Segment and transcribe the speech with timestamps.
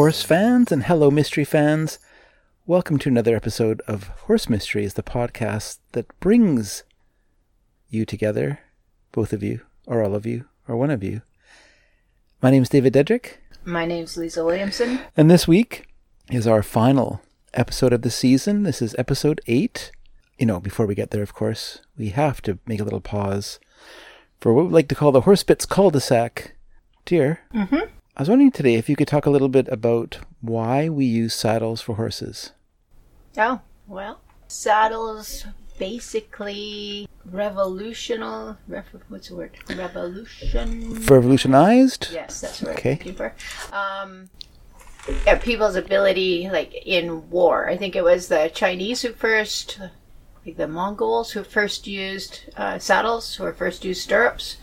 [0.00, 1.98] Horse fans, and hello, mystery fans.
[2.66, 6.84] Welcome to another episode of Horse Mysteries, the podcast that brings
[7.90, 8.60] you together,
[9.12, 11.20] both of you, or all of you, or one of you.
[12.40, 15.00] My name is David Dedrick, My name's Lezah Williamson.
[15.18, 15.86] and this week
[16.30, 17.20] is our final
[17.52, 18.62] episode of the season.
[18.62, 19.92] This is episode eight.
[20.38, 23.60] You know, before we get there, of course, we have to make a little pause
[24.40, 26.56] for what we like to call the Horse Bits cul-de-sac.
[27.04, 27.90] Dear, Mm-hmm.
[28.20, 31.32] I was wondering today if you could talk a little bit about why we use
[31.32, 32.52] saddles for horses.
[33.38, 35.46] Oh, well, saddles
[35.78, 38.58] basically revolutional.
[38.68, 39.56] Rev, what's the word?
[39.74, 41.02] Revolution.
[41.06, 42.08] Revolutionized?
[42.12, 42.90] Yes, that's what Okay.
[42.90, 43.34] I'm looking for.
[43.72, 44.28] Um,
[45.24, 47.70] yeah, people's ability, like in war.
[47.70, 49.80] I think it was the Chinese who first,
[50.44, 54.58] like the Mongols who first used uh, saddles, who first used stirrups.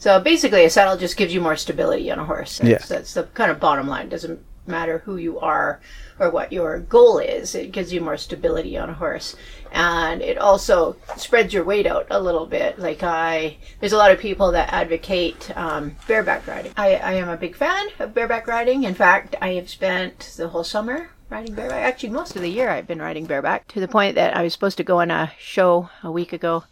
[0.00, 2.58] So basically, a saddle just gives you more stability on a horse.
[2.58, 2.96] That's, Yeah.
[2.96, 4.06] that's the kind of bottom line.
[4.06, 5.80] It doesn't matter who you are
[6.18, 7.54] or what your goal is.
[7.54, 9.36] It gives you more stability on a horse,
[9.72, 12.78] and it also spreads your weight out a little bit.
[12.78, 16.72] Like I, there's a lot of people that advocate um, bareback riding.
[16.78, 18.84] I, I am a big fan of bareback riding.
[18.84, 21.84] In fact, I have spent the whole summer riding bareback.
[21.84, 24.52] Actually, most of the year I've been riding bareback to the point that I was
[24.52, 26.64] supposed to go on a show a week ago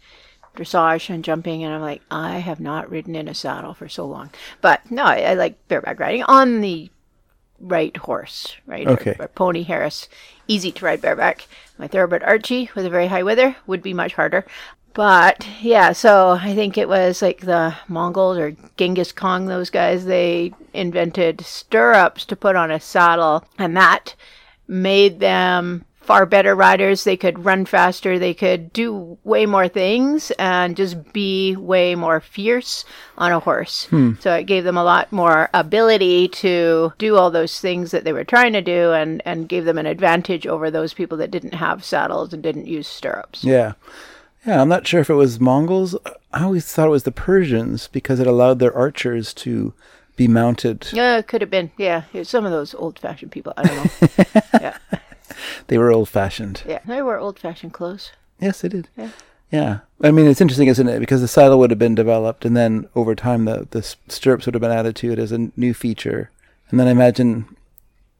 [0.59, 4.05] dressage and jumping, and I'm like, I have not ridden in a saddle for so
[4.05, 4.29] long.
[4.61, 6.89] But no, I, I like bareback riding on the
[7.59, 8.87] right horse, right?
[8.87, 9.15] Okay.
[9.19, 10.07] Or, pony Harris,
[10.47, 11.47] easy to ride bareback.
[11.77, 14.45] My thoroughbred Archie with a very high wither would be much harder.
[14.93, 20.05] But yeah, so I think it was like the Mongols or Genghis Khan, those guys,
[20.05, 24.15] they invented stirrups to put on a saddle, and that
[24.67, 27.03] made them far better riders.
[27.03, 32.19] They could run faster, they could do way more things, and just be way more
[32.19, 32.83] fierce
[33.19, 33.85] on a horse.
[33.85, 34.13] Hmm.
[34.19, 38.13] So it gave them a lot more ability to do all those things that they
[38.13, 41.53] were trying to do, and, and gave them an advantage over those people that didn't
[41.53, 43.43] have saddles and didn't use stirrups.
[43.43, 43.73] Yeah.
[44.47, 45.95] Yeah, I'm not sure if it was Mongols.
[46.33, 49.75] I always thought it was the Persians because it allowed their archers to
[50.15, 50.87] be mounted.
[50.91, 51.69] Yeah, it could have been.
[51.77, 53.53] Yeah, some of those old-fashioned people.
[53.57, 54.41] I don't know.
[54.59, 54.77] yeah,
[55.67, 56.63] They were old fashioned.
[56.67, 58.11] yeah, they wore old-fashioned clothes.
[58.39, 58.87] Yes, they did.
[58.97, 59.09] Yeah.
[59.51, 59.79] Yeah.
[60.01, 60.99] I mean, it's interesting, isn't it?
[60.99, 64.53] Because the saddle would have been developed, and then over time, the, the stirrups would
[64.55, 66.29] have been added to it as a new feature.
[66.69, 67.55] And then I imagine,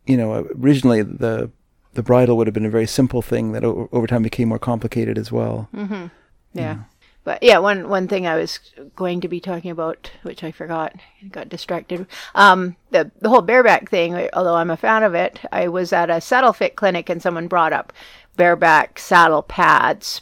[0.07, 1.51] you know, uh, originally the
[1.93, 4.59] the bridle would have been a very simple thing that o- over time became more
[4.59, 5.69] complicated as well.
[5.73, 6.07] Mm-hmm.
[6.53, 6.79] Yeah.
[7.23, 8.59] But yeah, one one thing I was
[8.95, 10.95] going to be talking about, which I forgot,
[11.31, 12.07] got distracted.
[12.33, 14.29] Um, the the whole bareback thing.
[14.33, 17.47] Although I'm a fan of it, I was at a saddle fit clinic and someone
[17.47, 17.93] brought up
[18.35, 20.21] bareback saddle pads,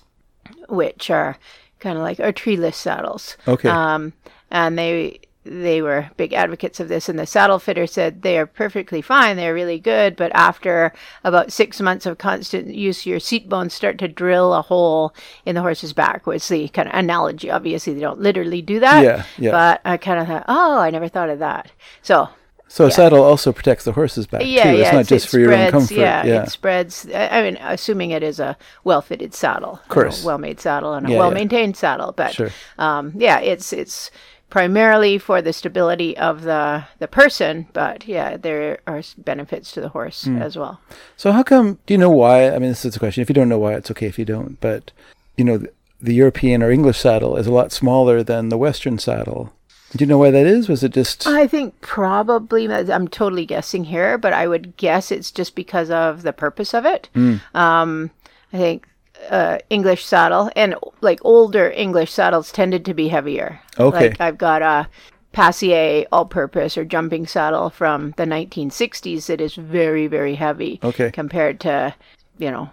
[0.69, 1.37] which are
[1.79, 3.37] kind of like our treeless saddles.
[3.47, 3.69] Okay.
[3.69, 4.13] Um,
[4.49, 5.19] and they
[5.49, 9.37] they were big advocates of this, and the saddle fitter said they are perfectly fine,
[9.37, 10.93] they're really good, but after
[11.23, 15.13] about six months of constant use, your seat bones start to drill a hole
[15.45, 16.27] in the horse's back.
[16.27, 17.49] Was the kind of analogy?
[17.49, 19.03] Obviously, they don't literally do that.
[19.03, 19.51] Yeah, yeah.
[19.51, 21.71] But I kind of thought, oh, I never thought of that.
[22.01, 22.29] So
[22.69, 24.77] So a saddle also protects the horse's back yeah, too.
[24.77, 25.93] yeah, It's not it's- just it for your own spreads, comfort.
[25.95, 26.43] Yeah, yeah.
[26.43, 27.07] it spreads.
[27.15, 30.21] I mean, assuming it is a well-fitted saddle, of course.
[30.23, 31.19] well-made saddle and a Yeah, yeah.
[31.21, 32.11] well-maintained saddle.
[32.11, 32.49] But Sure.
[32.77, 34.11] um, yeah, it's it's
[34.49, 39.89] primarily for the stability of the the person, but yeah, there are benefits to the
[39.89, 40.41] horse Hmm.
[40.41, 40.79] as well.
[41.17, 41.79] So how come?
[41.85, 42.47] Do you know why?
[42.49, 43.21] I mean, this is a question.
[43.21, 44.59] If you don't know why, it's okay if you don't.
[44.61, 44.91] But
[45.35, 45.71] you know, the,
[46.01, 49.53] the European or English saddle is a lot smaller than the Western saddle.
[49.95, 50.67] Do you know why that is?
[50.67, 51.25] Was it just?
[51.27, 56.23] I think probably I'm totally guessing here, but I would guess it's just because of
[56.23, 57.09] the purpose of it.
[57.13, 57.35] Hmm.
[57.53, 58.11] Um,
[58.53, 58.87] I think
[59.29, 63.59] uh, English saddle and like older English saddles tended to be heavier.
[63.79, 64.09] Okay.
[64.09, 64.87] Like I've got a
[65.33, 70.79] Passier all-purpose or jumping saddle from the 1960s that is very very heavy.
[70.83, 71.11] Okay.
[71.11, 71.93] Compared to,
[72.37, 72.69] you know,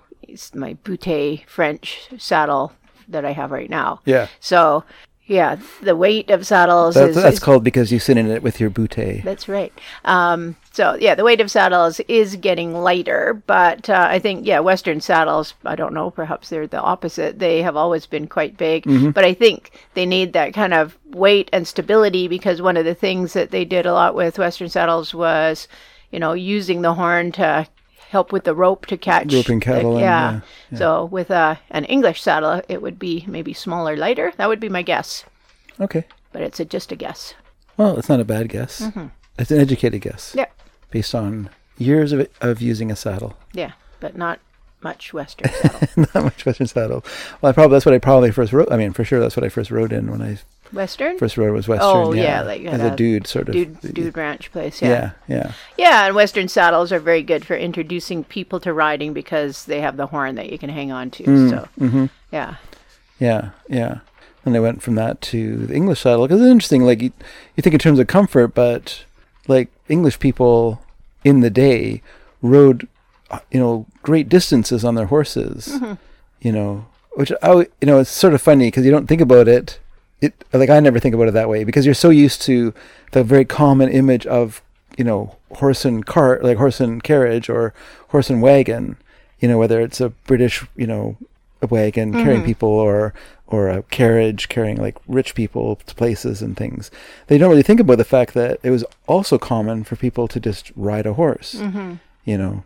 [0.55, 2.73] my Butet French saddle
[3.09, 4.01] that I have right now.
[4.05, 4.85] yeah, So.
[5.27, 8.43] Yeah, the weight of saddles that's, is, that's is called because you sit in it
[8.43, 9.23] with your bootay.
[9.25, 9.73] that's right.
[10.05, 14.61] Um, so yeah, the weight of saddles is getting lighter, but uh, I think yeah,
[14.61, 15.55] Western saddles.
[15.65, 16.11] I don't know.
[16.11, 17.39] Perhaps they're the opposite.
[17.39, 18.85] They have always been quite big,
[19.15, 22.95] but I think they need that kind of weight and stability because one of the
[22.95, 25.69] things that they did a lot with Western saddles was,
[26.11, 27.67] you know, using the horn to
[28.15, 30.31] help with the rope to catch Roping cattle the- and, yeah.
[30.33, 30.41] yeah,
[30.71, 30.79] yeah.
[30.79, 34.33] So with uh, an English saddle, it would be maybe smaller, lighter.
[34.39, 35.25] That would be my guess,
[35.81, 36.05] Okay.
[36.33, 37.35] but it's a, just a guess.
[37.77, 38.83] Well, it's not a bad guess.
[39.39, 40.47] It's an educated guess Yeah.
[40.91, 43.33] based on years of of using a saddle.
[43.53, 44.39] Yeah, but not
[44.81, 45.89] much Western saddle.
[46.15, 47.03] not much Western saddle.
[47.41, 48.71] Well, I probably that's what I probably first wrote.
[48.71, 50.39] I mean, for sure, that's what I first wrote in when I
[50.75, 51.19] Western.
[51.19, 51.89] First rode was Western.
[51.89, 53.55] Oh, yeah, yeah, like as a a dude sort of.
[53.55, 54.83] dude, dude ranch place.
[54.83, 54.89] Yeah.
[54.89, 59.65] Yeah, yeah, yeah, and Western saddles are very good for introducing people to riding because
[59.65, 61.25] they have the horn that you can hang on to.
[61.25, 62.07] Mm, so, mm-hmm.
[62.33, 62.57] yeah,
[63.19, 63.99] yeah, yeah.
[64.45, 66.85] And I went from that to the English saddle because it's interesting.
[66.85, 67.13] Like you,
[67.57, 69.05] you think in terms of comfort, but
[69.49, 70.83] like English people
[71.25, 72.03] in the day
[72.43, 72.87] rode,
[73.31, 75.69] uh, you know, great distances on their horses.
[75.69, 75.95] Mm-hmm.
[76.41, 79.23] You know, which I, w- you know, it's sort of funny because you don't think
[79.23, 79.79] about it.
[80.25, 82.73] It like I never think about it that way because you're so used to
[83.13, 84.63] the very common image of
[84.99, 87.73] you know horse and cart, like horse and carriage or
[88.09, 88.97] horse and wagon.
[89.41, 91.17] You know, whether it's a British, you know,
[91.61, 92.47] a wagon carrying Mhm.
[92.47, 93.13] people or
[93.47, 96.91] or a carriage carrying like rich people to places and things.
[97.27, 100.41] They don't really think about the fact that it was also common for people to
[100.41, 101.53] just ride a horse.
[101.61, 101.95] hmm
[102.25, 102.65] You know,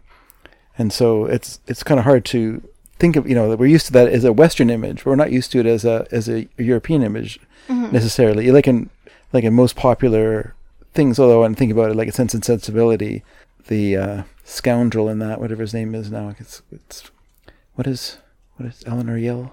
[0.79, 2.63] and so it's it's kind of hard to
[2.99, 3.29] think of.
[3.29, 5.05] You know, that we're used to that as a Western image.
[5.05, 8.51] We're not used to it as a as a European image hmm necessarily.
[8.51, 8.91] Like in
[9.33, 10.55] like in most popular
[10.95, 13.23] things, although I'm thinking about it like a Sense and Sensibility,
[13.67, 17.11] the uh, scoundrel in that, whatever his name is now, it's it's
[17.75, 18.19] what is
[18.57, 19.53] what is Elinor Yell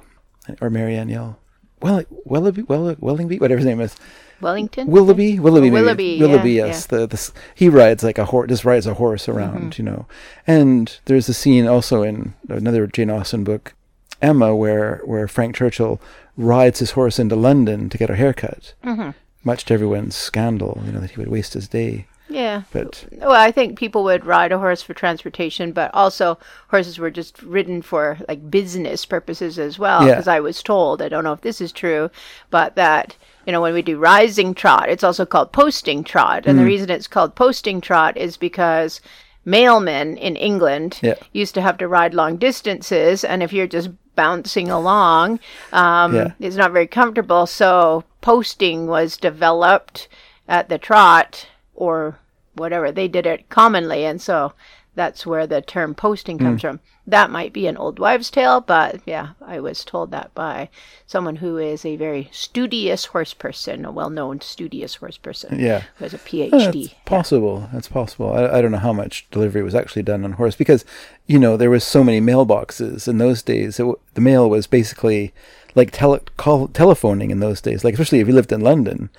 [0.61, 1.39] or Marianne Yell?
[1.81, 3.95] Well, Willoughby, well, Wellingby, whatever his name is,
[4.41, 4.87] Wellington.
[4.87, 5.81] Willoughby, Willoughby, Oh, maybe.
[5.83, 6.85] Willoughby, yeah, Willoughby, yes.
[6.87, 9.77] The, the he rides like a horse, just rides a horse around, Mhm.
[9.77, 10.05] you know.
[10.47, 13.73] And there's a scene also in another Jane Austen book,
[14.21, 15.99] Emma, where where Frank Churchill
[16.37, 19.09] rides his horse into London to get a haircut, hmm
[19.43, 22.07] much to everyone's scandal, you know, that he would waste his day.
[22.27, 22.63] Yeah.
[22.71, 26.37] But Well, I think people would ride a horse for transportation, but also
[26.69, 30.03] horses were just ridden for like business purposes as well.
[30.05, 30.13] Yeah.
[30.15, 32.09] Because I was told, I don't know if this is true,
[32.49, 36.57] but that you know when we do rising trot, it's also called posting trot, and
[36.57, 36.67] the Mm.
[36.67, 39.01] reason it's called posting trot is because
[39.45, 41.13] mailmen in England Yeah.
[41.31, 45.39] used to have to ride long distances, and if you're just bouncing along,
[45.71, 46.31] um, Yeah.
[46.39, 47.45] it's not very comfortable.
[47.45, 50.07] So posting was developed
[50.47, 52.19] at the trot or
[52.55, 52.91] whatever.
[52.91, 54.53] They did it commonly, and so
[54.95, 56.67] that's where the term posting comes hmm.
[56.67, 56.79] from.
[57.05, 60.69] That might be an old wives' tale, but yeah, I was told that by
[61.05, 66.05] someone who is a very studious horse person, a well-known studious horse person yeah, who
[66.05, 66.89] has a Oh, PhD.
[66.89, 67.69] That's possible.
[67.71, 68.33] That's possible.
[68.33, 70.83] I, I don't know how much delivery was actually done on horse because,
[71.27, 73.79] you know, there was so many mailboxes in those days.
[73.79, 73.85] It,
[74.15, 75.31] the mail was basically
[75.75, 77.83] like tele- call, telephoning in those days.
[77.83, 79.09] Like especially if you lived in London,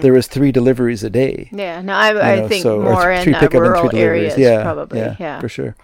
[0.00, 1.48] there was three deliveries a day.
[1.52, 3.96] Yeah, no, I, I know, think so- more th- in uh, pickup and three rural
[3.96, 4.98] areas, Yeah, probably.
[4.98, 5.76] yeah, Yeah, for sure.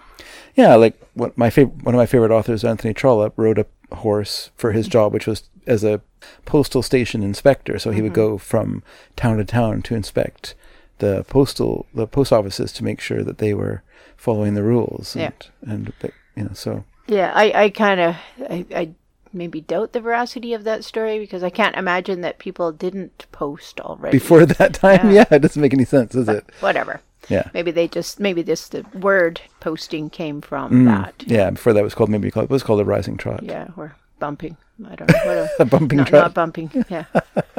[0.55, 4.50] Yeah, like what my favorite one of my favorite authors, Anthony Trollope, rode a horse
[4.56, 6.00] for his job, which was as a
[6.44, 7.78] postal station inspector.
[7.78, 8.32] So he would Mm-hmm.
[8.32, 8.82] go from
[9.17, 10.55] town to town to inspect
[10.99, 13.82] the postal the post offices to make sure that they were
[14.17, 15.17] following the rules.
[15.17, 15.32] And,
[15.67, 15.73] Yeah.
[15.73, 15.93] and
[16.37, 18.17] you know, so Yeah, I, I kind of,
[18.50, 18.90] I, I
[19.32, 23.81] maybe doubt the veracity of that story because I can't imagine that people didn't post
[23.81, 24.17] already.
[24.19, 25.26] before that time, Yeah.
[25.31, 26.44] yeah, it doesn't make any sense, does it?
[26.61, 27.00] Whatever.
[27.29, 27.49] Yeah.
[27.55, 31.14] Maybe they just, maybe this the word posting came from Mm, that.
[31.26, 33.42] Yeah, before that was called maybe called, it was called a rising trot.
[33.45, 34.57] Yeah, or bumping.
[34.85, 35.18] I don't know.
[35.25, 35.49] Whatever.
[35.61, 36.23] A bumping not, trot.
[36.23, 36.85] not bumping.
[36.88, 37.04] Yeah,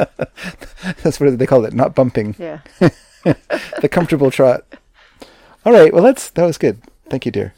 [1.04, 2.36] That's what they called it, not bumping.
[2.38, 2.60] yeah.
[3.24, 4.66] the comfortable trot.
[5.66, 5.94] All right.
[5.94, 6.82] Well, that's that was good.
[7.10, 7.54] Thank you, dear.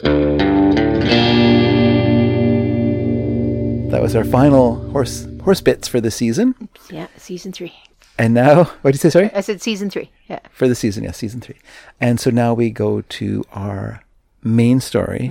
[3.92, 6.54] That was our final horse horse bits for the season.
[6.89, 7.74] Yeah, season three.
[8.18, 9.10] And now, what did you say?
[9.10, 10.12] Sorry, I said season three.
[10.27, 10.39] Yeah.
[10.51, 11.04] for the season.
[11.04, 11.58] Yes, season three.
[12.01, 14.04] And so now we go to our
[14.44, 15.27] main story,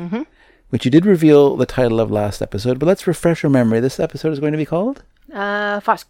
[0.71, 2.79] which you did reveal the title of last episode.
[2.79, 3.81] But let's refresh your memory.
[3.81, 6.05] This episode is going to be called Uh, fox,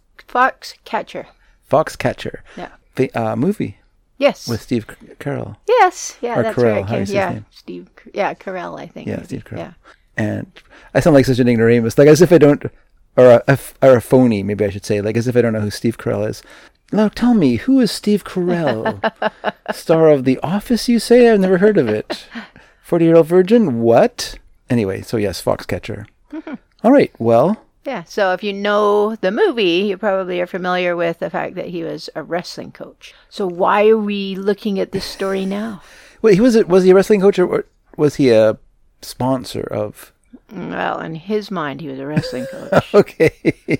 [0.85, 1.27] Catcher.
[1.63, 2.43] fox catcher.
[2.55, 2.69] Yeah.
[2.95, 3.79] the uh, movie
[4.17, 4.47] Yes.
[4.47, 4.85] with Steve
[5.19, 5.57] Carell.
[5.67, 6.17] yes.
[6.21, 6.85] Yeah, Or that's Carell, right.
[6.85, 7.39] how yeah?
[7.51, 7.89] Steve.
[8.13, 8.79] Yeah, Carell.
[8.79, 9.07] I think.
[9.07, 9.25] Yeah, maybe.
[9.27, 9.57] Steve Carell.
[9.57, 9.73] Yeah.
[10.17, 10.51] And
[10.93, 12.65] I sound like such an ignoramus, like as if I don't,
[13.17, 15.61] or a, or a phony, maybe I should say, like as if I don't know
[15.61, 16.41] who Steve Carell is.
[16.91, 18.99] Now tell me, who is Steve Carell?
[19.73, 21.29] Star of The Office, you say?
[21.29, 22.27] I've never heard of it.
[22.81, 23.81] 40 year old virgin?
[23.81, 24.37] What?
[24.69, 26.05] Anyway, so yes, Foxcatcher.
[26.83, 31.19] All right, well, Yeah, so if you know the movie, you probably are familiar with
[31.19, 33.13] the fact that he was a wrestling coach.
[33.29, 35.81] So why are we looking at this story now?
[36.21, 37.65] wait, he was, a, was he a wrestling coach or
[37.97, 38.57] was he a
[39.05, 40.11] sponsor of.
[40.51, 42.83] Well, in his mind, he was a wrestling coach.
[42.93, 43.31] Okay,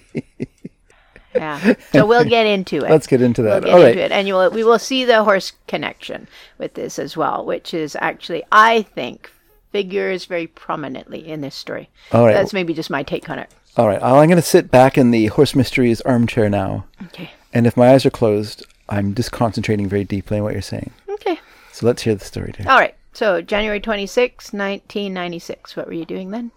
[1.36, 1.74] Yeah.
[1.92, 2.90] So we'll get into it.
[2.90, 3.64] let's get into that.
[3.64, 4.06] We'll get All into right.
[4.06, 6.28] it, and you will, we will see the horse connection
[6.58, 9.30] with this as well, which is actually, I think,
[9.72, 11.90] figures very prominently in this story.
[12.14, 12.34] All right.
[12.34, 13.50] That's maybe just my take on it.
[13.76, 14.02] All right.
[14.02, 16.86] I'm going to sit back in the Horse Mysteries armchair now.
[17.08, 17.30] Okay.
[17.54, 20.92] And if my eyes are closed, I'm just concentrating very deeply on what you're saying.
[21.10, 21.38] Okay.
[21.74, 22.72] So let's hear the story, dear.
[22.72, 22.96] All right.
[23.16, 25.78] So January 26, 1996.
[25.78, 26.52] What were you doing then?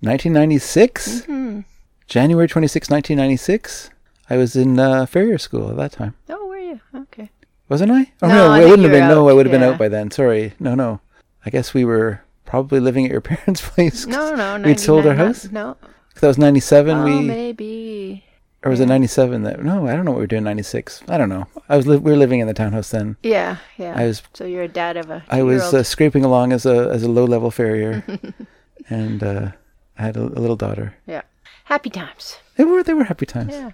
[0.00, 1.22] 1996?
[1.22, 1.60] Mm-hmm.
[2.06, 3.90] January 26, 1996?
[4.30, 6.14] I was in uh, farrier school at that time.
[6.30, 6.80] Oh, were you?
[6.94, 7.28] Okay.
[7.68, 8.10] Wasn't I?
[8.22, 9.08] Oh No, no, I I, think wouldn't have been.
[9.08, 10.10] were No, I would have been out by then.
[10.10, 10.54] Sorry.
[10.58, 11.00] No, no.
[11.44, 14.06] I guess we were probably living at your parents' place.
[14.06, 14.56] No, no.
[14.56, 14.66] No.
[14.66, 15.50] We'd sold our house.
[15.52, 15.76] No.
[16.08, 16.96] Because that was ninety seven.
[16.96, 18.24] Oh, we maybe.
[18.62, 19.42] Or was it ninety seven?
[19.44, 20.44] That no, I don't know what we were doing.
[20.44, 21.02] Ninety six.
[21.08, 21.46] I don't know.
[21.68, 23.16] I was li- we were living in the townhouse then.
[23.22, 23.94] Yeah, yeah.
[23.96, 25.22] I was so you're a dad of a.
[25.30, 28.04] I was uh, scraping along as a as a low level farrier,
[28.90, 29.52] and uh,
[29.98, 30.94] I had a, a little daughter.
[31.06, 31.22] yeah.
[31.64, 32.36] Happy times.
[32.56, 33.52] They were they were happy times.
[33.52, 33.70] Yeah.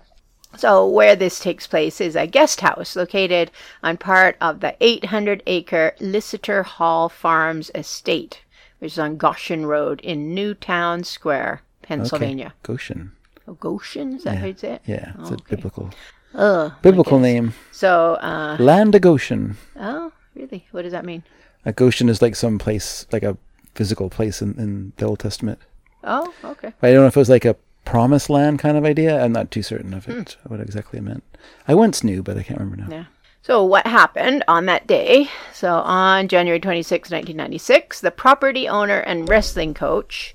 [0.56, 3.50] So where this takes place is a guest house located
[3.82, 8.42] on part of the 800 acre Liseter Hall Farms estate,
[8.78, 12.46] which is on Goshen Road in Newtown Square, Pennsylvania.
[12.46, 12.54] Okay.
[12.62, 13.12] Goshen.
[13.48, 14.82] Oh, Goshen, is that how you say it?
[14.86, 15.56] Yeah, it's a Okay.
[15.56, 15.90] biblical
[16.34, 17.54] Oh, biblical name.
[17.72, 19.56] so, uh, Land of Goshen.
[19.78, 20.66] oh, really?
[20.72, 21.22] What does that mean?
[21.64, 23.36] Uh, Goshen is like some place, like a
[23.74, 25.58] physical place in, in the Old Testament.
[26.04, 26.72] Oh, okay.
[26.82, 29.22] I don't know if it was like a promised land kind of idea.
[29.22, 31.24] I'm not too certain of it, what exactly it meant.
[31.68, 32.94] I once knew, but I can't remember now.
[32.96, 33.04] Yeah.
[33.42, 35.30] So what happened on that day?
[35.52, 40.34] So on January 26, 1996, the property owner and wrestling coach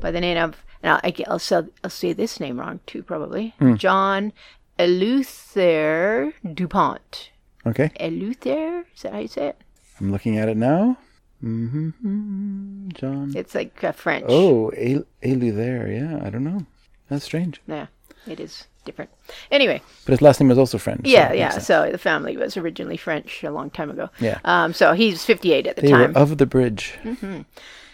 [0.00, 3.02] by the name of, and I'll, I- I'll, say, I'll say this name wrong too,
[3.02, 4.32] probably, John
[4.78, 7.30] Eleuther DuPont.
[7.66, 8.84] Okay, Eleuther?
[8.96, 9.56] Is that how you say it?
[10.00, 10.96] I'm looking at it now.
[11.44, 12.88] Mm-hmm.
[12.94, 13.32] John.
[13.36, 14.26] It's like uh, French.
[14.28, 15.90] Oh, El- Elu there.
[15.90, 16.66] Yeah, I don't know.
[17.08, 17.60] That's strange.
[17.66, 17.86] Yeah,
[18.26, 19.10] it is different.
[19.50, 21.02] Anyway, But his last name was also French.
[21.04, 21.50] yeah, that yeah.
[21.50, 21.66] sense.
[21.66, 24.08] So the family was originally French a long time ago.
[24.18, 24.38] Yeah.
[24.44, 26.12] Um, so he's 58 at the They time.
[26.12, 26.94] were of the bridge.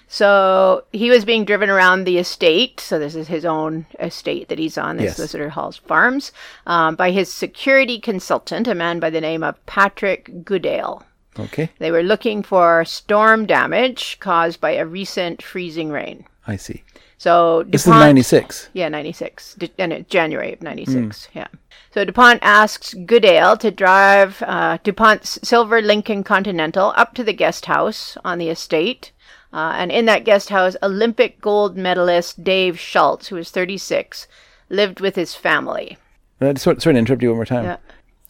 [0.09, 2.81] So he was being driven around the estate.
[2.81, 5.19] So this is his own estate that he's on, this Yes.
[5.19, 6.33] Liseter Hall's Farms,
[6.67, 11.05] um, by his security consultant, a man by the name of Patrick Goodale.
[11.39, 16.25] Okay, They were looking for storm damage caused by a recent freezing rain.
[16.49, 16.83] I see.
[17.17, 18.71] So This is 96.
[18.73, 19.57] yeah, 96.
[19.79, 21.29] And it's January of 96.
[21.35, 21.47] Yeah.
[21.95, 27.67] So DuPont asks Goodale to drive uh, DuPont's silver Lincoln Continental up to the guest
[27.67, 29.13] house on the estate.
[29.53, 34.27] Uh, and in that guest house, Olympic gold medalist Dave Schultz, who was 36,
[34.69, 35.97] lived with his family.
[36.41, 37.65] Uh, sorry, sorry to interrupt you one more time.
[37.65, 37.77] Yeah.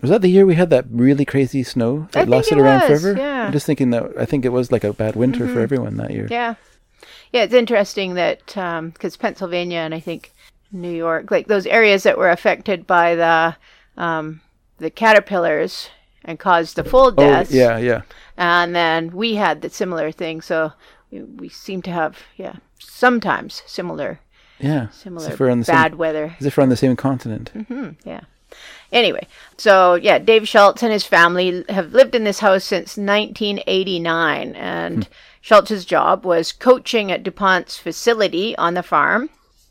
[0.01, 2.89] Was that the year we had that really crazy snow that I lasted it around
[2.89, 3.19] was, forever?
[3.19, 3.47] yeah.
[3.47, 6.13] I'm just thinking that I think it was like a bad winter for everyone that
[6.13, 6.29] year.
[6.31, 6.55] Yeah.
[7.33, 10.33] Yeah, it's interesting that because Pennsylvania and I think
[10.71, 13.57] New York, like those areas that were affected by the
[14.03, 14.41] um,
[14.79, 15.91] the caterpillars
[16.25, 17.51] and caused the full Oh, deaths.
[17.51, 18.03] yeah, yeah.
[18.37, 20.41] And then we had the similar thing.
[20.41, 20.73] So
[21.11, 24.21] we, seem to have, yeah, sometimes similar
[24.59, 24.89] Yeah.
[24.91, 26.37] similar if we're on the bad same, weather.
[26.39, 27.51] as if we're on the same continent.
[27.55, 28.21] Mm-hmm, yeah.
[28.91, 29.27] Anyway,
[29.59, 35.05] so yeah, Dave Schultz and his family have lived in this house since 1989, and
[35.05, 35.11] hmm.
[35.43, 39.29] Schultz's job was coaching at DuPont's facility on the farm,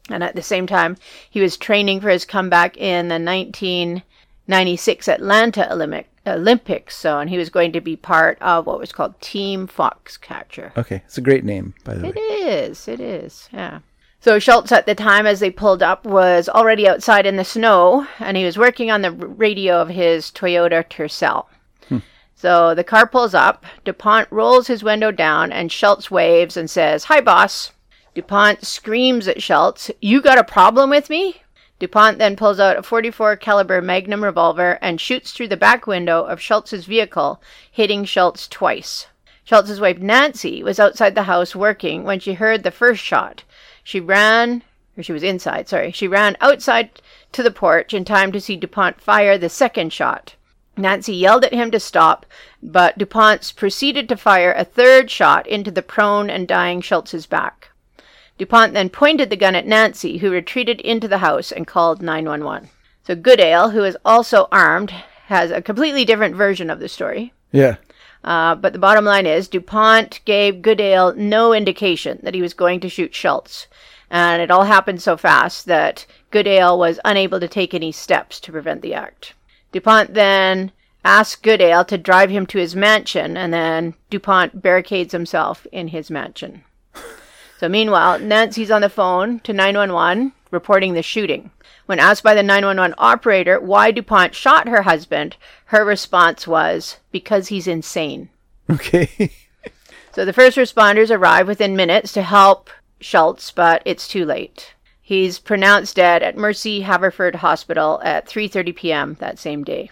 [0.10, 0.98] and at the same time,
[1.30, 6.96] he was training for his comeback in the 1996 Atlanta Olympic, Olympics.
[6.96, 10.76] So, and he was going to be part of what was called Team Foxcatcher.
[10.78, 12.22] Okay, it's a great name, by the It way.
[12.22, 12.88] It is.
[12.88, 13.50] It is.
[13.52, 13.80] Yeah.
[14.20, 18.08] So Schultz at the time, as they pulled up, was already outside in the snow,
[18.20, 21.46] and he was working on the radio of his Toyota Tercel.
[21.88, 22.00] Hmm.
[22.36, 23.64] So the car pulls up.
[23.86, 27.72] DuPont rolls his window down, and Schultz waves and says, "Hi, boss."
[28.16, 31.44] DuPont screams at Schultz, "You got a problem with me?"
[31.80, 36.24] DuPont then pulls out a 44 caliber Magnum revolver and shoots through the back window
[36.24, 37.40] of Schultz's vehicle,
[37.72, 39.08] hitting Schultz twice.
[39.44, 43.44] Schultz's wife Nancy was outside the house working when she heard the first shot.
[43.84, 44.64] She ran,
[44.98, 45.92] or she was inside, sorry.
[45.92, 46.90] She ran outside
[47.32, 50.36] to the porch in time to see DuPont fire the second shot.
[50.76, 52.26] Nancy yelled at him to stop,
[52.62, 57.70] but DuPont proceeded to fire a third shot into the prone and dying Schultz's back.
[58.38, 62.70] DuPont then pointed the gun at Nancy, who retreated into the house and called 911.
[63.04, 64.92] So Goodale, who is also armed,
[65.26, 67.34] has a completely different version of the story.
[67.52, 67.78] Yeah.
[68.24, 72.80] Uh, but the bottom line is DuPont gave Goodale no indication that he was going
[72.82, 73.68] to shoot Schultz.
[74.10, 78.52] And it all happened so fast that Goodale was unable to take any steps to
[78.52, 79.34] prevent the act.
[79.72, 80.72] DuPont then
[81.04, 86.12] asked Goodale to drive him to his mansion, and then DuPont barricades himself in his
[86.12, 86.64] mansion.
[87.58, 91.52] So meanwhile, Nancy's on the phone to 911 reporting the shooting.
[91.86, 97.48] When asked by the 911 operator why DuPont shot her husband, her response was, because
[97.48, 98.30] he's insane.
[98.70, 99.32] Okay.
[100.18, 104.74] So the first responders arrive within minutes to help Schultz, but it's too late.
[105.00, 109.18] He's pronounced dead at Mercy Haverford Hospital at 3:30 p.m.
[109.20, 109.92] that same day.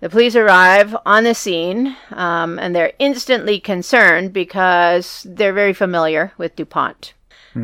[0.00, 6.32] The police arrive on the scene, um, and they're instantly concerned because they're very familiar
[6.38, 7.14] with DuPont.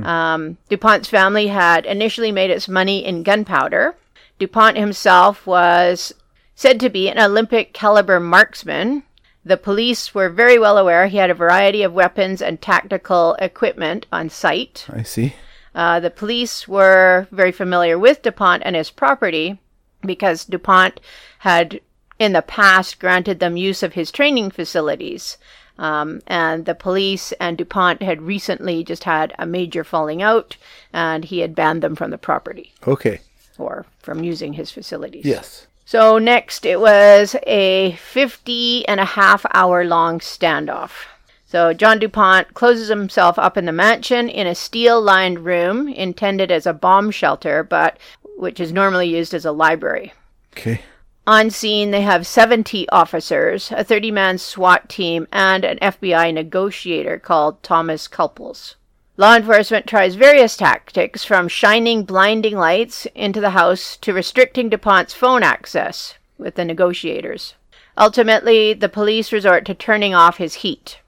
[0.02, 3.94] Um, DuPont's family had initially made its money in gunpowder.
[4.40, 6.12] DuPont himself was
[6.56, 9.04] said to be an Olympic caliber marksman.
[9.44, 14.06] The police were very well aware he had a variety of weapons and tactical equipment
[14.10, 14.86] on site.
[14.90, 15.34] I see.
[15.74, 19.60] Uh, the police were very familiar with DuPont and his property
[20.02, 21.00] because DuPont
[21.40, 21.80] had
[22.18, 25.36] in the past granted them use of his training facilities.
[25.78, 30.56] Um, and the police and DuPont had recently just had a major falling out,
[30.92, 33.20] and he had banned them from the property Okay.
[33.58, 35.24] or from using his facilities.
[35.24, 35.66] Yes.
[35.84, 41.06] So next, it was a 50 and a half hour long standoff.
[41.46, 46.50] So John DuPont closes himself up in the mansion in a steel lined room intended
[46.50, 47.98] as a bomb shelter, but
[48.36, 50.12] which is normally used as a library.
[50.56, 50.80] Okay.
[51.26, 57.18] On scene, they have 70 officers, a 30 man SWAT team, and an FBI negotiator
[57.18, 58.74] called Thomas Culpels.
[59.16, 65.14] Law enforcement tries various tactics from shining blinding lights into the house to restricting DuPont's
[65.14, 67.54] phone access with the negotiators.
[67.96, 70.98] Ultimately, the police resort to turning off his heat.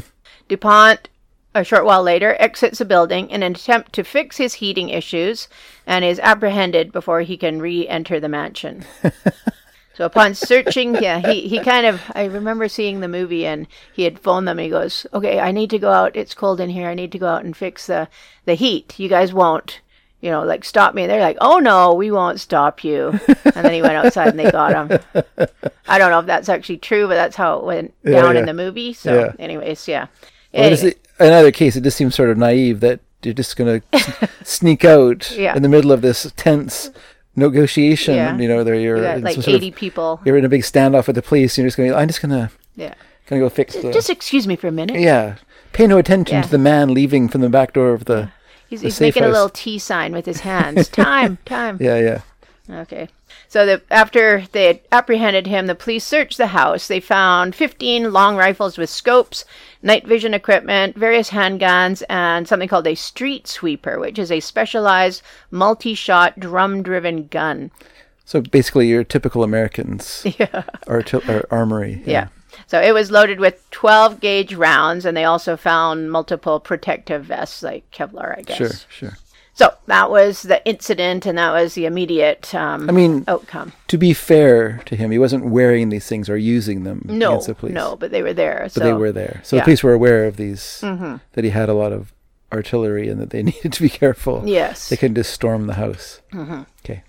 [0.48, 1.08] DuPont,
[1.52, 5.48] a short while later, exits the building in an attempt to fix his heating issues
[5.84, 8.84] and is apprehended before he can re enter the mansion.
[9.96, 14.02] So upon searching, yeah, he, he kind of, I remember seeing the movie and he
[14.02, 16.16] had phoned them and he goes, okay, I need to go out.
[16.16, 16.88] It's cold in here.
[16.88, 18.08] I need to go out and fix the,
[18.44, 18.98] the heat.
[18.98, 19.80] You guys won't,
[20.20, 21.06] you know, like stop me.
[21.06, 23.10] They're like, oh no, we won't stop you.
[23.44, 24.98] And then he went outside and they got him.
[25.86, 28.46] I don't know if that's actually true, but that's how it went Yeah, down in
[28.46, 28.94] the movie.
[28.94, 29.32] So Yeah.
[29.38, 30.06] anyways, yeah.
[30.52, 33.56] Well, Anyway, is- in either case, it just seems sort of naive that you're just
[33.56, 35.54] going to sneak out Yeah.
[35.54, 36.90] in the middle of this tense
[37.36, 38.14] negotiation.
[38.14, 38.36] Yeah.
[38.36, 40.20] You know, there you're you got in like sort of- 80 people.
[40.24, 41.56] you're in a big standoff with the police.
[41.58, 41.92] You're just going.
[41.94, 42.94] I'm just going to Yeah.
[43.28, 43.92] to go fix the.
[43.92, 44.98] Just excuse me for a minute.
[45.00, 45.36] yeah.
[45.72, 46.42] Pay no attention Yeah.
[46.42, 48.30] to the man leaving from the back door of the.
[48.68, 50.88] He's, the he's making a little T sign with his hands.
[50.88, 51.78] time, time.
[51.80, 52.20] Yeah, yeah.
[52.82, 53.08] Okay.
[53.54, 56.88] So the, after they had apprehended him, the police searched the house.
[56.88, 59.44] They found 15 long rifles with scopes,
[59.80, 65.22] night vision equipment, various handguns, and something called a street sweeper, which is a specialized
[65.52, 67.70] multi-shot drum-driven gun.
[68.24, 70.64] So basically, your typical Americans Yeah.
[70.88, 72.02] artil- or armory.
[72.04, 72.30] Yeah.
[72.66, 77.62] So it was loaded with 12 gauge rounds, and they also found multiple protective vests,
[77.62, 78.56] like Kevlar, I guess.
[78.56, 79.16] Sure, sure.
[79.54, 83.72] So that was the incident, and that was the immediate um, I mean, outcome.
[83.88, 87.46] to be fair to him, he wasn't wearing these things or using them No, against
[87.46, 87.74] the police.
[87.74, 88.62] no, but they were there.
[88.64, 88.80] but so.
[88.80, 89.40] they were there.
[89.44, 89.60] So yeah.
[89.60, 89.62] Mm-hmm.
[89.62, 92.12] the police were aware of these, that he had a lot of
[92.52, 94.42] artillery and that they needed to be careful.
[94.44, 94.88] Yes.
[94.88, 96.20] They couldn't just storm the house.
[96.32, 96.62] Mm-hmm.
[96.84, 97.02] Okay.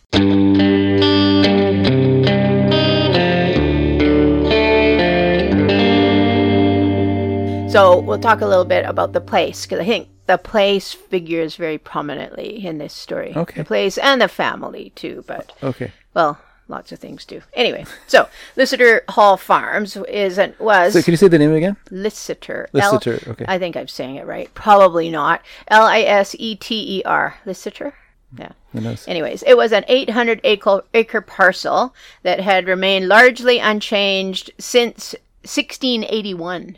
[7.76, 11.56] So we'll talk a little bit about the place because I think the place figures
[11.58, 13.34] very prominently in this story.
[13.36, 13.62] Okay.
[13.62, 15.92] The place and the family too, but Okay.
[16.14, 17.42] well, lots of things do.
[17.54, 21.76] Anyway, so Liseter Hall Farms is and was So can you say the name again?
[21.92, 22.68] Liseter.
[22.74, 23.46] Liseter, L- okay.
[23.48, 24.50] I think I'm saying it right.
[24.54, 25.42] Probably not.
[25.68, 27.36] L I S E T E R.
[27.46, 27.94] Liseter.
[28.38, 28.54] Yeah.
[28.72, 29.06] Who knows?
[29.08, 36.78] Anyways, it was an 800 acre, acre parcel that had remained largely unchanged since 1681.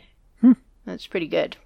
[0.88, 1.56] That's pretty good.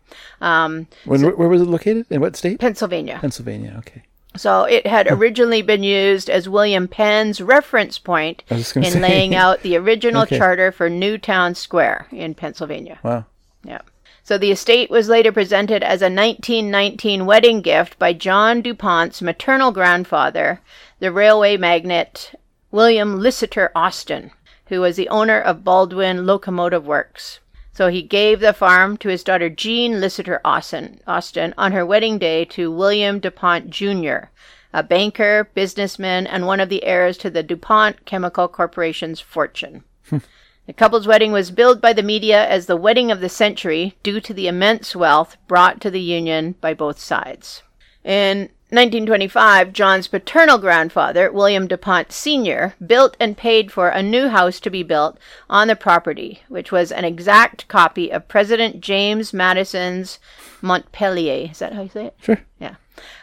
[0.41, 2.07] Um, When, where was it located?
[2.11, 2.59] In what state?
[2.61, 3.19] Pennsylvania.
[3.21, 3.75] Pennsylvania.
[3.79, 4.03] Okay.
[4.35, 8.85] So it had originally been used as William Penn's reference point I was just in
[8.85, 9.01] say.
[9.01, 10.39] laying out the original Okay.
[10.39, 12.99] charter for Newtown Square in Pennsylvania.
[13.03, 13.27] Wow.
[13.63, 13.83] Yeah.
[14.25, 19.71] So the estate was later presented as a 1919 wedding gift by John DuPont's maternal
[19.73, 20.61] grandfather,
[21.01, 22.35] the railway magnate
[22.71, 24.31] William Liseter Austin,
[24.69, 27.41] who was the owner of Baldwin Locomotive Works.
[27.73, 32.19] So he gave the farm to his daughter Jean Liseter Austin, Austin on her wedding
[32.19, 34.29] day to William DuPont Jr.,
[34.75, 39.85] a banker, businessman, and one of the heirs to the DuPont Chemical Corporation's fortune.
[40.09, 40.19] Hmm.
[40.67, 44.21] The couple's wedding was billed by the media as the wedding of the century due
[44.21, 47.63] to the immense wealth brought to the union by both sides.
[48.05, 54.59] In 1925, John's paternal grandfather, William DuPont Sr., built and paid for a new house
[54.61, 55.19] to be built
[55.51, 60.19] on the property, which was an exact copy of President James Madison's
[60.63, 61.51] Montpelier.
[61.51, 62.17] Is that how you say it?
[62.23, 62.41] Sure.
[62.59, 62.77] Yeah.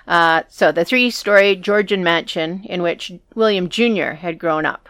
[0.07, 4.11] Uh, so the three-story Georgian mansion in which William Jr.
[4.11, 4.87] had grown up.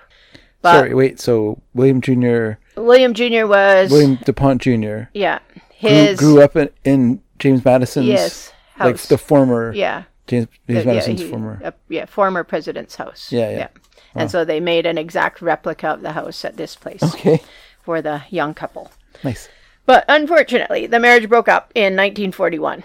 [0.62, 0.94] But Sorry.
[0.94, 1.20] Wait.
[1.22, 2.52] So William Jr.
[2.76, 3.46] William Jr.
[3.46, 5.04] was William Dupont Jr.
[5.14, 5.40] yeah
[5.80, 8.08] Grew, his grew up in, in James Madison's.
[8.08, 9.72] yes Like house the former.
[9.74, 11.62] yeah James, James Uh, yeah, he- former.
[11.64, 13.68] uh, yeah former president's house Yeah, yeah.
[14.16, 17.42] and so they made an exact replica of the house at this place Okay.
[17.84, 18.92] for the young couple
[19.24, 19.50] Nice.
[19.86, 22.84] But unfortunately, the marriage broke up in 1941.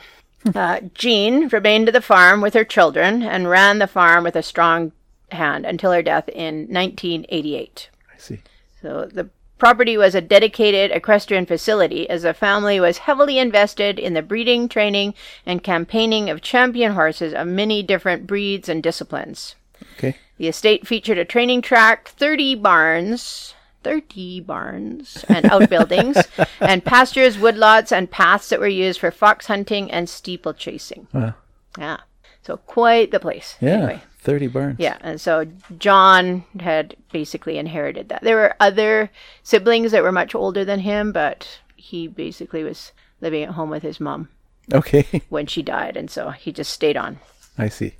[0.55, 4.43] Uh, Jean remained at the farm with her children and ran the farm with a
[4.43, 4.91] strong
[5.31, 7.91] hand until her death in 1988.
[8.15, 8.41] I see.
[8.81, 14.15] So the property was a dedicated equestrian facility as the family was heavily invested in
[14.15, 15.15] the breeding, training,
[15.47, 19.55] and campaigning of champion horses of many different breeds and disciplines.
[19.97, 20.17] Okay.
[20.39, 26.17] The estate featured a training track, 30 barns, 30 barns and outbuildings,
[26.61, 31.07] and pastures, woodlots, and paths that were used for fox hunting and steeplechasing.
[31.13, 31.35] Wow.
[31.79, 31.99] Yeah.
[32.43, 33.57] So quite the place.
[33.61, 33.71] Yeah.
[33.71, 34.03] Anyway.
[34.25, 34.77] 30 barns.
[34.79, 35.47] Yeah, and so
[35.79, 38.23] John had basically inherited that.
[38.23, 39.11] There were other
[39.43, 43.83] siblings that were much older than him, but he basically was living at home with
[43.83, 44.29] his mom
[44.73, 45.23] Okay.
[45.29, 47.21] when she died, and so he just stayed on.
[47.59, 47.95] I see.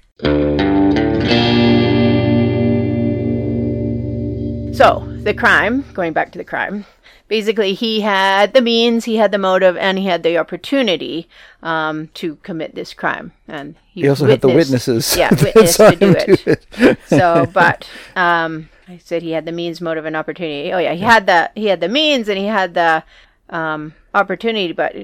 [4.75, 6.85] So, the crime, going back to the crime,
[7.29, 11.29] basically he had the means, he had the motive, and he had the opportunity
[11.63, 13.33] um, to commit this crime.
[13.49, 15.17] And He also had the witnesses.
[15.17, 16.99] Yeah, witness to do him it.
[17.07, 20.73] so, but um, I said he had the means, motive, and opportunity.
[20.73, 23.05] Oh yeah, he had the he had the means and he had the
[23.49, 24.73] um, opportunity.
[24.73, 24.95] But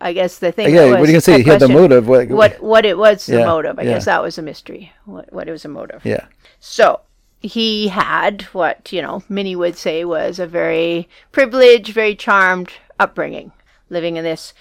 [0.00, 0.74] I guess the thing.
[0.74, 1.42] Yeah, what are was you gonna say?
[1.42, 2.06] He had the motive.
[2.06, 2.28] What?
[2.28, 3.78] What what it was the motive?
[3.78, 3.94] I yeah.
[3.94, 4.92] guess that was a mystery.
[5.04, 6.04] What what it was a motive?
[6.04, 6.26] Yeah.
[6.60, 7.00] So
[7.40, 13.52] he had what you know many would say was a very privileged, very charmed upbringing,
[13.90, 14.52] living in this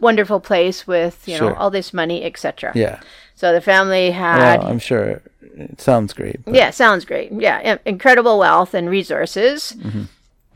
[0.00, 1.56] wonderful place with you know Sure.
[1.56, 2.72] all this money, etc.
[2.74, 3.00] Yeah.
[3.34, 5.22] So the family had Well, I'm sure
[5.56, 6.44] it sounds great.
[6.44, 7.30] but- yeah, sounds great.
[7.32, 9.74] Yeah, incredible wealth and resources.
[9.78, 10.02] Mm-hmm.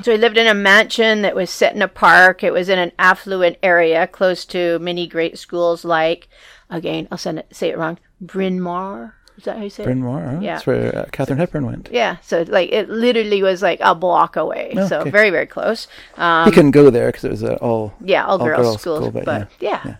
[0.02, 2.42] So he lived in a mansion that was set in a park.
[2.42, 6.26] It was in an affluent area close to many great schools like,
[6.70, 9.14] again, I'll send it, say it wrong, Bryn Mawr.
[9.40, 9.84] Is that how you say?
[9.84, 10.38] Bryn Mawr, huh?
[10.42, 10.52] Yeah.
[10.52, 11.88] That's where uh, Katharine Hepburn went.
[11.90, 14.74] Yeah, so like it literally was like a block away.
[14.86, 15.08] So okay.
[15.08, 15.88] very, very close.
[16.18, 17.94] Um, he couldn't go there because it was uh, all.
[18.04, 18.96] yeah, all, girls, all-girls school.
[18.96, 19.96] school, but but yeah.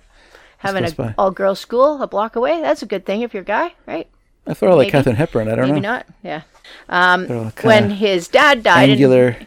[0.59, 1.15] Having close a by.
[1.17, 4.07] all girls school a block away, that's a good thing if you're a guy, right?
[4.47, 4.93] I thought all like.
[4.93, 5.49] Katharine Hepburn.
[5.49, 6.03] I don't Maybe know.
[6.03, 6.07] Maybe not.
[6.23, 6.43] Yeah.
[6.91, 9.39] Um, when his dad died, in- Angular,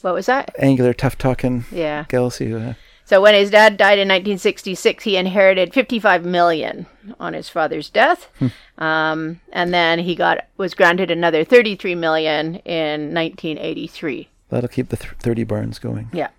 [0.00, 0.54] what was that?
[0.58, 2.06] angular, tough talking Yeah.
[2.10, 2.56] who.
[2.56, 2.74] Uh,
[3.12, 6.86] So when his dad died in 1966, he inherited 55 million
[7.20, 8.30] on his father's death,
[8.78, 14.30] um, and then he got was granted another 33 million in 1983.
[14.48, 16.08] that'll keep the th- 30 barns going.
[16.14, 16.30] Yeah.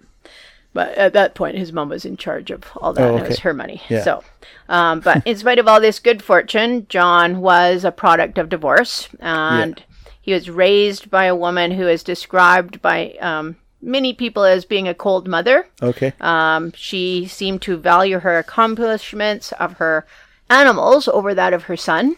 [0.73, 3.03] But at that point, his mom was in charge of all that.
[3.07, 3.79] Oh, and It was her money.
[3.87, 4.01] Yeah.
[4.01, 4.23] So,
[4.67, 9.09] um, but in spite of all this good fortune, John was a product of divorce,
[9.19, 9.83] and
[10.19, 14.87] he was raised by a woman who is described by um, many people as being
[14.87, 15.67] a cold mother.
[15.81, 16.13] Okay.
[16.21, 20.05] Um, she seemed to value her accomplishments of her
[20.49, 22.15] animals over that of her son.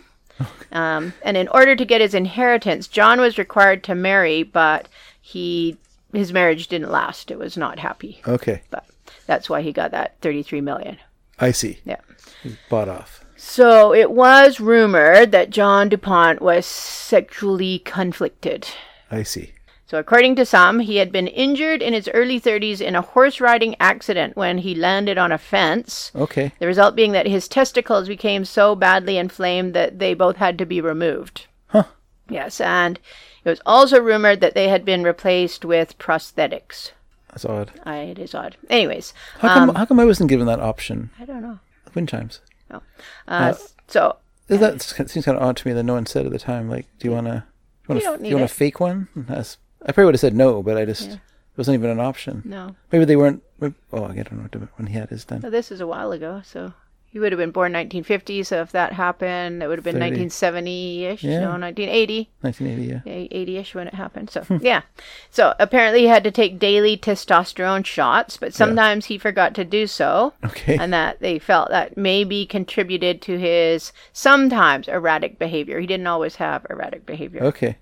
[0.72, 4.90] Um, and in order to get his inheritance, John was required to marry, but
[5.22, 5.78] he
[6.14, 7.32] his marriage didn't last.
[7.32, 8.62] It was not happy, Okay.
[8.70, 8.86] but
[9.26, 10.98] that's why he got that thirty-three million.
[11.40, 11.80] I see.
[11.86, 12.02] Yeah.
[12.44, 13.24] He's bought off.
[13.38, 18.68] So it was rumored that John DuPont was sexually conflicted.
[19.12, 19.54] I see.
[19.88, 23.40] So, according to some, he had been injured in his early 30s in a horse
[23.40, 26.12] riding accident when he landed on a fence.
[26.16, 26.54] Okay.
[26.60, 30.66] The result being that his testicles became so badly inflamed that they both had to
[30.66, 31.46] be removed.
[31.68, 31.84] Huh.
[32.28, 33.00] Yes, and
[33.44, 36.92] it was also rumored that they had been replaced with prosthetics.
[37.30, 37.72] That's odd.
[37.84, 38.58] I, it is odd.
[38.72, 41.12] Anyways, How come, um, how come I wasn't given that option?
[41.20, 41.60] I don't know.
[41.94, 42.40] Wind chimes.
[42.72, 42.82] Oh.
[43.28, 43.56] Uh, uh,
[43.88, 44.18] so,
[44.48, 46.40] Is that uh, seems kind of odd to me that no one said at the
[46.40, 46.70] time.
[46.70, 47.44] Like, do you want to?
[47.88, 49.10] You want need you want a fake one?
[49.16, 51.20] That's, I probably would have said no, but I just it
[51.58, 52.42] wasn't even an option.
[52.46, 52.76] no.
[52.92, 53.42] Maybe they weren't.
[53.60, 55.42] maybe- Oh, I don't know when he had his done.
[55.42, 56.74] So this is a while ago, so
[57.06, 61.24] he would have been born 1950, so if that happened, it would have been 1970-ish,
[61.24, 61.40] Yeah.
[61.40, 62.30] no, 1980.
[62.42, 62.92] 1980.
[63.10, 63.28] Yeah.
[63.32, 64.30] 80-ish when it happened.
[64.30, 64.82] So yeah.
[65.30, 69.88] So apparently he had to take daily testosterone shots, but sometimes he forgot to do
[69.88, 70.34] so.
[70.44, 70.78] Okay.
[70.78, 75.80] And that they felt that maybe contributed to his sometimes erratic behavior.
[75.80, 77.44] He didn't always have erratic behavior.
[77.46, 77.78] Okay.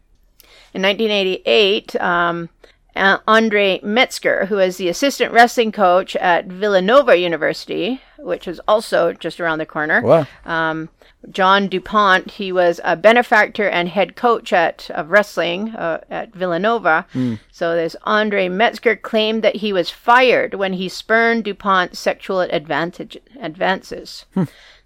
[0.74, 2.50] In 1988, um,
[2.96, 9.14] uh, Andre Metzger, who is the assistant wrestling coach at Villanova University, which is also
[9.14, 10.28] just around the corner, Wow.
[10.46, 10.90] um,
[11.30, 17.06] John DuPont, he was a benefactor and head coach at of wrestling uh, at Villanova.
[17.52, 23.18] So this Andre Metzger claimed that he was fired when he spurned DuPont's sexual advantage
[23.40, 24.26] advances.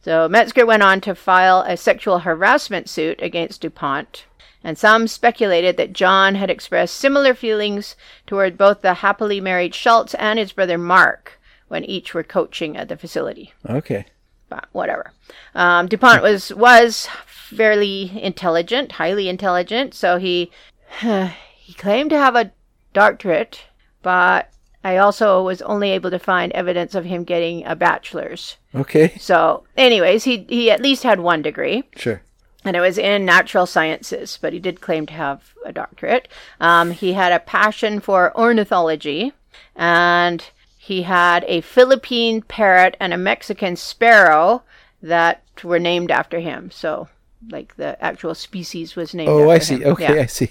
[0.02, 4.26] So Metzger went on to file a sexual harassment suit against DuPont.
[4.68, 10.14] And some speculated that John had expressed similar feelings toward both the happily married Schultz
[10.16, 14.06] and his brother Mark when each were coaching at the facility Okay.
[14.50, 15.14] but whatever.
[15.56, 19.94] Um, Dupont was was fairly intelligent, highly intelligent.
[19.94, 20.52] So he
[21.00, 22.52] he claimed to have a
[22.92, 23.62] doctorate,
[24.02, 24.50] but
[24.84, 28.58] I also was only able to find evidence of him getting a bachelor's.
[28.76, 29.14] Okay.
[29.18, 31.84] So, anyways, he he at least had one degree.
[31.96, 32.22] Sure.
[32.68, 36.28] And it was in natural sciences, but he did claim to have a doctorate.
[36.60, 39.32] Um, he had a passion for ornithology,
[39.76, 40.44] and
[40.78, 44.64] he had a Philippine parrot and a Mexican sparrow
[45.02, 46.70] that were named after him.
[46.72, 47.08] So,
[47.50, 49.30] like the actual species was named.
[49.30, 49.76] Oh, I see.
[49.76, 49.92] him.
[49.94, 50.22] Okay, Yeah.
[50.24, 50.50] I see.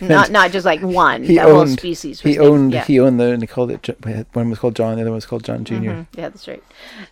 [0.06, 1.24] Not not just like one.
[1.24, 1.70] he the whole owned.
[1.78, 2.22] species.
[2.22, 2.72] Was He named- owned.
[2.72, 2.84] yeah.
[2.84, 3.32] He owned the.
[3.32, 4.26] And they called it.
[4.34, 4.94] One was called John.
[4.96, 6.06] The other one was called John junior Mhm.
[6.16, 6.62] Yeah, that's right.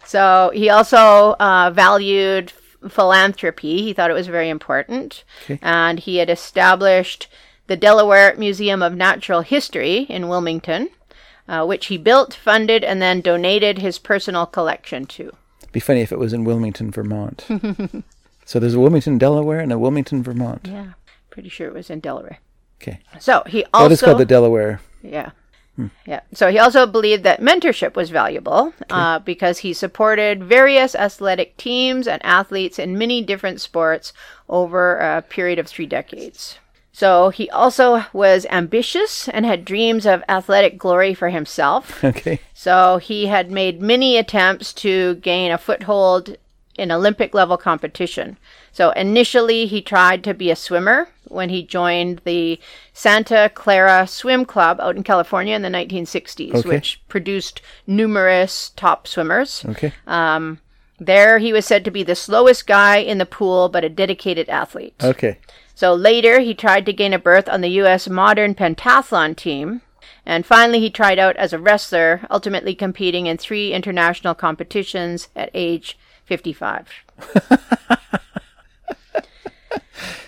[0.04, 2.52] So he also uh, valued
[2.88, 3.82] philanthropy.
[3.82, 5.24] He thought it was very important.
[5.44, 5.58] Okay.
[5.62, 7.28] And he had established
[7.66, 10.90] the Delaware Museum of Natural History in Wilmington,
[11.48, 15.32] uh, which he built, funded, and then donated his personal collection to.
[15.72, 17.44] Be funny if it was in Wilmington, Vermont.
[18.44, 20.66] so there's a Wilmington, Delaware, and a Wilmington, Vermont.
[20.66, 20.92] Yeah,
[21.30, 22.38] pretty sure it was in Delaware.
[22.80, 23.00] Okay.
[23.18, 23.92] So he also.
[23.92, 24.80] Is called the Delaware?
[25.02, 25.30] Yeah.
[26.06, 26.20] Yeah.
[26.32, 32.08] So he also believed that mentorship was valuable uh, because he supported various athletic teams
[32.08, 34.12] and athletes in many different sports
[34.48, 36.58] over a period of three decades.
[36.92, 42.02] So he also was ambitious and had dreams of athletic glory for himself.
[42.04, 42.40] Okay.
[42.54, 46.36] So he had made many attempts to gain a foothold
[46.78, 48.36] in Olympic level competition.
[48.72, 52.60] So initially he tried to be a swimmer when he joined the
[52.92, 56.68] Santa Clara Swim Club out in California in the 1960s, Okay.
[56.68, 59.64] which produced numerous top swimmers.
[59.68, 59.92] Okay.
[60.06, 60.60] Um,
[60.98, 64.48] there he was said to be the slowest guy in the pool, but a dedicated
[64.48, 64.94] athlete.
[65.02, 65.38] Okay.
[65.74, 68.08] So later, he tried to gain a berth on the U.S.
[68.08, 69.82] modern pentathlon team.
[70.24, 75.50] And finally, he tried out as a wrestler, ultimately competing in three international competitions at
[75.52, 76.88] age 55.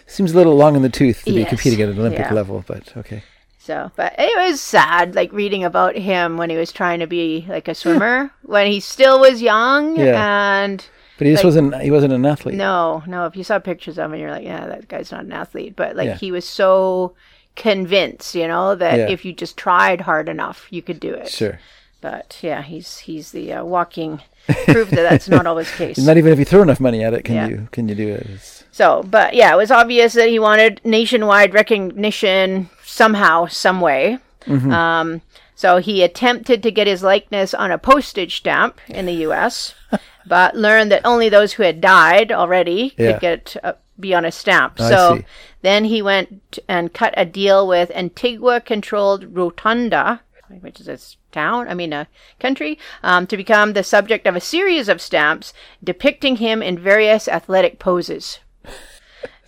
[0.06, 2.34] Seems a little long in the tooth to be competing at an Olympic Yeah.
[2.34, 3.22] level, but okay.
[3.58, 7.44] So, but it was sad, like reading about him when he was trying to be
[7.48, 9.96] like a swimmer, when he still was young.
[9.96, 10.62] Yeah.
[10.64, 10.84] And
[11.18, 11.80] But he just Like- wasn't.
[11.82, 12.54] He wasn't an athlete.
[12.56, 15.32] no, no, if you saw pictures of him, you're like, yeah, that guy's not an
[15.32, 15.74] athlete.
[15.76, 16.16] But like, Yeah.
[16.16, 17.14] he was so
[17.56, 21.28] convinced, you know, that if you just tried hard enough, you could do it.
[21.28, 21.58] Sure.
[22.00, 24.20] But yeah, he's he's the uh, walking
[24.66, 25.98] proof that that's not always the case.
[25.98, 27.48] Not even if you throw enough money at it, can Yeah.
[27.48, 28.26] you can you do it?
[28.30, 34.18] It's, So, but yeah, it was obvious that he wanted nationwide recognition somehow, some way.
[34.46, 35.20] Um,
[35.54, 39.74] so he attempted to get his likeness on a postage stamp in the U.S.,
[40.26, 43.12] but learned that only those who had died already Yeah.
[43.12, 44.78] could get uh, be on a stamp.
[44.78, 45.20] So
[45.61, 50.20] then he went and cut a deal with Antigua-controlled Redonda,
[50.61, 54.88] which is town, I mean a country, um, to become the subject of a series
[54.88, 58.40] of stamps depicting him in various athletic poses.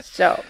[0.01, 0.43] So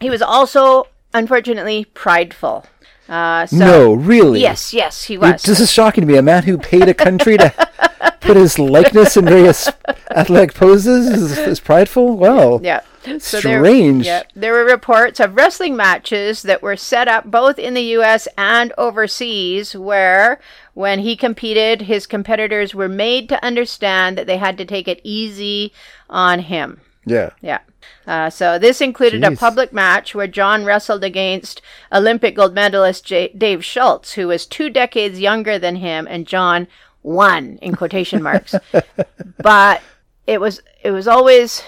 [0.00, 2.66] he was also, unfortunately, prideful.
[3.08, 4.40] Uh, so, no, really.
[4.40, 5.42] Yes, yes, he was.
[5.42, 6.18] This is shocking to me.
[6.18, 7.52] A man who paid a country to
[8.20, 9.68] put his likeness in various
[10.10, 12.16] athletic poses is, is prideful.
[12.16, 12.60] Wow.
[12.62, 12.80] Yeah.
[13.18, 14.04] Strange.
[14.04, 17.82] There, yeah, there were reports of wrestling matches that were set up both in the
[17.82, 18.26] U.S.
[18.36, 20.40] and overseas, where
[20.74, 25.00] when he competed, his competitors were made to understand that they had to take it
[25.04, 25.72] easy
[26.10, 26.80] on him.
[27.04, 27.30] Yeah.
[27.40, 27.60] Yeah.
[28.06, 33.32] Uh, so this included a public match where John wrestled against Olympic gold medalist J-
[33.36, 36.68] Dave Schultz, who was two decades younger than him, and John
[37.02, 38.54] won in quotation marks.
[39.42, 39.82] but
[40.26, 41.62] it was it was always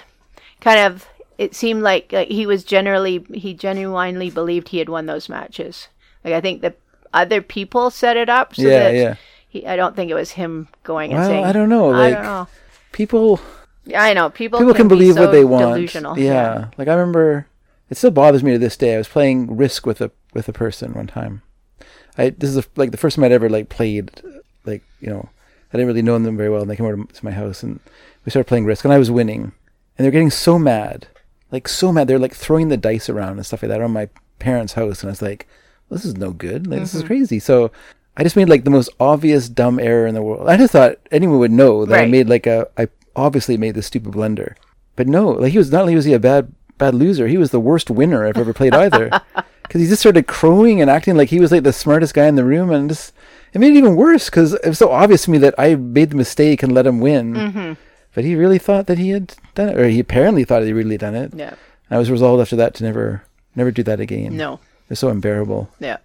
[0.61, 1.07] kind of
[1.39, 5.89] it seemed like, like he was generally he genuinely believed he had won those matches.
[6.25, 6.75] Like I think the
[7.15, 8.55] other people set it up.
[8.55, 9.15] So Yeah, that yeah.
[9.49, 11.45] He, I don't think it was him going and Well, saying.
[11.45, 11.95] I don't know.
[11.95, 12.49] I don't know.
[12.93, 13.41] people,
[13.87, 14.59] Yeah, I know people.
[14.59, 15.75] people can, be believe so what they want.
[15.77, 16.19] Delusional.
[16.19, 16.69] Yeah.
[16.77, 17.47] Like I remember,
[17.89, 18.95] it still bothers me to this day.
[18.95, 21.41] I was playing Risk with a with a person one time.
[22.19, 24.11] I this is the, like the first time I'd ever like played,
[24.67, 25.29] like you know,
[25.73, 27.63] I didn't really know them very well, and they came over to to my house
[27.63, 27.81] and
[28.25, 29.53] we started playing Risk, and I was winning,
[29.97, 31.07] and they're getting so mad,
[31.51, 32.09] like so mad.
[32.09, 34.09] They're like throwing the dice around and stuff like that on my
[34.39, 35.47] parents' house, and I was like,
[35.91, 36.67] this is no good.
[36.67, 37.39] Like this is crazy.
[37.39, 37.71] So.
[38.21, 40.49] I just made like the most obvious dumb error in the world.
[40.49, 43.87] I just thought anyone would know that I made like a I obviously made this
[43.87, 44.57] stupid blunder.
[44.97, 47.53] But no, like he was not only was he a bad bad loser, he was
[47.53, 49.11] the worst winner I've ever played either.
[49.63, 52.37] Because he just started crowing and acting like he was like the smartest guy in
[52.37, 53.13] the room, and just
[53.53, 56.09] it made it even worse because it was so obvious to me that I made
[56.09, 57.35] the mistake and let him win.
[57.35, 57.73] Mm-hmm.
[58.15, 60.97] But he really thought that he had done it, or he apparently thought he really
[60.97, 61.33] done it.
[61.35, 61.55] Yeah.
[61.91, 63.23] I was resolved after that to never
[63.55, 64.37] never do that again.
[64.37, 64.61] No.
[64.89, 65.69] they're so unbearable.
[65.81, 65.99] Yeah.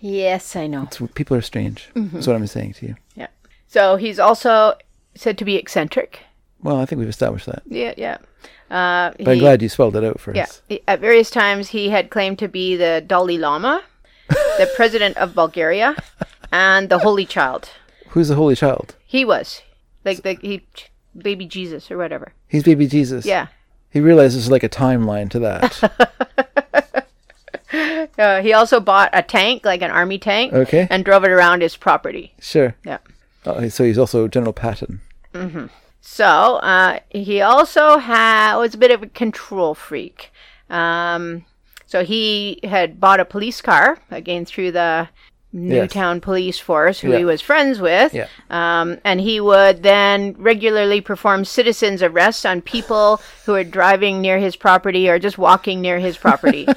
[0.00, 0.82] Yes, I know.
[0.84, 1.88] It's, people are strange.
[1.94, 2.14] Mm-hmm.
[2.16, 2.94] That's what I'm saying to you.
[3.14, 3.28] Yeah.
[3.68, 4.74] So he's also
[5.14, 6.20] said to be eccentric.
[6.62, 7.62] Well, I think we've established that.
[7.66, 8.18] Yeah, yeah.
[8.70, 10.44] Uh, But I'm glad you spelled it out for Yeah.
[10.44, 10.62] us.
[10.68, 13.82] He- At various times, he had claimed to be the Dalai Lama,
[14.28, 15.96] the president of Bulgaria,
[16.52, 17.70] and the Holy Child.
[18.10, 18.96] Who's the Holy Child?
[19.06, 19.62] He was
[20.04, 20.62] like the he,
[21.22, 22.32] baby Jesus or whatever.
[22.48, 23.24] He's baby Jesus.
[23.26, 23.48] Yeah.
[23.90, 27.06] He realizes like a timeline to that.
[28.18, 30.86] Uh, he also bought a tank, like an army tank, Okay.
[30.88, 32.32] and drove it around his property.
[32.40, 32.74] sure.
[32.84, 32.98] Yeah.
[33.44, 35.00] Oh, so he's also General Patton.
[36.00, 40.30] So uh, he also had was a bit of a control freak.
[40.70, 41.44] Um,
[41.84, 45.08] so he had bought a police car again through the
[45.56, 47.18] Newtown Police Force, who Yeah.
[47.18, 48.12] he was friends with.
[48.14, 48.26] Yeah.
[48.50, 54.38] Um, and he would then regularly perform citizens' arrests on people who were driving near
[54.38, 56.66] his property or just walking near his property.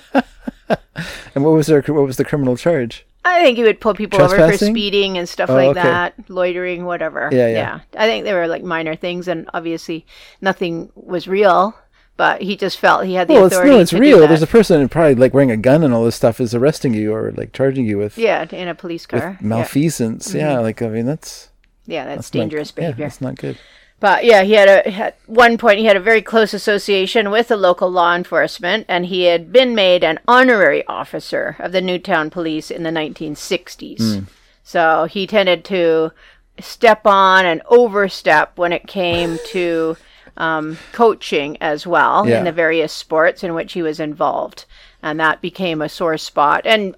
[1.35, 3.05] And what was their what was the criminal charge?
[3.23, 5.83] I think he would pull people over for speeding and stuff Oh, like okay.
[5.83, 7.29] that, loitering, whatever.
[7.31, 7.79] Yeah, yeah.
[7.97, 10.05] I think they were like minor things, and obviously
[10.41, 11.75] nothing was real.
[12.19, 13.75] But he just felt he had the Well, it's authority.
[13.75, 14.27] no, it's real.
[14.27, 17.13] There's a person probably like wearing a gun and all this stuff is arresting you
[17.15, 19.37] or like charging you with, yeah, in a police car.
[19.39, 19.47] yeah.
[19.47, 20.33] malfeasance.
[20.33, 20.55] Yeah.
[20.55, 20.63] Mm-hmm.
[20.63, 21.47] like I mean that's
[21.85, 23.05] yeah, that's, that's not- dangerous yeah, behavior.
[23.05, 23.57] that's not good.
[24.01, 27.47] But yeah, he had a at one point he had a very close association with
[27.47, 32.29] the local law enforcement, and he had been made an honorary officer of the Newtown
[32.29, 34.19] Police in the 1960s.
[34.19, 34.23] Hmm.
[34.63, 36.11] So he tended to
[36.59, 39.95] step on and overstep when it came to
[40.39, 42.39] um, coaching as well Yeah.
[42.39, 44.65] in the various sports in which he was involved,
[45.03, 46.95] and that became a sore spot, and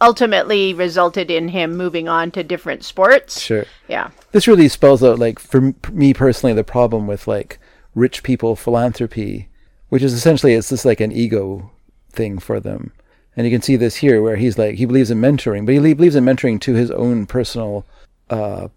[0.00, 3.40] ultimately resulted in him moving on to different sports.
[3.40, 3.64] Sure.
[3.88, 4.10] Yeah.
[4.32, 7.58] This really spells out like for m- me personally the problem with like
[7.94, 9.48] rich people philanthropy,
[9.88, 11.70] which is essentially it's just like an ego
[12.10, 12.92] thing for them.
[13.36, 15.94] And you can see this here where he's like he believes in mentoring, but he
[15.94, 17.86] believes in mentoring to his own personal
[18.28, 18.68] uh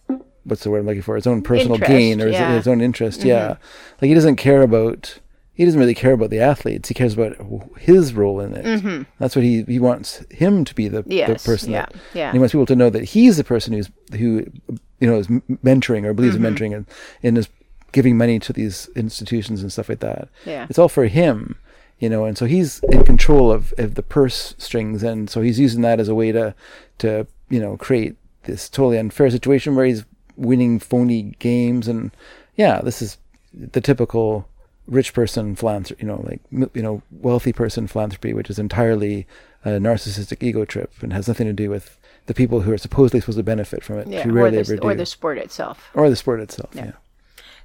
[0.45, 1.15] what's the word I'm looking for?
[1.15, 2.45] His own personal Interest, gain or his, yeah.
[2.47, 2.55] Mm-hmm.
[2.55, 3.23] his own interest.
[3.23, 3.55] Yeah.
[4.01, 5.19] Like he doesn't care about
[5.55, 6.87] he doesn't really care about the athletes.
[6.89, 7.35] He cares about
[7.77, 9.05] his role in it.
[9.19, 11.33] That's what he he wants him to be the, the Mm-hmm.
[11.45, 12.25] Person yeah, that yeah.
[12.27, 14.45] and he wants people to know that he's the person who's who
[14.99, 16.45] you know is mentoring or believes Mm-hmm.
[16.45, 16.85] in mentoring and,
[17.21, 17.49] and is
[17.91, 20.27] giving money to these institutions and stuff like that.
[20.45, 20.65] Yeah.
[20.67, 21.57] It's all for him,
[21.99, 25.59] you know, and so he's in control of, of the purse strings and so he's
[25.59, 26.55] using that as a way to
[26.97, 30.03] to, you know, create this totally unfair situation where he's
[30.35, 32.11] winning phony games and
[32.55, 33.17] yeah, this is
[33.53, 34.47] the typical
[34.87, 36.41] rich person philanthropy, you know, like
[36.73, 39.25] you know, wealthy person philanthropy, which is entirely
[39.65, 43.19] a narcissistic ego trip and has nothing to do with the people who are supposedly
[43.19, 45.89] supposed to benefit from it, Yeah, or the, or the sport itself.
[45.93, 46.69] or the sport itself.
[46.73, 46.91] Yeah.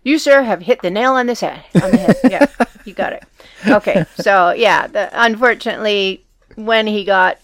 [0.04, 1.64] You, sir, have hit the nail on this head.
[1.82, 2.16] On the head.
[2.30, 2.46] yeah,
[2.84, 3.24] you got it.
[3.66, 7.38] Okay, so yeah, the, unfortunately, when he got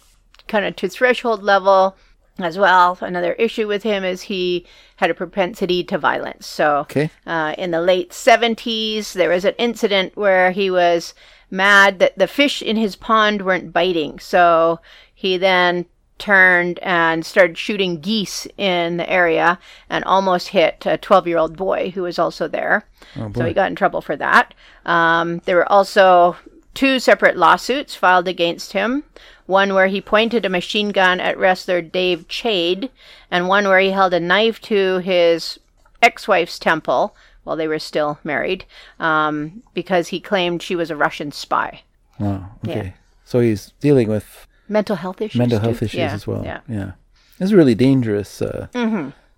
[0.47, 1.97] kind of to threshold level
[2.39, 4.67] as well, another issue with him is he
[4.97, 6.47] had a propensity to violence.
[6.47, 7.11] So Okay.
[7.27, 11.15] uh, in the late 70s, there was an incident where he was
[11.51, 14.19] mad that the fish in his pond weren't biting.
[14.19, 14.81] So
[15.15, 15.87] he then
[16.19, 19.59] turned and started shooting geese in the area
[19.91, 22.85] and almost hit a 12 year old boy who was also there.
[23.15, 24.55] so he got in trouble for that.
[24.87, 26.37] Um, there were also
[26.73, 29.05] two separate lawsuits filed against him
[29.47, 32.91] one where he pointed a machine gun at wrestler Dave Chaid,
[33.31, 35.59] and one where he held a knife to his
[36.03, 38.65] ex wife's temple while they were still married
[38.99, 41.83] um, because he claimed she was a Russian spy.
[42.19, 42.51] Wow.
[42.67, 42.87] Okay.
[42.87, 42.91] Yeah.
[43.25, 45.39] So he's dealing with Mental health issues.
[45.39, 45.65] mental too.
[45.67, 46.43] health issues Yeah, as well.
[46.45, 46.61] Yeah.
[46.69, 46.93] Yeah.
[47.41, 48.69] It's a really dangerous uh,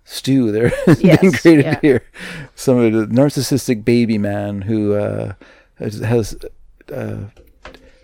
[0.05, 1.79] stew there being created yeah.
[1.81, 2.03] here.
[2.55, 5.33] Some of the narcissistic baby man who uh,
[5.79, 6.37] has, has
[6.93, 7.17] uh,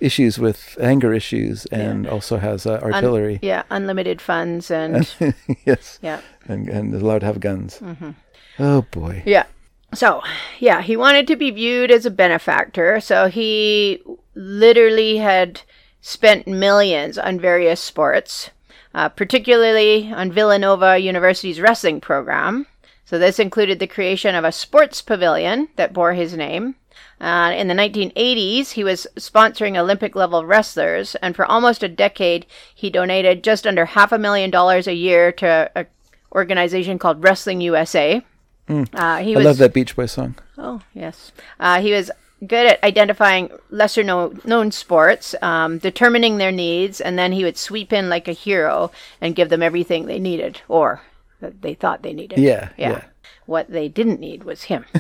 [0.04, 3.40] issues with anger issues and also has uh, Un- artillery.
[3.42, 5.14] yeah, unlimited funds and
[5.66, 6.00] yes.
[6.02, 6.22] yeah.
[6.48, 7.80] And, and is allowed to have guns.
[7.80, 8.12] Mm-hmm.
[8.60, 9.24] Oh boy.
[9.26, 9.46] Yeah.
[9.94, 10.22] So,
[10.60, 13.00] yeah, he wanted to be viewed as a benefactor.
[13.00, 14.02] So he
[14.36, 15.62] literally had
[16.02, 18.50] spent millions on various sports,
[18.94, 22.66] uh, particularly on Villanova University's wrestling program.
[23.06, 26.76] So this included the creation of a sports pavilion that bore his name.
[27.24, 32.46] Uh, in the 1980s, he was sponsoring Olympic level wrestlers, and for almost a decade,
[32.76, 35.88] he donated just under half a million dollars a year to an
[36.34, 38.22] organization called Wrestling USA.
[38.68, 40.36] Uh, he I was love that Beach Boy song.
[40.58, 41.32] Oh, yes.
[41.62, 42.12] Uh, he was
[42.46, 47.58] good at identifying lesser known, known sports, um, determining their needs, and then he would
[47.58, 51.02] sweep in like a hero and give them everything they needed or
[51.40, 52.40] that they thought they needed.
[52.40, 52.90] Yeah, Yeah.
[52.90, 53.04] yeah.
[53.46, 54.86] What they didn't need was him.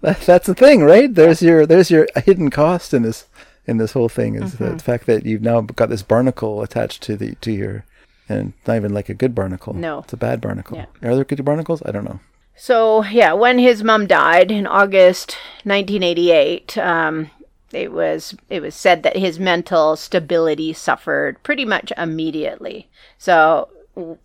[0.00, 1.12] That, that's the thing, right?
[1.14, 3.26] There's your there's your hidden cost in this
[3.66, 4.76] in this whole thing is Mm-hmm.
[4.76, 7.84] the fact that you've now got this barnacle attached to the to your
[8.28, 9.74] and not even like a good barnacle.
[9.74, 10.00] No.
[10.00, 10.76] it's a bad barnacle.
[10.78, 10.86] Yeah.
[11.08, 11.82] Are there good barnacles?
[11.84, 12.20] I don't know.
[12.54, 17.30] So, yeah, when his mom died in August 1988, um,
[17.72, 22.88] it was it was said that his mental stability suffered pretty much immediately.
[23.18, 23.68] So,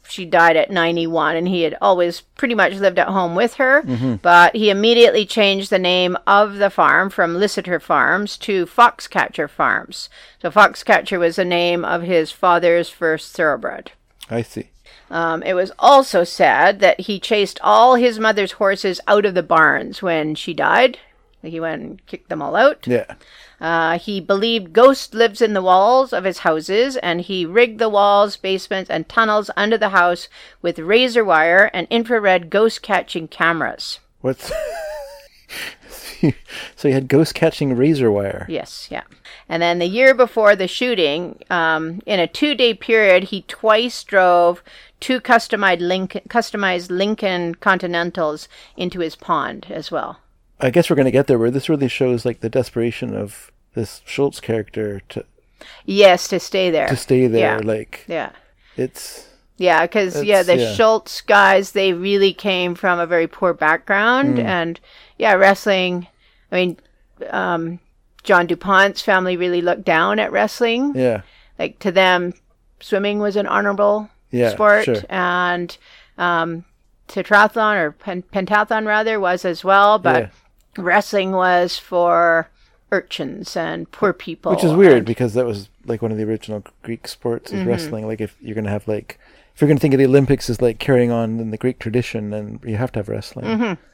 [0.08, 3.82] she died at 91 and he had always pretty much lived at home with her.
[4.22, 10.10] But he immediately changed the name of the farm from Liseter Farms to Foxcatcher Farms.
[10.42, 13.92] So Foxcatcher was the name of his father's first thoroughbred.
[14.30, 14.70] I see.
[15.10, 19.44] um, it was also said that he chased all his mother's horses out of the
[19.44, 20.98] barns when she died
[21.44, 23.16] he went and kicked them all out Yeah.
[23.62, 27.90] uh, he believed ghost lives in the walls of his houses, and he rigged the
[27.90, 30.28] walls, basements, and tunnels under the house
[30.62, 34.00] with razor wire and infrared ghost catching cameras.
[34.22, 34.52] What's
[36.76, 38.46] so he had ghost catching razor wire.
[38.50, 39.04] Yes, yeah.
[39.48, 44.04] And then the year before the shooting, um, in a two day period, he twice
[44.04, 44.64] drove
[45.00, 50.20] two customized Lincoln, customized Lincoln Continentals into his pond as well.
[50.60, 54.02] I guess we're gonna get there where this really shows like the desperation of this
[54.06, 55.26] Schultz character to
[55.86, 56.88] Yes, to stay there.
[56.88, 57.60] to stay there.
[57.60, 57.62] Yeah.
[57.64, 58.32] Like yeah.
[58.76, 59.28] it's
[59.58, 60.74] Yeah, because yeah, the yeah.
[60.74, 63.60] Schultz guys they really came from a very poor Mm.
[63.60, 64.80] background, and
[65.18, 66.08] yeah, wrestling.
[66.52, 66.78] I mean,
[67.32, 67.80] um,
[68.24, 70.94] John Dupont's family really looked down at wrestling.
[70.96, 71.22] yeah.
[71.60, 72.34] Like to them,
[72.80, 75.02] swimming was an honorable Yeah, sport, sure.
[75.10, 75.76] and
[76.20, 76.66] um,
[77.08, 79.98] tetrathlon or pen- pentathlon rather was as well.
[79.98, 80.30] But Yeah.
[80.78, 82.50] Wrestling was for
[82.92, 86.64] urchins and poor people, Which is weird because that was like one of the original
[86.84, 87.62] Greek sports Mm-hmm.
[87.62, 88.08] is wrestling.
[88.08, 89.20] Like if you're gonna have like
[89.54, 92.30] if you're gonna think of the Olympics as like carrying on in the Greek tradition,
[92.30, 93.46] then you have to have wrestling.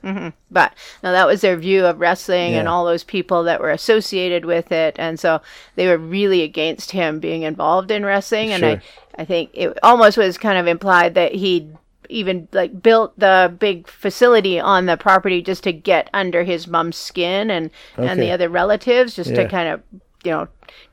[0.04, 0.30] Mm-hmm.
[0.52, 4.44] But now that was their view of wrestling and all those people that were associated
[4.46, 5.42] with it, and so
[5.76, 8.52] they were really against him being involved in wrestling.
[8.52, 8.82] And I,
[9.18, 11.70] I think it almost was kind of implied that he
[12.10, 16.98] even like built the big facility on the property just to get under his mom's
[16.98, 19.82] skin and and the other relatives, just to kind of
[20.24, 20.48] you know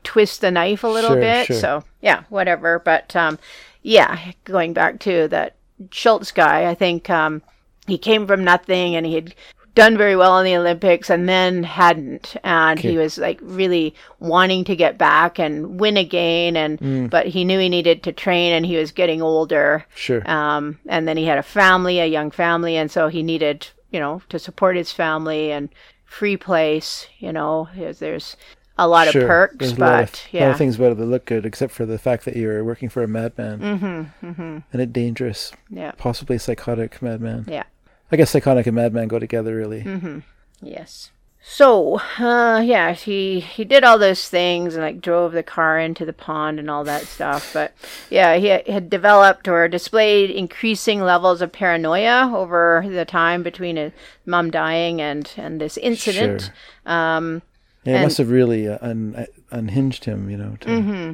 [0.05, 1.47] twist the knife a little Sure, bit.
[1.47, 1.57] sure.
[1.57, 2.79] So yeah, whatever.
[2.79, 3.39] But um,
[3.83, 5.57] yeah, going back to that
[5.91, 7.43] Schultz guy, I think um,
[7.87, 9.35] he came from nothing and he had
[9.75, 12.37] done very well in the Olympics and then hadn't.
[12.43, 16.57] And he was like really wanting to get back and win again.
[16.57, 17.11] And Mm.
[17.11, 19.85] but he knew he needed to train and he was getting older.
[19.95, 20.29] Sure.
[20.31, 24.01] Um, and then he had a family, a young family, and so he needed, you
[24.01, 25.69] know, to support his family and
[26.05, 27.07] free place.
[27.19, 28.37] You know, there's,
[28.79, 29.23] a lot sure.
[29.23, 31.27] of perks, There's a but lot of, lot yeah, of things about it that look
[31.27, 34.87] good, except for the fact that you're working for a madman mm-hmm, mm-hmm, and a
[34.87, 37.45] dangerous, yeah, possibly psychotic madman.
[37.47, 37.65] yeah.
[38.13, 39.83] I guess psychotic and madman go together, really.
[39.83, 40.19] Mm-hmm.
[40.63, 41.11] Yes.
[41.43, 46.05] So, uh, yeah, he he did all those things and like drove the car into
[46.05, 47.53] the pond and all that stuff.
[47.55, 47.73] But
[48.11, 53.93] yeah, he had- developed or displayed increasing levels of paranoia over the time between his
[54.27, 56.51] mom dying and and this incident.
[56.85, 57.41] Um,
[57.85, 60.57] Yeah, it And- must have really uh, un- uh, unhinged him, you know.
[60.61, 61.13] To, Mm-hmm.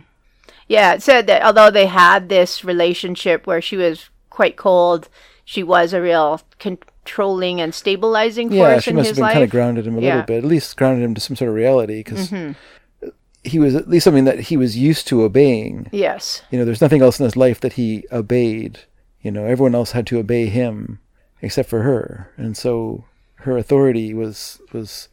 [0.67, 5.09] yeah, it said that although they had this relationship where she was quite cold,
[5.49, 9.23] she was a real controlling and stabilizing force Yeah, she in must have his been
[9.23, 9.33] life.
[9.33, 10.09] kind of grounded him a Yeah.
[10.17, 13.09] little bit, at least grounded him to some sort of reality, because Mm-hmm.
[13.45, 15.89] he was at least something that he was used to obeying.
[15.93, 16.43] yes.
[16.51, 18.81] You know, there's nothing else in his life that he obeyed.
[19.23, 20.99] You know, everyone else had to obey him
[21.43, 23.05] except for her, and so
[23.37, 25.09] her authority was was,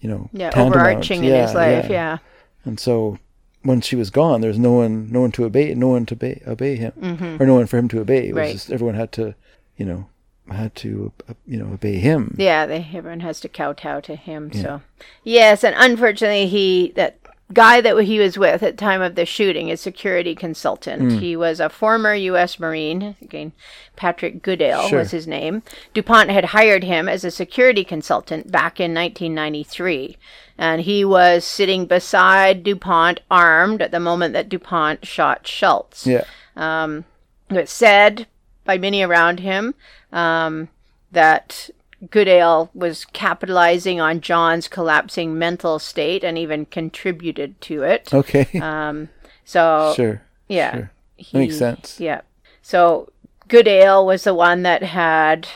[0.00, 0.76] you know, Yeah, tantamount.
[0.76, 1.88] overarching in his life.
[1.88, 2.18] Yeah.
[2.66, 3.18] And so
[3.62, 6.42] when she was gone, there's no one, no one to obey, no one to obey,
[6.46, 7.40] obey him, Mhm.
[7.40, 8.28] or no one for him to obey.
[8.28, 8.52] It was Right.
[8.52, 9.34] just everyone had to,
[9.80, 10.06] you know,
[10.50, 12.34] had to, uh, you know, obey him.
[12.38, 14.52] Yeah, they, everyone has to kowtow to him.
[14.52, 14.82] So,
[15.24, 17.16] yes, and unfortunately, he that
[17.54, 21.34] guy that he was with at the time of the shooting, his security consultant, he
[21.34, 22.60] was a former U.S.
[22.60, 23.16] Marine.
[23.22, 23.52] Again,
[23.96, 24.98] Patrick Goodale Sure.
[24.98, 25.62] was his name.
[25.94, 30.18] Dupont had hired him as a security consultant back in 1993,
[30.58, 36.06] and he was sitting beside Dupont, armed at the moment that Dupont shot Schultz.
[36.06, 36.24] Yeah.
[36.54, 37.06] Um,
[37.48, 38.26] it's said
[38.64, 39.74] by many around him
[40.12, 40.68] um,
[41.12, 41.70] that
[42.10, 48.12] Goodale was capitalizing on John's collapsing mental state and even contributed to it.
[48.12, 48.46] Okay.
[48.60, 49.08] Um,
[49.44, 50.22] so sure.
[50.48, 50.90] yeah, sure.
[51.16, 51.98] he- makes sense.
[51.98, 52.20] Yeah.
[52.62, 53.10] So
[53.48, 55.48] Goodale was the one that had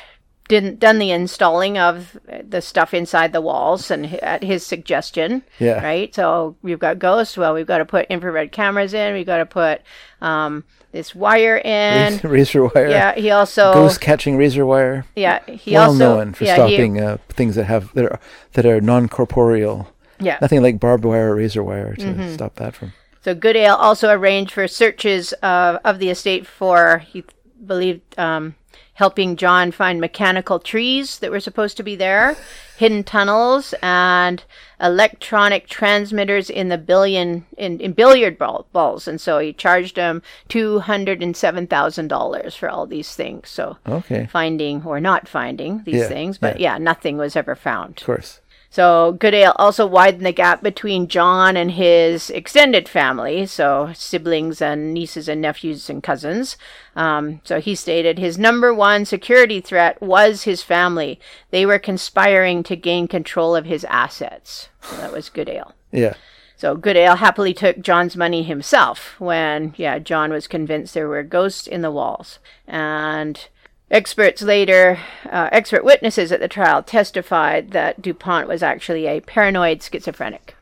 [0.48, 5.82] didn't done the installing of the stuff inside the walls and at his suggestion Yeah.
[5.82, 6.14] right?
[6.14, 7.36] So we've got ghosts.
[7.38, 9.14] Well, we've got to put infrared cameras in.
[9.14, 9.80] We've got to put
[10.20, 10.64] um,
[10.94, 12.20] this wire in.
[12.24, 12.88] razor wire.
[12.88, 15.04] Yeah, he also Ghost catching razor wire.
[15.16, 18.20] yeah he well also known for yeah, he- stopping uh, things that have that are
[18.54, 19.88] that are non corporeal.
[20.20, 20.38] yeah.
[20.40, 22.32] Nothing like barbed wire or razor wire to Mm-hmm.
[22.34, 22.92] stop that from.
[23.24, 27.24] So Goodale also arranged for searches of of the estate for he
[27.66, 28.54] believed um,
[28.94, 32.36] helping John find mechanical trees that were supposed to be there,
[32.76, 34.44] hidden tunnels, and
[34.84, 39.08] electronic transmitters in the billion in, in billiard ball, balls.
[39.08, 43.48] And so he charged him two hundred and seven thousand dollars for all these things.
[43.48, 44.26] So Okay.
[44.30, 46.78] finding or not finding these Yeah, things, but yeah.
[46.78, 47.98] nothing was ever found.
[47.98, 48.40] Of course.
[48.74, 54.92] So Goodale also widened the gap between John and his extended family, so siblings and
[54.92, 56.56] nieces and nephews and cousins.
[56.96, 61.20] Um, so he stated his number one security threat was his family.
[61.52, 64.70] They were conspiring to gain control of his assets.
[64.80, 65.72] So that was Goodale.
[65.92, 66.14] Yeah.
[66.56, 71.68] So Goodale happily took John's money himself when, yeah, John was convinced there were ghosts
[71.68, 72.40] in the walls.
[72.66, 73.46] And
[73.94, 74.98] experts later,
[75.30, 80.56] uh, expert witnesses at the trial testified that DuPont was actually a paranoid schizophrenic,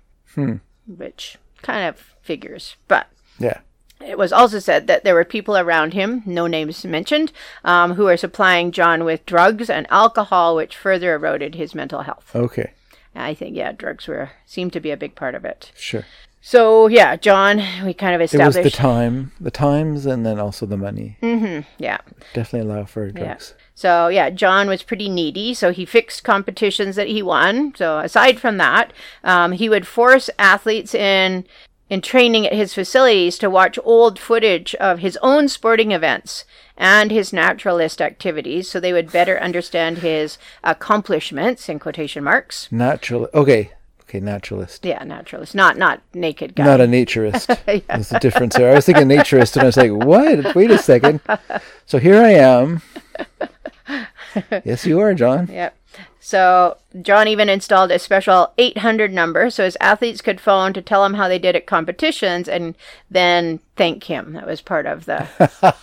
[0.87, 2.77] which kind of figures.
[2.87, 3.07] But
[3.39, 3.59] Yeah.
[4.05, 7.33] it was also said that there were people around him, no names mentioned,
[7.65, 12.31] um, who were supplying John with drugs and alcohol, which further eroded his mental health.
[12.35, 12.73] Okay.
[13.15, 15.71] I think, yeah, drugs were seemed to be a big part of it.
[15.77, 16.05] Sure.
[16.45, 20.41] So yeah, John, we kind of established It was the time, the times, and then
[20.41, 21.17] also the money.
[21.23, 21.61] Mm-hmm.
[21.79, 21.99] Yeah.
[22.35, 23.55] Definitely allow for drugs.
[23.77, 25.55] So yeah, John was pretty needy.
[25.55, 27.75] So he fixed competitions that he won.
[27.77, 31.47] So aside from that, um, he would force athletes in
[31.89, 36.45] in training at his facilities to watch old footage of his own sporting events
[36.77, 42.67] and his naturalist activities, so they would better understand his accomplishments in quotation marks.
[42.73, 43.29] Natural.
[43.35, 43.73] Okay.
[44.13, 44.21] Okay.
[44.21, 44.85] Naturalist.
[44.85, 46.65] Yeah, naturalist, not not naked guy.
[46.65, 47.47] Not a naturist.
[47.87, 48.71] There's a difference there.
[48.71, 50.55] I was thinking naturist, and I was like, "What?
[50.55, 51.21] Wait a second.
[51.87, 52.83] So here I am.
[54.65, 55.49] Yes, you are, John.
[55.51, 55.75] Yep.
[56.21, 61.05] So John even installed a special 800 number so his athletes could phone to tell
[61.07, 62.75] him how they did at competitions and
[63.11, 64.35] then thank him.
[64.35, 65.27] That was part of the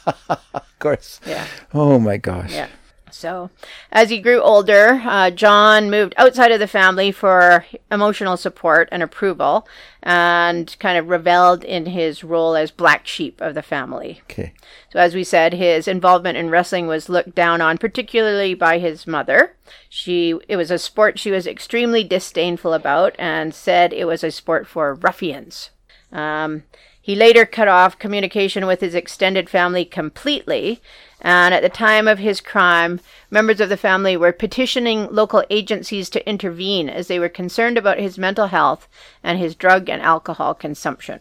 [0.54, 1.20] Of course.
[1.26, 1.46] yeah.
[1.74, 2.54] Oh my gosh.
[2.54, 2.68] Yeah.
[3.12, 3.50] So,
[3.92, 9.04] as he grew older, uh, John moved outside of the family for emotional support and
[9.04, 9.68] approval
[10.02, 14.22] and kind of reveled in his role as black sheep of the family.
[14.24, 14.54] Okay.
[14.92, 19.06] So, as we said, his involvement in wrestling was looked down on, particularly by his
[19.06, 19.56] mother.
[19.90, 24.32] She, it was a sport she was extremely disdainful about and said it was a
[24.32, 25.70] sport for ruffians.
[26.12, 26.64] Um,
[27.02, 30.82] he later cut off communication with his extended family completely,
[31.22, 36.10] and at the time of his crime, members of the family were petitioning local agencies
[36.12, 38.88] to intervene as they were concerned about his mental health
[39.24, 41.20] and his drug and alcohol consumption.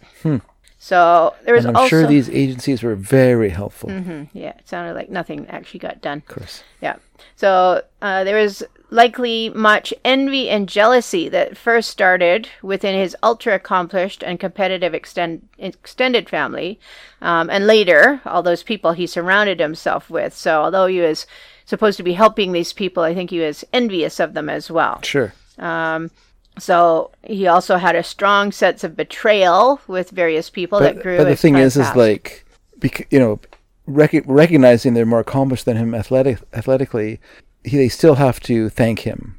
[0.78, 3.90] So there was And I'm also sure these agencies were very helpful.
[4.32, 6.18] yeah, it sounded like nothing actually got done.
[6.18, 6.62] Of course.
[6.80, 6.96] Yeah.
[7.34, 13.54] So uh, there was likely much envy and jealousy that first started within his ultra
[13.54, 16.80] accomplished and competitive extend- extended family,
[17.20, 20.34] um, and later all those people he surrounded himself with.
[20.34, 21.26] So although he was
[21.66, 25.00] supposed to be helping these people, I think he was envious of them as well.
[25.02, 25.34] Sure.
[25.58, 26.10] Um,
[26.58, 31.16] So he also had a strong sense of betrayal with various people that But, grew.
[31.16, 32.44] but the thing is, is like,
[32.78, 33.38] bec- you know,
[33.86, 37.20] rec- recognizing they're more accomplished than him athletic- athletically,
[37.68, 39.36] he, they still have to thank him.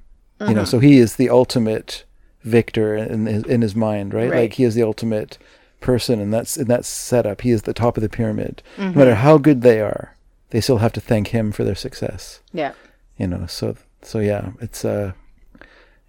[0.48, 2.06] You know, so he is the ultimate
[2.44, 4.30] victor in his, in his mind, right?
[4.30, 4.40] Right.
[4.44, 5.38] Like he is the ultimate
[5.82, 7.42] person, and that's in that setup.
[7.42, 8.64] He is the top of the pyramid.
[8.78, 8.92] Mm-hmm.
[8.92, 10.16] No matter how good they are,
[10.52, 12.40] they still have to thank him for their success.
[12.54, 12.74] yeah.
[13.18, 15.12] You know, so so yeah, it's uh,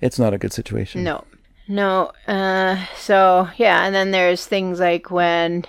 [0.01, 1.03] it's not a good situation.
[1.03, 1.25] No.
[1.67, 2.13] No.
[2.27, 5.65] Uh, so, yeah, and then there's things like when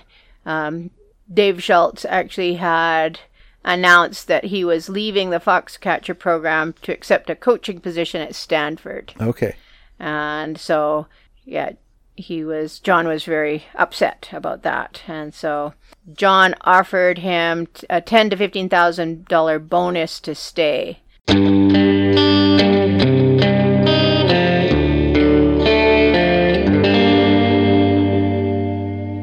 [0.46, 0.90] um,
[1.32, 3.18] Dave Schultz actually had
[3.64, 9.14] announced that he was leaving the Foxcatcher program to accept a coaching position at Stanford.
[9.20, 9.54] Okay.
[9.98, 11.06] And so,
[11.44, 11.72] yeah,
[12.16, 15.02] he was, John was very upset about that.
[15.06, 15.74] And so
[16.14, 20.98] John offered him a ten to $15,000 bonus to stay.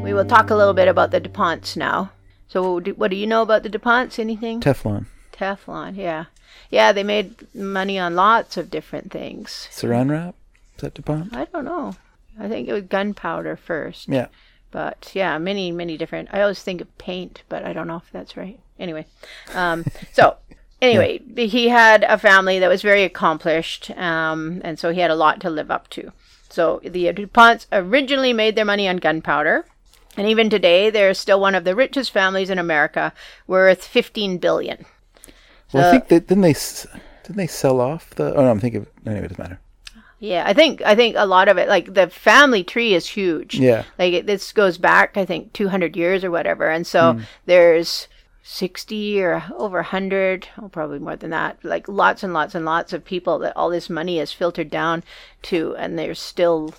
[0.04, 2.12] We will talk a little bit about the DuPonts now.
[2.50, 4.20] So, do, what do you know about the DuPonts?
[4.20, 4.60] Anything?
[4.60, 6.26] Teflon, Teflon, yeah.
[6.70, 9.70] Yeah, they made money on lots of different things.
[9.72, 10.36] Saran wrap.
[10.76, 11.36] Is that DuPont?
[11.36, 11.96] I don't know.
[12.40, 14.08] I think it was gunpowder first.
[14.08, 14.28] Yeah.
[14.72, 16.30] But yeah, many, many different.
[16.32, 18.60] I always think of paint, but I don't know if that's right.
[18.80, 19.06] Anyway,
[19.54, 19.84] um,
[20.14, 20.38] so
[20.82, 25.16] anyway, he had a family that was very accomplished, um, and so he had a
[25.16, 26.12] lot to live up to.
[26.50, 29.66] So the DuPonts originally made their money on gunpowder,
[30.20, 33.14] and even today, they're still one of the richest families in America,
[33.48, 34.86] worth 15 billion.
[35.72, 36.56] Well, I think that didn't they
[37.24, 38.36] didn't they sell off the?
[38.36, 38.86] Oh no, I'm thinking.
[39.06, 39.62] Anyway, it doesn't matter.
[40.20, 43.56] Yeah, I think I think a lot of it, like the family tree, is huge.
[43.58, 43.86] Yeah.
[43.98, 47.22] like it, this goes back, I think, two hundred years or whatever, and so hmm.
[47.46, 48.10] there's
[48.42, 52.92] 60 or over 100, oh, probably more than that, like lots and lots and lots
[52.92, 55.02] of people that all this money is filtered down
[55.44, 56.74] to, and there's still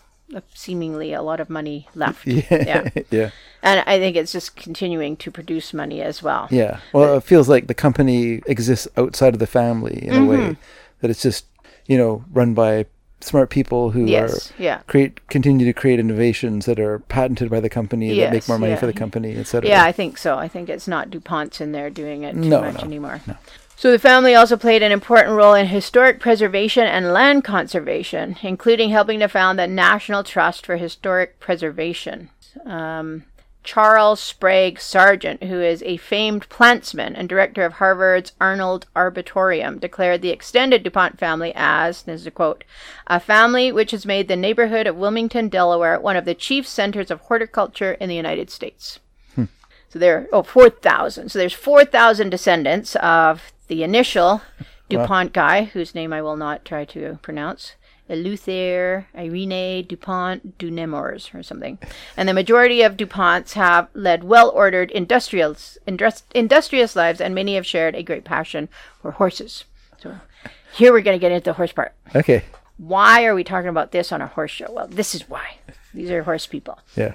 [0.55, 2.27] seemingly a lot of money left.
[2.27, 2.45] Yeah.
[2.51, 2.89] Yeah.
[3.11, 3.31] yeah.
[3.63, 6.49] And I think it's just continuing to produce money as well.
[6.51, 6.81] Yeah.
[6.93, 10.53] Well, it feels like the company exists outside of the family in a way Mm-hmm.
[11.01, 11.45] that it's just,
[11.87, 12.87] you know, run by
[13.21, 14.51] smart people who Yes.
[14.53, 14.79] are Yeah.
[14.87, 18.73] create continue to create innovations that are patented by the company that make more money
[18.73, 18.79] yeah.
[18.79, 19.69] for the company, etc.
[19.69, 20.39] Yeah, I think so.
[20.39, 23.21] I think it's not DuPont's in there doing it too No, much no, anymore.
[23.81, 28.91] So the family also played an important role in historic preservation and land conservation, including
[28.91, 32.29] helping to found the National Trust for Historic Preservation.
[32.67, 33.25] Um,
[33.65, 40.21] Charles Sprague Sargent, who is a famed plantsman and director of Harvard's Arnold Arboretum, declared
[40.21, 42.65] the extended DuPont family as, this is a quote,
[43.07, 47.11] a family which has made the neighborhood of Wilmington, Delaware, one of the chief centers
[47.11, 49.01] of horticulture in the United States.
[49.91, 51.31] So there, oh, 4,000.
[51.31, 54.43] So there's 4,000 descendants of the initial
[54.89, 57.77] DuPont guy, whose name I will not try to pronounce.
[58.11, 61.79] Eleuther Irene DuPont du Nemours or something.
[62.17, 67.65] And the majority of DuPonts have led well-ordered industrials, indus- industrious lives, and many have
[67.65, 68.69] shared a great passion
[69.01, 69.65] for horses.
[70.03, 70.17] So
[70.75, 71.95] here we're going to get into the horse part.
[72.17, 72.43] Okay.
[72.77, 74.73] Why are we talking about this on a horse show?
[74.73, 75.59] Well, this is why.
[75.95, 76.81] These are horse people.
[76.97, 77.15] Yeah.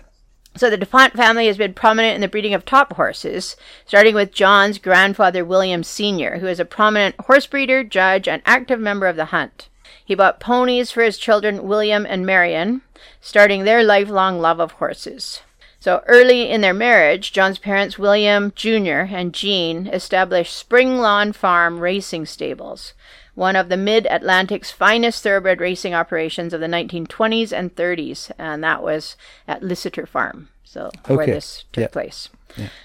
[0.57, 4.31] So the DuPont family has been prominent in the breeding of top horses, starting with
[4.31, 9.17] John's grandfather William Sr., who is a prominent horse breeder, judge, and active member of
[9.17, 9.67] the hunt.
[10.03, 12.83] He bought ponies for his children William and Marion,
[13.19, 15.41] starting their lifelong love of horses.
[15.81, 19.05] So early in their marriage, John's parents William Jr.
[19.11, 22.93] and Jean established Spring Lawn Farm Racing Stables,
[23.35, 28.63] one of the Mid Atlantic's finest thoroughbred racing operations of the 1920s and 30s, and
[28.63, 29.15] that was
[29.47, 30.49] at Liseter Farm.
[30.63, 31.87] So where this took Yeah.
[31.87, 32.29] place.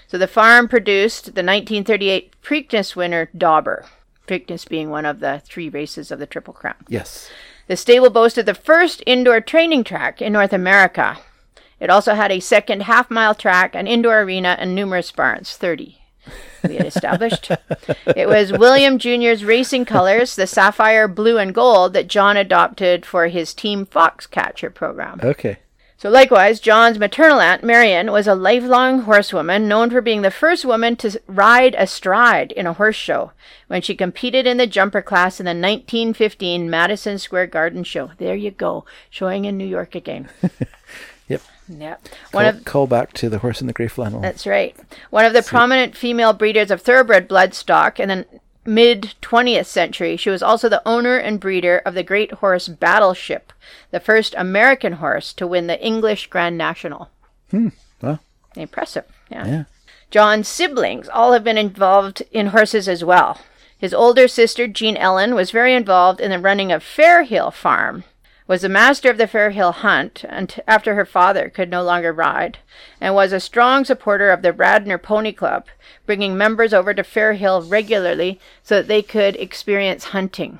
[0.07, 3.85] So the farm produced the 1938 Preakness winner Dauber,
[4.27, 6.75] Preakness being one of the three races of the Triple Crown.
[6.89, 7.29] Yes.
[7.67, 11.17] The stable boasted the first indoor training track in North America.
[11.79, 16.00] It also had a second half mile track, an indoor arena, and numerous barns 30.
[16.63, 17.49] We had established.
[18.15, 23.27] it was William Jr.'s racing colors, the sapphire blue and gold, that John adopted for
[23.27, 25.19] his Team Foxcatcher program.
[25.23, 25.57] Okay.
[26.01, 30.65] So, likewise, John's maternal aunt, Marion, was a lifelong horsewoman known for being the first
[30.65, 33.33] woman to ride astride in a horse show
[33.67, 38.09] when she competed in the jumper class in the 1915 Madison Square Garden show.
[38.17, 40.27] There you go, showing in New York again.
[41.31, 41.41] Yep.
[41.69, 42.03] Yep.
[42.03, 44.19] Call, One of call back to the horse in the grey flannel.
[44.21, 44.75] that's right.
[45.09, 48.25] One of the prominent female breeders of thoroughbred bloodstock in the
[48.65, 53.53] mid 20th century, she was also the owner and breeder of the great horse Battleship,
[53.91, 57.09] the first American horse to win the English Grand National.
[57.49, 57.69] Hmm.
[58.01, 58.19] well,
[58.55, 59.05] Impressive.
[59.29, 59.47] Yeah.
[59.47, 59.63] yeah.
[60.09, 63.39] John's siblings all have been involved in horses as well.
[63.77, 68.03] His older sister, Jean Ellen, was very involved in the running of Fairhill Farm,
[68.51, 72.57] was the master of the Fairhill Hunt and after her father could no longer ride,
[72.99, 75.67] and was a strong supporter of the Radnor Pony Club,
[76.05, 80.59] bringing members over to Fairhill regularly so that they could experience hunting.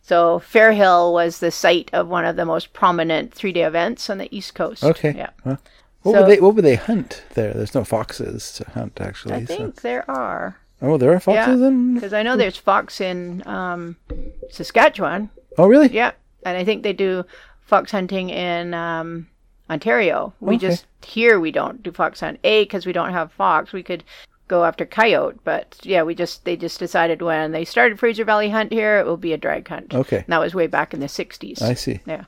[0.00, 4.32] So Fairhill was the site of one of the most prominent three-day events on the
[4.32, 4.84] East Coast.
[4.84, 5.12] Okay.
[5.16, 5.30] Yeah.
[5.44, 5.58] Well,
[6.02, 7.52] what So- would they what would they hunt there?
[7.52, 9.34] There's no foxes to hunt actually.
[9.34, 10.58] I so- think there are.
[10.80, 13.96] Oh, there are foxes Yeah, in because I know there's fox in um,
[14.50, 15.30] Saskatchewan.
[15.58, 15.88] Oh really?
[15.88, 16.12] Yeah,
[16.44, 17.24] and I think they do
[17.62, 19.26] fox hunting in um,
[19.70, 20.32] Ontario.
[20.40, 20.68] We Okay.
[20.68, 22.38] just here we don't do fox hunt.
[22.44, 23.72] A because we don't have fox.
[23.72, 24.04] We could
[24.46, 28.50] go after coyote, but yeah, we just they just decided when they started Fraser Valley
[28.50, 29.94] Hunt here, it will be a drag hunt.
[29.94, 30.18] Okay.
[30.18, 31.62] And that was way back in the '60s.
[31.62, 32.00] I see.
[32.06, 32.24] Yeah.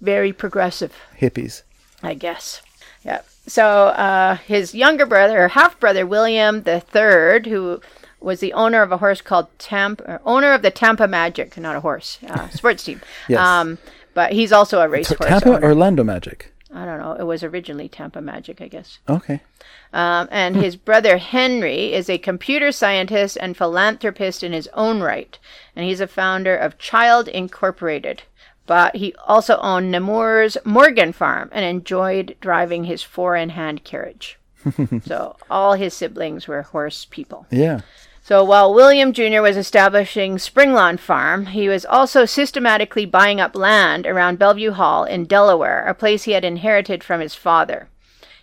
[0.00, 0.92] Very progressive.
[1.20, 1.62] Hippies.
[2.02, 2.60] I guess.
[3.04, 3.20] Yeah.
[3.46, 7.80] So uh, his younger brother, or half brother, William the Third, who
[8.24, 11.80] was the owner of a horse called Tampa, owner of the Tampa Magic, not a
[11.80, 13.00] horse, uh, sports team.
[13.28, 13.40] Yes.
[13.40, 13.78] Um,
[14.14, 15.28] but he's also a racehorse.
[15.28, 15.66] Tampa owner.
[15.66, 16.52] Orlando Magic.
[16.74, 17.12] I don't know.
[17.12, 18.98] It was originally Tampa Magic, I guess.
[19.08, 19.40] Okay.
[19.92, 25.38] Um, and his brother Henry is a computer scientist and philanthropist in his own right,
[25.76, 28.22] and he's a founder of Child Incorporated.
[28.66, 34.38] But he also owned Nemours Morgan Farm and enjoyed driving his four-in-hand carriage.
[35.04, 37.46] so all his siblings were horse people.
[37.50, 37.80] Yeah.
[38.24, 39.42] So while William Jr.
[39.42, 45.24] was establishing Springlawn Farm, he was also systematically buying up land around Bellevue Hall in
[45.24, 47.88] Delaware, a place he had inherited from his father.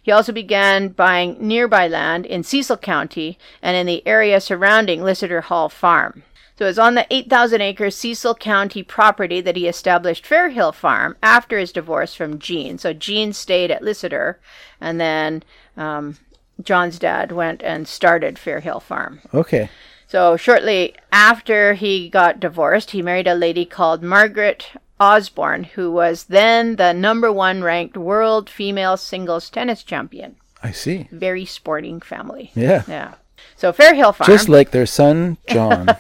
[0.04, 5.42] He also began buying nearby land in Cecil County and in the area surrounding Liseter
[5.42, 6.24] Hall Farm.
[6.58, 11.16] So it was on the 8,000 acre Cecil County property that he established Fairhill Farm
[11.24, 12.78] after his divorce from Jean.
[12.78, 14.40] So Jean stayed at Liseter,
[14.82, 15.42] and then
[15.78, 16.18] um,
[16.62, 19.22] John's dad went and started Fairhill Farm.
[19.34, 19.70] Okay.
[20.08, 26.26] So shortly after he got divorced, he married a lady called Margaret Osborne, who was
[26.26, 30.36] then the number one ranked world female singles tennis champion.
[30.62, 31.08] I see.
[31.12, 32.52] Very sporting family.
[32.54, 32.84] Yeah.
[32.88, 33.14] Yeah.
[33.60, 34.26] So Fairhill Farm.
[34.26, 35.90] Just like their son, John.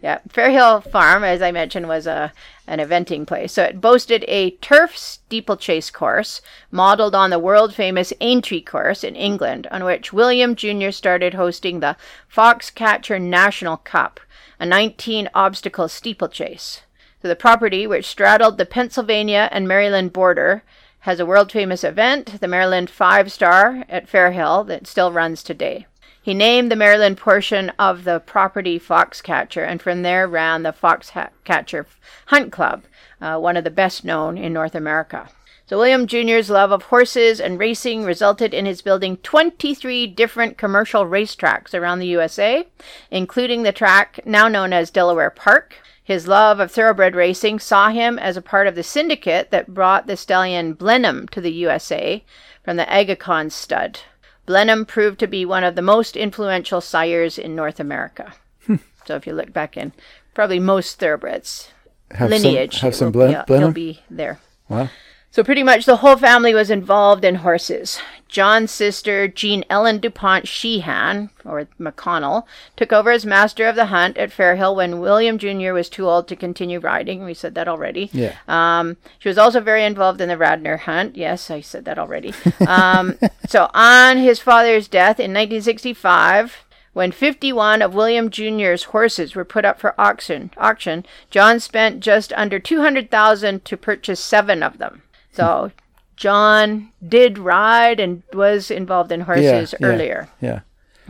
[0.00, 2.32] Yeah, Fairhill Farm, as I mentioned, was a
[2.68, 3.52] an eventing place.
[3.52, 9.16] So it boasted a turf steeplechase course modeled on the world famous Aintree course in
[9.16, 10.90] England, on which William Jr.
[10.90, 11.96] started hosting the
[12.32, 14.20] Foxcatcher National Cup,
[14.60, 16.82] a 19 obstacle steeplechase.
[17.20, 20.62] So the property, which straddled the Pennsylvania and Maryland border,
[21.00, 25.86] has a world famous event, the Maryland Five Star at Fairhill, that still runs today.
[26.28, 31.86] He named the Maryland portion of the property Foxcatcher, and from there ran the Foxcatcher
[32.26, 32.84] Hunt Club,
[33.18, 35.30] uh, one of the best known in North America.
[35.64, 41.06] So William Jr.'s love of horses and racing resulted in his building 23 different commercial
[41.06, 42.68] racetracks around the USA,
[43.10, 45.76] including the track now known as Delaware Park.
[46.04, 50.06] His love of thoroughbred racing saw him as a part of the syndicate that brought
[50.06, 52.22] the stallion Blenheim to the USA
[52.62, 54.00] from the Aga Khan stud.
[54.48, 58.32] Blenheim proved to be one of the most influential sires in North America.
[58.66, 58.76] Hmm.
[59.04, 59.92] so if you look back in
[60.32, 61.70] probably most thoroughbreds
[62.12, 63.68] Have lineage, some, have some Blen- yeah, uh, Blenheim?
[63.68, 64.40] he'll be there.
[64.70, 64.88] Wow.
[65.30, 68.00] So pretty much the whole family was involved in horses.
[68.28, 72.44] John's sister, Jean Ellen DuPont Sheehan, or McConnell,
[72.76, 75.72] took over as master of the hunt at Fairhill when William Jr.
[75.72, 77.24] was too old to continue riding.
[77.24, 78.10] We said that already.
[78.12, 78.36] Yeah.
[78.46, 81.16] Um, she was also very involved in the Radnor hunt.
[81.16, 82.34] Yes, I said that already.
[82.66, 83.18] Um,
[83.48, 89.64] so on his father's death in 1965, when 51 of William Jr.'s horses were put
[89.64, 95.02] up for auction, auction, John spent just under 200,000 to purchase 7 of them.
[95.32, 95.70] So
[96.16, 100.28] John did ride and was involved in horses yeah, earlier.
[100.40, 100.48] Yeah.
[100.48, 100.60] yeah.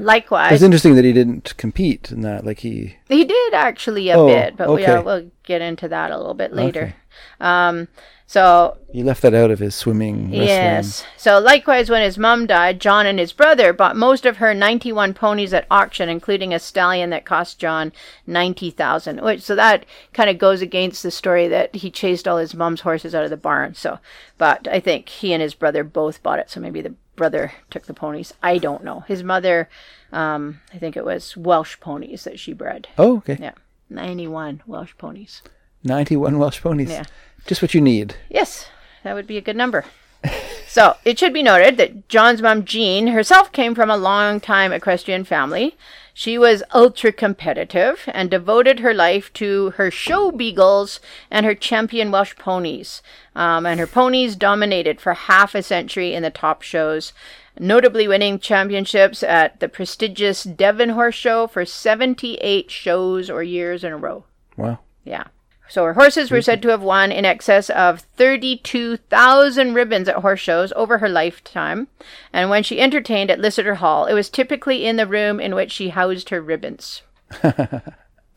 [0.01, 2.45] Likewise, It's interesting that he didn't compete in that.
[2.47, 2.97] Like he.
[3.09, 5.05] he did actually a Oh, bit, but we, uh, okay.
[5.05, 6.95] we'll get into that a little bit later.
[7.41, 7.89] Um,
[8.29, 10.25] so He left that out of his swimming.
[10.25, 10.47] Wrestling.
[10.47, 11.07] Yes.
[11.17, 15.15] So likewise, when his mom died, John and his brother bought most of her 91
[15.15, 17.91] ponies at auction, including a stallion that cost John
[18.27, 19.23] 90,000.
[19.23, 22.83] Which so that kind of goes against the story that he chased all his mom's
[22.83, 23.75] horses out of the barn.
[23.75, 23.99] So,
[24.37, 26.51] but I think he and his brother both bought it.
[26.51, 28.35] So maybe the brother took the ponies.
[28.43, 29.01] I don't know.
[29.09, 29.71] His mother,
[30.13, 32.89] um, I think it was Welsh ponies that she bred.
[32.99, 33.39] Oh, okay.
[33.41, 33.53] Yeah,
[33.89, 35.41] 91 Welsh ponies.
[35.85, 36.91] Ninety-one Welsh ponies.
[36.91, 37.05] Yeah.
[37.47, 38.17] Just what you need.
[38.29, 38.69] Yes,
[39.05, 39.85] that would be a good number.
[40.67, 45.25] so it should be noted that John's mom, Jean, herself came from a long-time equestrian
[45.25, 45.77] family.
[46.13, 50.99] She was ultra competitive and devoted her life to her show beagles
[51.31, 53.03] and her champion Welsh ponies.
[53.37, 57.13] Um, and her ponies dominated for half a century in the top shows,
[57.57, 63.93] notably winning championships at the prestigious Devon Horse Show for 78 shows or years in
[63.93, 64.25] a row.
[64.57, 64.81] Wow.
[65.05, 65.29] Yeah.
[65.69, 70.41] So her horses were said to have won in excess of 32,000 ribbons at horse
[70.41, 71.89] shows over her lifetime.
[72.33, 75.73] And when she entertained at Liseter Hall, it was typically in the room in which
[75.73, 77.03] she housed her ribbons.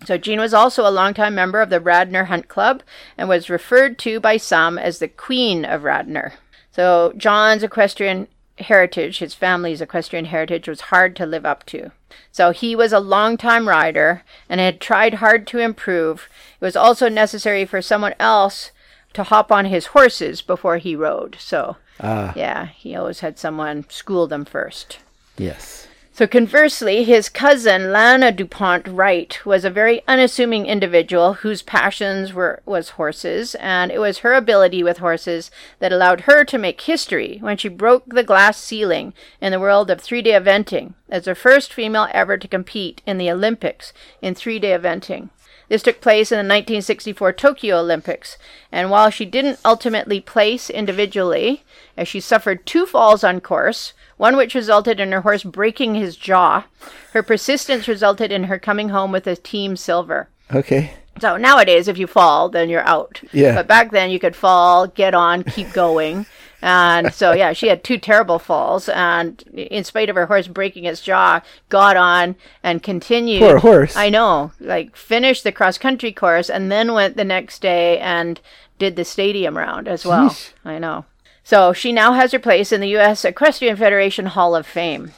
[0.05, 2.82] So Jean was also a longtime member of the Radnor Hunt Club
[3.17, 6.34] and was referred to by some as the Queen of Radnor.
[6.71, 8.27] So John's equestrian
[8.57, 11.91] heritage, his family's equestrian heritage, was hard to live up to.
[12.32, 16.27] So he was a long-time rider and had tried hard to improve.
[16.62, 18.72] It was also necessary for someone else
[19.14, 21.36] to hop on his horses before he rode.
[21.39, 24.99] So Ah, yeah, he always had someone school them first.
[25.38, 25.88] yes.
[26.14, 32.62] So conversely, his cousin Lana DuPont Wright was a very unassuming individual whose passions were
[32.66, 35.49] was horses, and it was her ability with horses
[35.80, 39.89] that allowed her to make history when she broke the glass ceiling in the world
[39.89, 44.78] of three-day eventing as the first female ever to compete in the Olympics in three-day
[44.78, 45.30] eventing.
[45.72, 48.38] This took place in the 1964 Tokyo Olympics,
[48.74, 51.63] and while she didn't ultimately place individually,
[51.95, 56.17] as she suffered two falls on course, one which resulted in her horse breaking his
[56.17, 56.65] jaw,
[57.13, 60.28] her persistence resulted in her coming home with a team silver.
[60.53, 60.91] Okay.
[61.22, 63.22] So nowadays, if you fall, then you're out.
[63.32, 63.55] Yeah.
[63.55, 66.26] But back then, you could fall, get on, keep going.
[66.62, 70.86] And so, yeah, she had two terrible falls, and in spite of her horse breaking
[70.86, 73.39] its jaw, got on and continued.
[73.39, 73.95] Poor horse.
[73.95, 78.39] I know, like finished the cross country course, and then went the next day and
[78.78, 80.30] did the stadium round as well.
[80.30, 80.53] Jeez.
[80.64, 81.05] I know.
[81.43, 83.26] So she now has her place in the U.S.
[83.26, 85.12] Equestrian Federation Hall of Fame.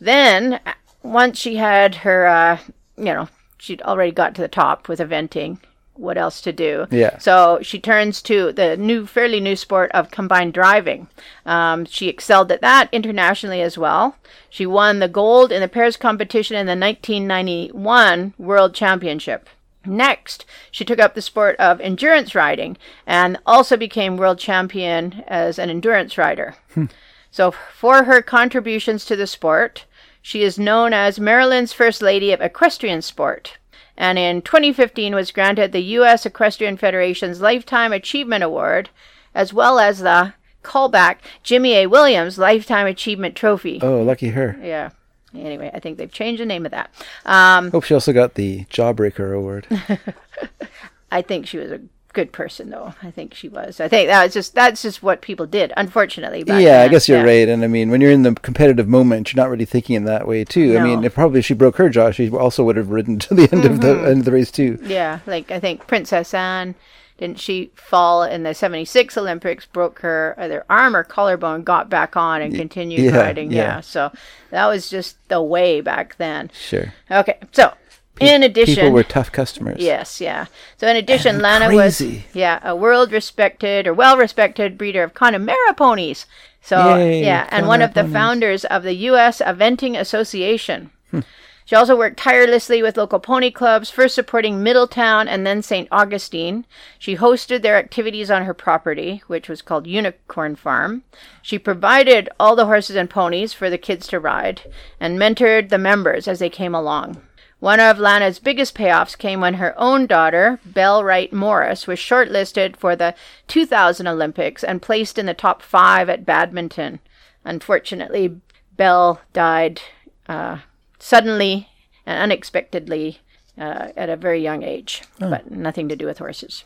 [0.00, 0.60] Then,
[1.02, 2.58] once she had her, uh,
[2.96, 5.58] you know, she'd already got to the top with eventing,
[5.98, 6.86] what else to do.
[6.90, 7.18] Yeah.
[7.18, 11.08] So she turns to the new, fairly new sport of combined driving.
[11.44, 14.16] Um, she excelled at that internationally as well.
[14.50, 19.48] She won the gold in the pairs competition in the 1991 World Championship.
[19.84, 22.76] Next, she took up the sport of endurance riding
[23.06, 26.56] and also became world champion as an endurance rider.
[27.36, 29.84] So, for her contributions to the sport,
[30.22, 33.58] she is known as Maryland's First Lady of Equestrian Sport,
[33.96, 36.26] and in 2015 was granted the U.S.
[36.26, 38.90] Equestrian Federation's Lifetime Achievement Award,
[39.34, 41.86] as well as the callback Jimmy A.
[41.86, 43.78] Williams Lifetime Achievement Trophy.
[43.82, 44.58] Oh, lucky her.
[44.62, 44.90] Yeah.
[45.34, 46.90] Anyway, I think they've changed the name of that.
[47.24, 49.66] Um, Hope she also got the Jawbreaker award.
[51.10, 51.80] I think she was a
[52.16, 52.94] good person, though.
[53.02, 53.78] I think she was.
[53.78, 55.72] I think that was just that's just what people did.
[55.76, 57.24] Unfortunately, yeah, I guess you're Yeah.
[57.24, 57.48] right.
[57.48, 60.26] And I mean, when you're in the competitive moment, you're not really thinking in that
[60.26, 60.72] way too.
[60.74, 60.80] No.
[60.80, 63.48] I mean, if probably she broke her jaw, she also would have ridden to the
[63.52, 64.06] end of the Mm-hmm.
[64.06, 64.78] end of the race too.
[64.82, 66.74] Yeah, like I think Princess Anne,
[67.18, 72.16] didn't she fall in the 76 Olympics, broke her either arm or collarbone, got back
[72.16, 73.50] on and continued yeah, riding.
[73.52, 73.58] yeah.
[73.76, 73.80] Yeah.
[73.80, 74.10] so
[74.50, 76.50] that was just the way back then.
[76.52, 76.92] Sure.
[77.10, 77.72] Okay, so
[78.20, 79.76] in addition, People were tough customers.
[79.80, 80.46] Yes, yeah.
[80.78, 82.24] So in addition, And Lana crazy.
[82.26, 86.26] was yeah a world respected or well respected breeder of Connemara ponies.
[86.62, 88.12] So Yay, yeah, and one of the ponies.
[88.12, 89.40] founders of the U.S.
[89.40, 90.90] Eventing Association.
[91.10, 91.20] Hmm.
[91.64, 95.88] She also worked tirelessly with local pony clubs, first supporting Middletown and then St.
[95.90, 96.64] Augustine.
[96.96, 101.02] She hosted their activities on her property, which was called Unicorn Farm.
[101.42, 104.62] She provided all the horses and ponies for the kids to ride
[105.00, 107.20] and mentored the members as they came along.
[107.58, 112.76] One of Lana's biggest payoffs came when her own daughter, Belle Wright Morris, was shortlisted
[112.76, 113.14] for the
[113.48, 117.00] 2000 Olympics and placed in the top five at badminton.
[117.44, 118.40] Unfortunately,
[118.76, 119.80] Belle died
[120.28, 120.58] uh,
[120.98, 121.70] suddenly
[122.04, 123.20] and unexpectedly
[123.58, 126.64] uh, at a very young age, but nothing to do with horses.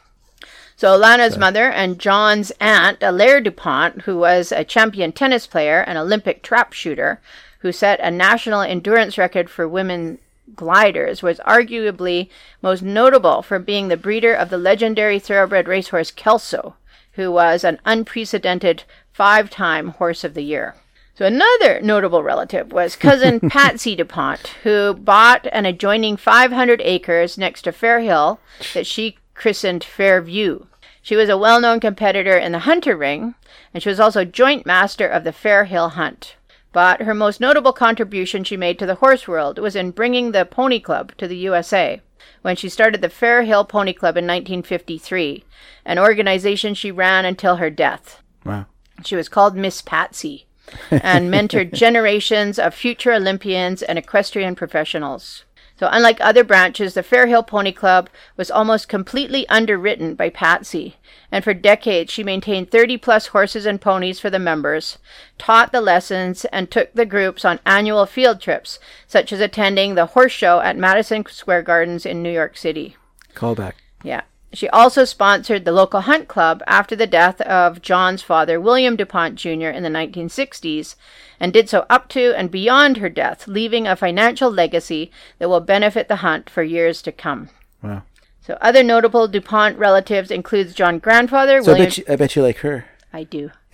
[0.75, 5.99] So Lana's mother and John's aunt, Allaire Dupont, who was a champion tennis player and
[5.99, 7.21] Olympic trap shooter,
[7.61, 10.19] who set a national endurance record for women
[10.55, 12.29] gliders, was arguably
[12.63, 16.77] most notable for being the breeder of the legendary thoroughbred racehorse Kelso,
[17.13, 20.75] who was an unprecedented five-time horse of the year.
[21.15, 27.63] So another notable relative was cousin Patsy DuPont, who bought an adjoining 500 acres next
[27.63, 28.39] to Fairhill
[28.73, 30.65] that she christened Fairview.
[31.03, 33.35] She was a well-known competitor in the hunter ring,
[33.75, 36.37] and she was also joint master of the Fairhill Hunt.
[36.73, 40.45] But her most notable contribution she made to the horse world was in bringing the
[40.45, 42.01] Pony Club to the USA
[42.43, 45.45] when she started the Fair Hill Pony Club in 1953,
[45.85, 48.23] an organization she ran until her death.
[48.45, 48.67] Wow.
[49.05, 50.47] She was called Miss Patsy
[50.91, 55.45] and mentored generations of future Olympians and equestrian professionals.
[55.81, 60.97] So, unlike other branches, the Fairhill Pony Club was almost completely underwritten by Patsy,
[61.33, 64.99] and for decades she maintained 30 plus horses and ponies for the members,
[65.39, 70.05] taught the lessons, and took the groups on annual field trips, such as attending the
[70.05, 72.97] horse show at Madison Square Gardens in New York City.
[73.35, 73.73] Callback.
[74.05, 74.21] Yeah.
[74.53, 79.37] She also sponsored the local hunt club after the death of John's father, William DuPont
[79.37, 80.97] Jr., in the 1960s,
[81.39, 85.61] and did so up to and beyond her death, leaving a financial legacy that will
[85.61, 87.49] benefit the hunt for years to come.
[87.81, 88.03] Wow.
[88.41, 91.87] So, other notable DuPont relatives includes John grandfather, So I William.
[91.87, 92.87] bet you, I bet you like her.
[93.13, 93.51] I do.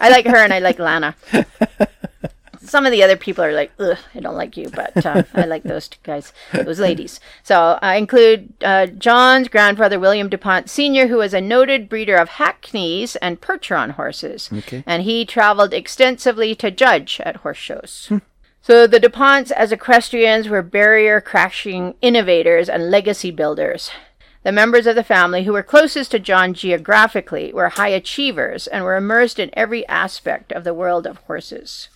[0.00, 1.16] I like her and I like Lana.
[2.64, 5.44] Some of the other people are like, ugh, I don't like you, but uh, I
[5.44, 7.20] like those two guys, those ladies.
[7.42, 12.30] So I include uh, John's grandfather, William DuPont Sr., who was a noted breeder of
[12.30, 14.50] hackneys and percheron horses.
[14.52, 14.82] Okay.
[14.86, 18.10] And he traveled extensively to judge at horse shows.
[18.66, 23.90] So the DuPonts, as equestrians, were barrier crashing innovators and legacy builders.
[24.42, 28.82] The members of the family who were closest to John geographically were high achievers and
[28.82, 31.90] were immersed in every aspect of the world of horses.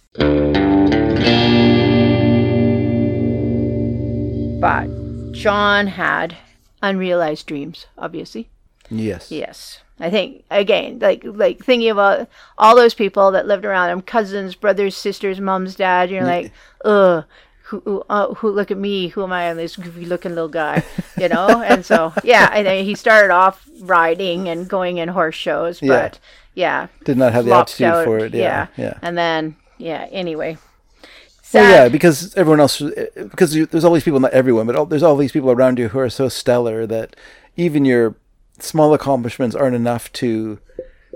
[4.60, 4.88] But
[5.32, 6.36] John had
[6.82, 8.48] unrealized dreams, obviously.
[8.90, 9.30] Yes.
[9.30, 9.80] Yes.
[10.00, 14.54] I think again, like like thinking about all those people that lived around him, cousins,
[14.54, 16.52] brothers, sisters, mums, dad, you're like,
[16.84, 17.24] ugh,
[17.64, 20.48] who who, uh, who look at me, who am I, I'm this goofy looking little
[20.48, 20.84] guy,
[21.18, 21.62] you know?
[21.66, 26.18] and so yeah, I think he started off riding and going in horse shows, but
[26.54, 28.34] yeah, Did not have the aptitude out, for it.
[28.34, 28.68] Yeah.
[28.76, 28.98] Yeah.
[29.02, 30.58] and then yeah, anyway.
[31.54, 32.82] Well, yeah, because everyone else,
[33.16, 35.78] because you, there's all these people, not everyone, but all, there's all these people around
[35.78, 37.16] you who are so stellar that
[37.56, 38.16] even your
[38.58, 40.58] small accomplishments aren't enough to,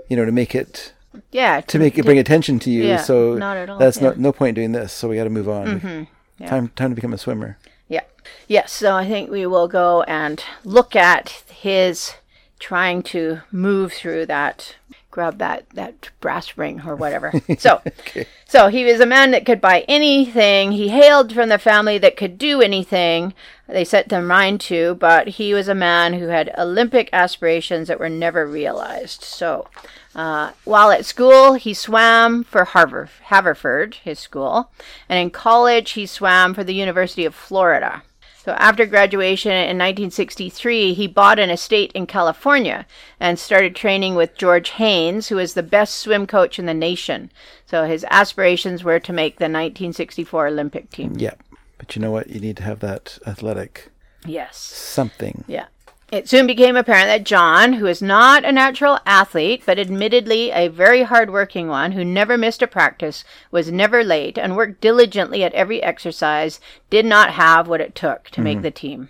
[0.09, 0.93] you know, to make it
[1.31, 2.83] yeah, to make it bring attention to you.
[2.83, 4.09] Yeah, so not at all, that's yeah.
[4.09, 4.91] no no point doing this.
[4.91, 5.67] So we got to move on.
[5.79, 6.03] Mm-hmm,
[6.39, 6.49] yeah.
[6.49, 7.57] Time time to become a swimmer.
[7.87, 8.01] Yeah.
[8.47, 12.15] Yes, so I think we will go and look at his
[12.59, 14.75] trying to move through that
[15.13, 17.31] grab that that brass ring or whatever.
[17.59, 18.25] So Okay.
[18.45, 20.71] so he was a man that could buy anything.
[20.71, 23.33] He hailed from the family that could do anything.
[23.67, 27.99] They set their mind to, but he was a man who had Olympic aspirations that
[27.99, 29.21] were never realized.
[29.23, 29.67] So,
[30.15, 34.71] uh, while at school, he swam for Harvard, Haverford, his school,
[35.07, 38.01] and in college, he swam for the University of Florida.
[38.43, 42.85] So after graduation in 1963, he bought an estate in California
[43.17, 47.31] and started training with George Haines, who was the best swim coach in the nation.
[47.65, 51.13] So his aspirations were to make the 1964 Olympic team.
[51.15, 51.35] Yeah.
[51.77, 52.29] But you know what?
[52.31, 53.91] You need to have that athletic
[54.25, 54.57] Yes.
[54.57, 55.45] something.
[55.47, 55.67] Yeah.
[56.13, 60.67] It soon became apparent that John, who is not a natural athlete, but admittedly a
[60.67, 65.55] very hard-working one who never missed a practice, was never late, and worked diligently at
[65.55, 66.59] every exercise,
[66.91, 68.61] did not have what it took to make mm-hmm.
[68.61, 69.09] the team.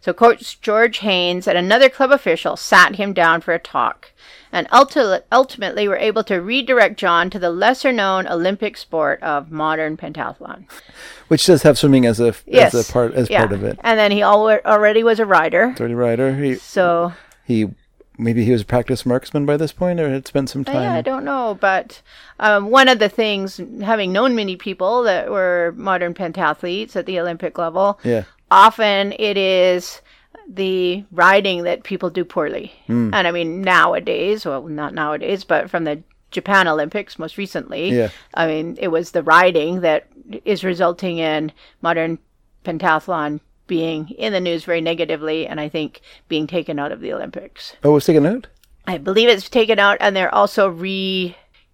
[0.00, 4.10] So Coach George Haines and another club official sat him down for a talk,
[4.50, 9.96] and ulti- ultimately were able to redirect John to the lesser-known Olympic sport of modern
[9.96, 10.64] pentathlon.
[11.28, 13.38] Which does have swimming as a Yes, as a part as yeah.
[13.40, 13.78] part of it.
[13.82, 16.34] And then he al- already was a rider, Dirty rider.
[16.34, 17.12] He so
[17.44, 17.70] he
[18.18, 20.92] maybe he was a practice marksman by this point or had spent some time Yeah,
[20.94, 22.02] I don't know, but
[22.38, 27.18] um, one of the things, having known many people that were modern pentathletes at the
[27.18, 28.24] Olympic level, Yeah.
[28.52, 30.02] Often it is
[30.48, 32.72] the riding that people do poorly.
[32.86, 33.10] Hmm.
[33.14, 38.10] And I mean, nowadays, well, not nowadays, but from the Japan Olympics most recently, Yeah.
[38.34, 40.06] I mean, it was the riding that
[40.44, 42.18] is resulting in modern
[42.64, 47.12] pentathlon being in the news very negatively, and I think being taken out of the
[47.12, 47.74] Olympics.
[47.82, 48.48] Oh, was taken out?
[48.86, 50.68] I believe it's taken out, and they're also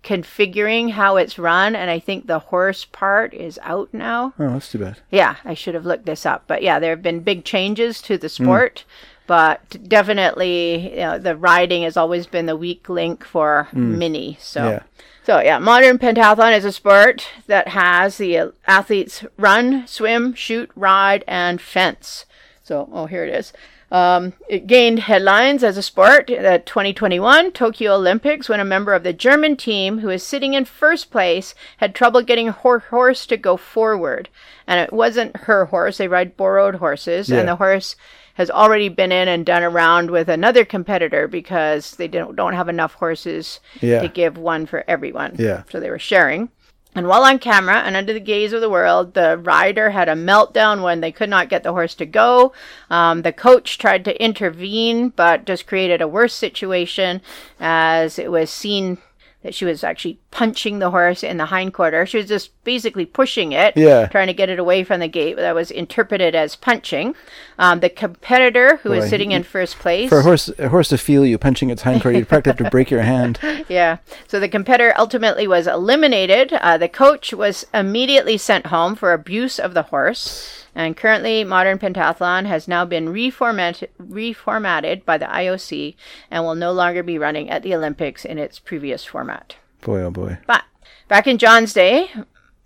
[0.03, 1.74] reconfiguring how it's run.
[1.74, 4.34] And I think the horse part is out now.
[4.38, 4.99] Oh, that's too bad.
[5.11, 8.18] Yeah, I should have looked this up, but yeah, there have been big changes to
[8.18, 8.44] the hmm.
[8.44, 8.84] sport.
[9.26, 13.99] But definitely, you know, the riding has always been the weak link for hmm.
[13.99, 14.38] mini.
[14.40, 14.82] So, Yeah.
[15.22, 21.24] so yeah, modern pentathlon is a sport that has the athletes run, swim, shoot, ride,
[21.28, 22.24] and fence.
[22.64, 23.53] So, oh, here it is.
[23.91, 28.93] Um, it gained headlines as a sport at the 2021 Tokyo Olympics when a member
[28.93, 33.24] of the German team who was sitting in first place had trouble getting her horse
[33.26, 34.28] to go forward.
[34.66, 37.39] And it wasn't her horse, they ride borrowed horses, Yeah.
[37.39, 37.97] and the horse
[38.34, 42.53] has already been in and done a round with another competitor because they don't, don't
[42.53, 44.01] have enough horses Yeah.
[44.03, 45.34] to give one for everyone.
[45.39, 45.62] Yeah.
[45.70, 46.51] So they were sharing.
[46.99, 50.16] And while on camera and under the gaze of the world, the rider had a
[50.16, 52.53] meltdown when they could not get the horse to go.
[52.90, 57.22] Um, the coach tried to intervene, but just created a worse situation
[57.61, 58.99] as it was seen
[59.43, 62.05] that she was actually punching the horse in the hindquarter.
[62.07, 64.07] She was just basically pushing it, Yeah.
[64.09, 65.36] trying to get it away from the gate.
[65.36, 67.14] That was interpreted as punching.
[67.57, 70.09] Um, the competitor who was Boy, sitting in first place.
[70.09, 72.70] For a horse, a horse to feel you punching its hindquarter, you'd practically have to
[72.70, 73.39] break your hand.
[73.68, 73.99] Yeah.
[74.26, 76.53] So the competitor ultimately was eliminated.
[76.55, 80.57] Uh, the coach was immediately sent home for abuse of the horse.
[80.74, 85.94] And currently, modern pentathlon has now been reformatted, reformatted by the IOC
[86.30, 89.56] and will no longer be running at the Olympics in its previous format.
[89.80, 90.38] Boy, oh boy.
[90.46, 90.64] But
[91.08, 92.10] back in John's day,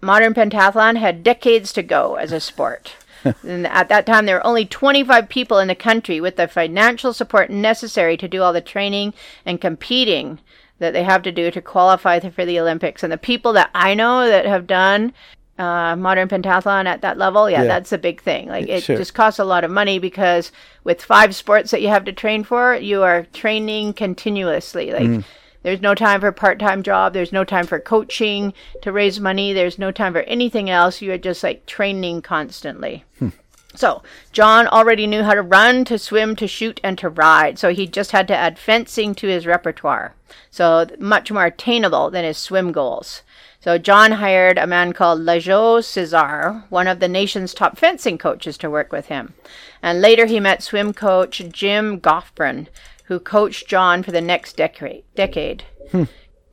[0.00, 2.96] modern pentathlon had decades to go as a sport.
[3.42, 7.12] and at that time, there were only 25 people in the country with the financial
[7.12, 9.14] support necessary to do all the training
[9.46, 10.40] and competing
[10.78, 13.02] that they have to do to qualify for the Olympics.
[13.02, 15.12] And the people that I know that have done
[15.58, 17.68] uh, modern pentathlon at that level, yeah, Yeah.
[17.68, 18.48] that's a big thing.
[18.48, 18.96] Like it Sure.
[18.96, 20.50] just costs a lot of money because
[20.84, 24.92] with five sports that you have to train for, you are training continuously.
[24.92, 25.24] Like
[25.62, 27.12] there's no time for part-time job.
[27.12, 29.52] There's no time for coaching to raise money.
[29.52, 31.00] There's no time for anything else.
[31.00, 33.04] You are just like training constantly.
[33.74, 37.58] So, John already knew how to run, to swim, to shoot, and to ride.
[37.58, 40.14] So, he just had to add fencing to his repertoire.
[40.50, 43.22] So, much more attainable than his swim goals.
[43.62, 48.58] So, John hired a man called Lajos Csiszar, one of the nation's top fencing coaches,
[48.58, 49.34] to work with him.
[49.80, 52.66] And later, he met swim coach Jim Goffbron,
[53.04, 55.04] who coached John for the next decade.
[55.14, 55.62] decade.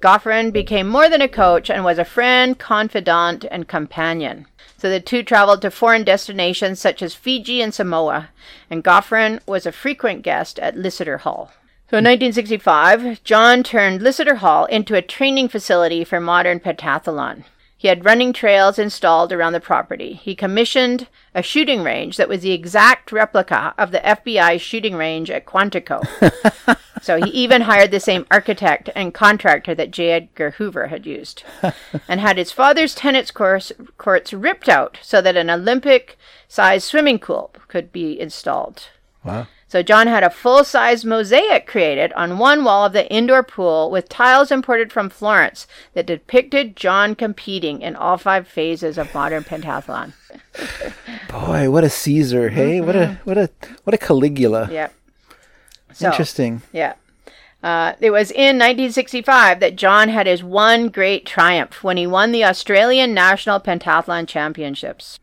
[0.02, 4.46] Goffrin became more than a coach and was a friend, confidant, and companion.
[4.78, 8.30] So the two traveled to foreign destinations such as Fiji and Samoa,
[8.70, 11.52] and Goffrin was a frequent guest at Liseter Hall.
[11.90, 17.46] So in 1965, John turned Liseter Hall into a training facility for modern pentathlon.
[17.76, 20.14] He had running trails installed around the property.
[20.14, 25.32] He commissioned a shooting range that was the exact replica of the FBI shooting range
[25.32, 26.04] at Quantico.
[27.02, 30.12] So he even hired the same architect and contractor that J.
[30.12, 31.44] Edgar Hoover had used,
[32.10, 37.54] and had his father's tennis course, courts ripped out so that an Olympic-sized swimming pool
[37.68, 38.90] could be installed.
[39.24, 39.48] Wow.
[39.70, 44.10] So John had a full-size mosaic created on one wall of the indoor pool with
[44.10, 50.14] tiles imported from Florence that depicted John competing in all five phases of modern pentathlon.
[51.30, 52.82] Boy, what a Caesar, hey?
[52.82, 53.50] What a what a
[53.84, 54.70] what a Caligula.
[54.72, 54.94] Yep.
[55.94, 56.64] So, Interesting.
[56.74, 56.96] Yeah.
[57.62, 62.32] Uh, it was in 1965 that John had his one great triumph when he won
[62.32, 65.20] the Australian National Pentathlon Championships.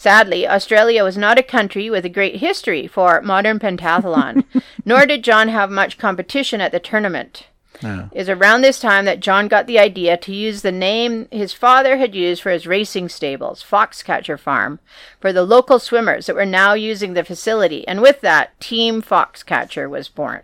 [0.00, 4.44] Sadly, Australia was not a country with a great history for modern pentathlon,
[4.86, 7.48] nor did John have much competition at the tournament.
[7.82, 11.52] It was around this time that John got the idea to use the name his
[11.52, 14.80] father had used for his racing stables, Foxcatcher Farm,
[15.20, 19.86] for the local swimmers that were now using the facility, and with that, Team Foxcatcher
[19.86, 20.40] was born.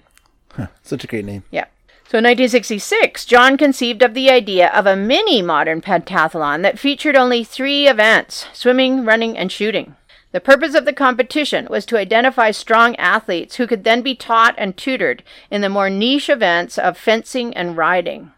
[0.50, 1.44] Huh, such a great name.
[1.50, 1.64] Yeah.
[2.08, 7.16] So in 1966, John conceived of the idea of a mini modern pentathlon that featured
[7.16, 9.96] only three events swimming, running, and shooting.
[10.30, 14.54] The purpose of the competition was to identify strong athletes who could then be taught
[14.56, 18.30] and tutored in the more niche events of fencing and riding.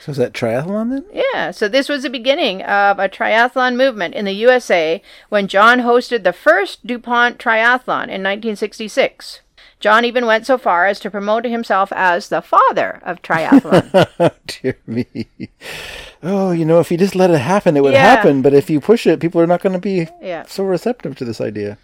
[0.00, 1.04] So is that triathlon then?
[1.10, 5.00] Yeah, so this was the beginning of a triathlon movement in the USA
[5.30, 9.40] when John hosted the first DuPont Triathlon in 1966.
[9.80, 14.08] John even went so far as to promote himself as the father of triathlon.
[14.18, 15.06] oh, dear me.
[16.22, 18.16] Oh, you know, if you just let it happen, it would Yeah.
[18.16, 18.40] happen.
[18.42, 20.44] But if you push it, people are not going to be yeah.
[20.46, 21.76] so receptive to this idea.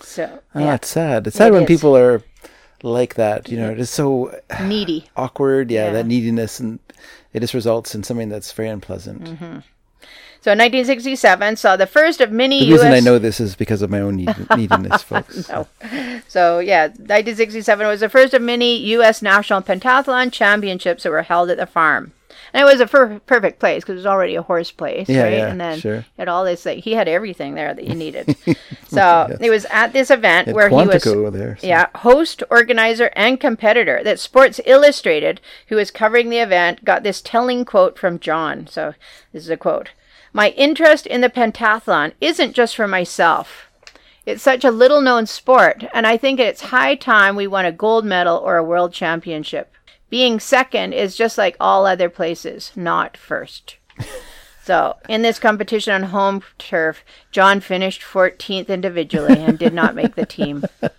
[0.00, 0.74] So, Oh, yeah.
[0.74, 1.26] it's sad.
[1.26, 1.68] It's sad It when is.
[1.68, 2.22] people are
[2.82, 3.48] like that.
[3.48, 5.08] You know, it's so needy.
[5.16, 5.70] awkward.
[5.70, 5.92] Yeah, Yeah.
[5.92, 6.78] that neediness, and
[7.32, 9.24] it just results in something that's very unpleasant.
[9.24, 9.58] Mm-hmm.
[10.48, 12.78] So 1967 saw the first of many The U.S.
[12.80, 15.46] reason I know this is because of my own need- neediness, folks.
[15.46, 15.68] No.
[16.26, 19.20] So yeah, 1967 was the first of many U.S.
[19.20, 22.12] national pentathlon championships that were held at the farm.
[22.54, 25.24] And it was a per- perfect place because it was already a horse place, Yeah,
[25.24, 25.32] right?
[25.34, 26.06] yeah, and then sure.
[26.16, 26.64] had all this.
[26.64, 28.34] Like, he had everything there that you needed.
[28.86, 31.58] so it was at this event Had where he was there.
[31.58, 37.02] so- yeah, host, organizer, and competitor that Sports Illustrated, who was covering the event, got
[37.02, 38.66] this telling quote from John.
[38.66, 38.94] So
[39.34, 39.90] this is a quote
[40.32, 43.68] My interest in the pentathlon isn't just for myself.
[44.26, 47.72] It's such a little known sport, and I think it's high time we won a
[47.72, 49.72] gold medal or a world championship.
[50.10, 53.76] Being second is just like all other places, not first.
[54.68, 57.02] So, in this competition on home turf,
[57.32, 60.62] John finished 14th individually and did not make the team.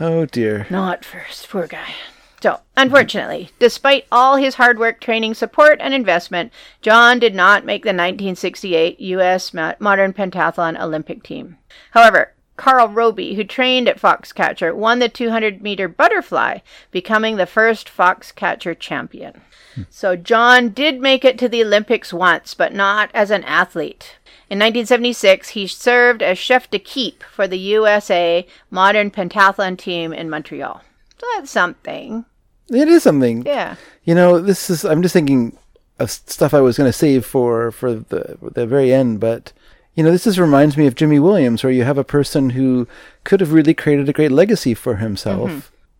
[0.00, 0.66] Oh dear.
[0.68, 1.94] Not first, poor guy.
[2.42, 7.84] So, unfortunately, despite all his hard work, training, support, and investment, John did not make
[7.84, 9.54] the 1968 U.S.
[9.54, 11.58] Modern Pentathlon Olympic team.
[11.92, 16.58] However, Carl Robie, who trained at Foxcatcher, won the 200 meter butterfly,
[16.90, 19.42] becoming the first Foxcatcher champion.
[19.88, 24.16] So, John did make it to the Olympics once, but not as an athlete.
[24.50, 30.28] In 1976, he served as chef de d'équipe for the USA modern pentathlon team in
[30.28, 30.82] Montreal.
[31.18, 32.24] So that's something.
[32.70, 33.44] It is something.
[33.46, 33.76] Yeah.
[34.04, 34.84] You know, this is.
[34.84, 35.56] I'm just thinking
[35.98, 39.52] of stuff I was going to save for for the the very end, but
[39.94, 42.88] you know, this just reminds me of Jimmy Williams, where you have a person who
[43.24, 45.58] could have really created a great legacy for himself, Mm-hmm.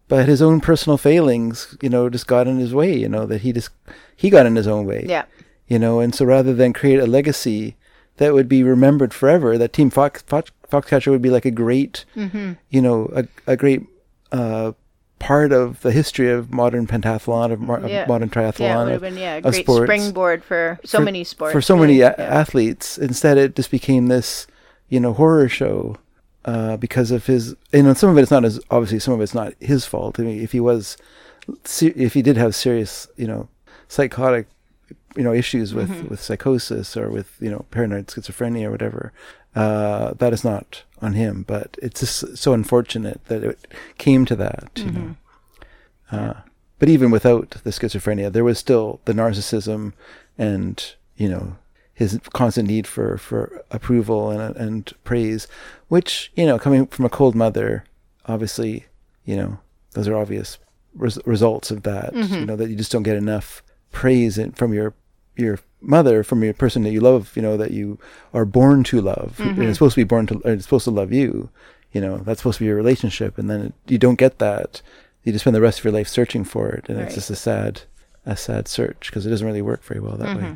[0.08, 2.96] but his own personal failings, you know, just got in his way.
[2.96, 3.70] You know that he just
[4.16, 5.04] he got in his own way.
[5.08, 5.24] Yeah.
[5.68, 7.76] You know, and so rather than create a legacy
[8.16, 12.04] that would be remembered forever, that Team Fox, Fox Foxcatcher would be like a great,
[12.16, 12.52] Mm-hmm.
[12.70, 13.82] you know, a a great.
[14.32, 14.72] Uh,
[15.30, 19.00] part of the history of modern pentathlon of, mo- of modern triathlon Yeah, it of-
[19.00, 19.84] been yeah, a great sports.
[19.86, 21.52] springboard for so for- many sports.
[21.52, 21.86] for so really.
[21.86, 22.24] many a- Yeah.
[22.42, 22.98] athletes.
[22.98, 24.46] Instead, it just became this,
[24.88, 25.96] you know, horror show
[26.44, 27.54] uh, because of his.
[27.72, 30.18] You know, some of it's not as obviously some of it's not his fault.
[30.18, 30.96] I mean, if he was,
[31.80, 33.48] if he did have serious, you know,
[33.88, 34.46] psychotic,
[35.16, 36.08] you know, issues with Mm-hmm.
[36.08, 39.12] with psychosis or with you know paranoid schizophrenia or whatever,
[39.54, 41.44] uh, that is not on him.
[41.46, 43.66] But it's just so unfortunate that it
[43.98, 44.70] came to that.
[44.76, 45.02] You Mm-hmm.
[45.02, 45.16] know.
[46.10, 46.40] Uh,
[46.78, 49.92] but even without the schizophrenia, there was still the narcissism
[50.36, 51.56] and, you know,
[51.94, 55.46] his constant need for, for approval and, and praise,
[55.88, 57.84] which, you know, coming from a cold mother,
[58.26, 58.86] obviously,
[59.24, 59.58] you know,
[59.92, 60.58] those are obvious
[60.94, 63.62] res- results of that, you know, that you just don't get enough
[63.92, 64.92] praise in, from your,
[65.36, 67.98] your mother, from your person that you love, you know, that you
[68.32, 69.36] are born to love.
[69.38, 69.60] Mm-hmm.
[69.60, 71.50] And it's supposed to be born to, it's supposed to love you,
[71.92, 73.36] you know, that's supposed to be your relationship.
[73.38, 74.80] And then it, you don't get that.
[75.24, 76.88] You just spend the rest of your life searching for it.
[76.88, 77.06] And Right.
[77.06, 77.82] it's just a sad,
[78.26, 80.42] a sad search because it doesn't really work very well that way.
[80.42, 80.54] Mm-hmm.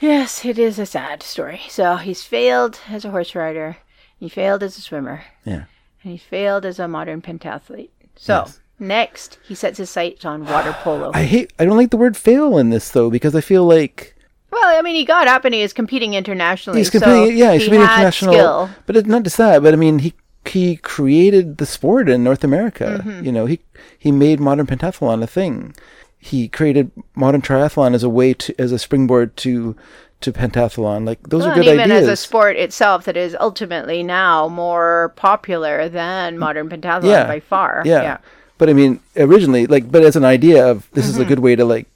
[0.00, 1.60] Yes, it is a sad story.
[1.68, 3.78] So he's failed as a horse rider,
[4.18, 5.64] he failed as a swimmer, Yeah.
[6.02, 7.90] and he failed as a modern pentathlete.
[8.16, 8.60] So Yes.
[8.76, 11.12] Next, he sets his sights on water polo.
[11.14, 11.52] I hate.
[11.60, 14.13] I don't like the word fail in this though because I feel like
[14.54, 16.80] well, I mean, he got up and he was competing internationally.
[16.80, 17.36] he's so competing.
[17.36, 18.32] yeah, he's he competing international.
[18.32, 18.70] skill.
[18.86, 19.62] But it's not just that.
[19.62, 20.14] But I mean, he
[20.46, 23.02] he created the sport in North America.
[23.04, 23.24] Mm-hmm.
[23.24, 23.60] You know, he
[23.98, 25.74] he made modern pentathlon a thing.
[26.18, 29.76] He created modern triathlon as a way to as a springboard to
[30.20, 31.06] to pentathlon.
[31.06, 32.02] Like those Well, are and good even ideas.
[32.08, 37.26] as a sport itself that is ultimately now more popular than modern pentathlon Yeah.
[37.26, 37.82] by far.
[37.84, 38.18] yeah.
[38.56, 41.14] But I mean, originally, like, but as an idea of this Mm-hmm.
[41.14, 41.86] is a good way to like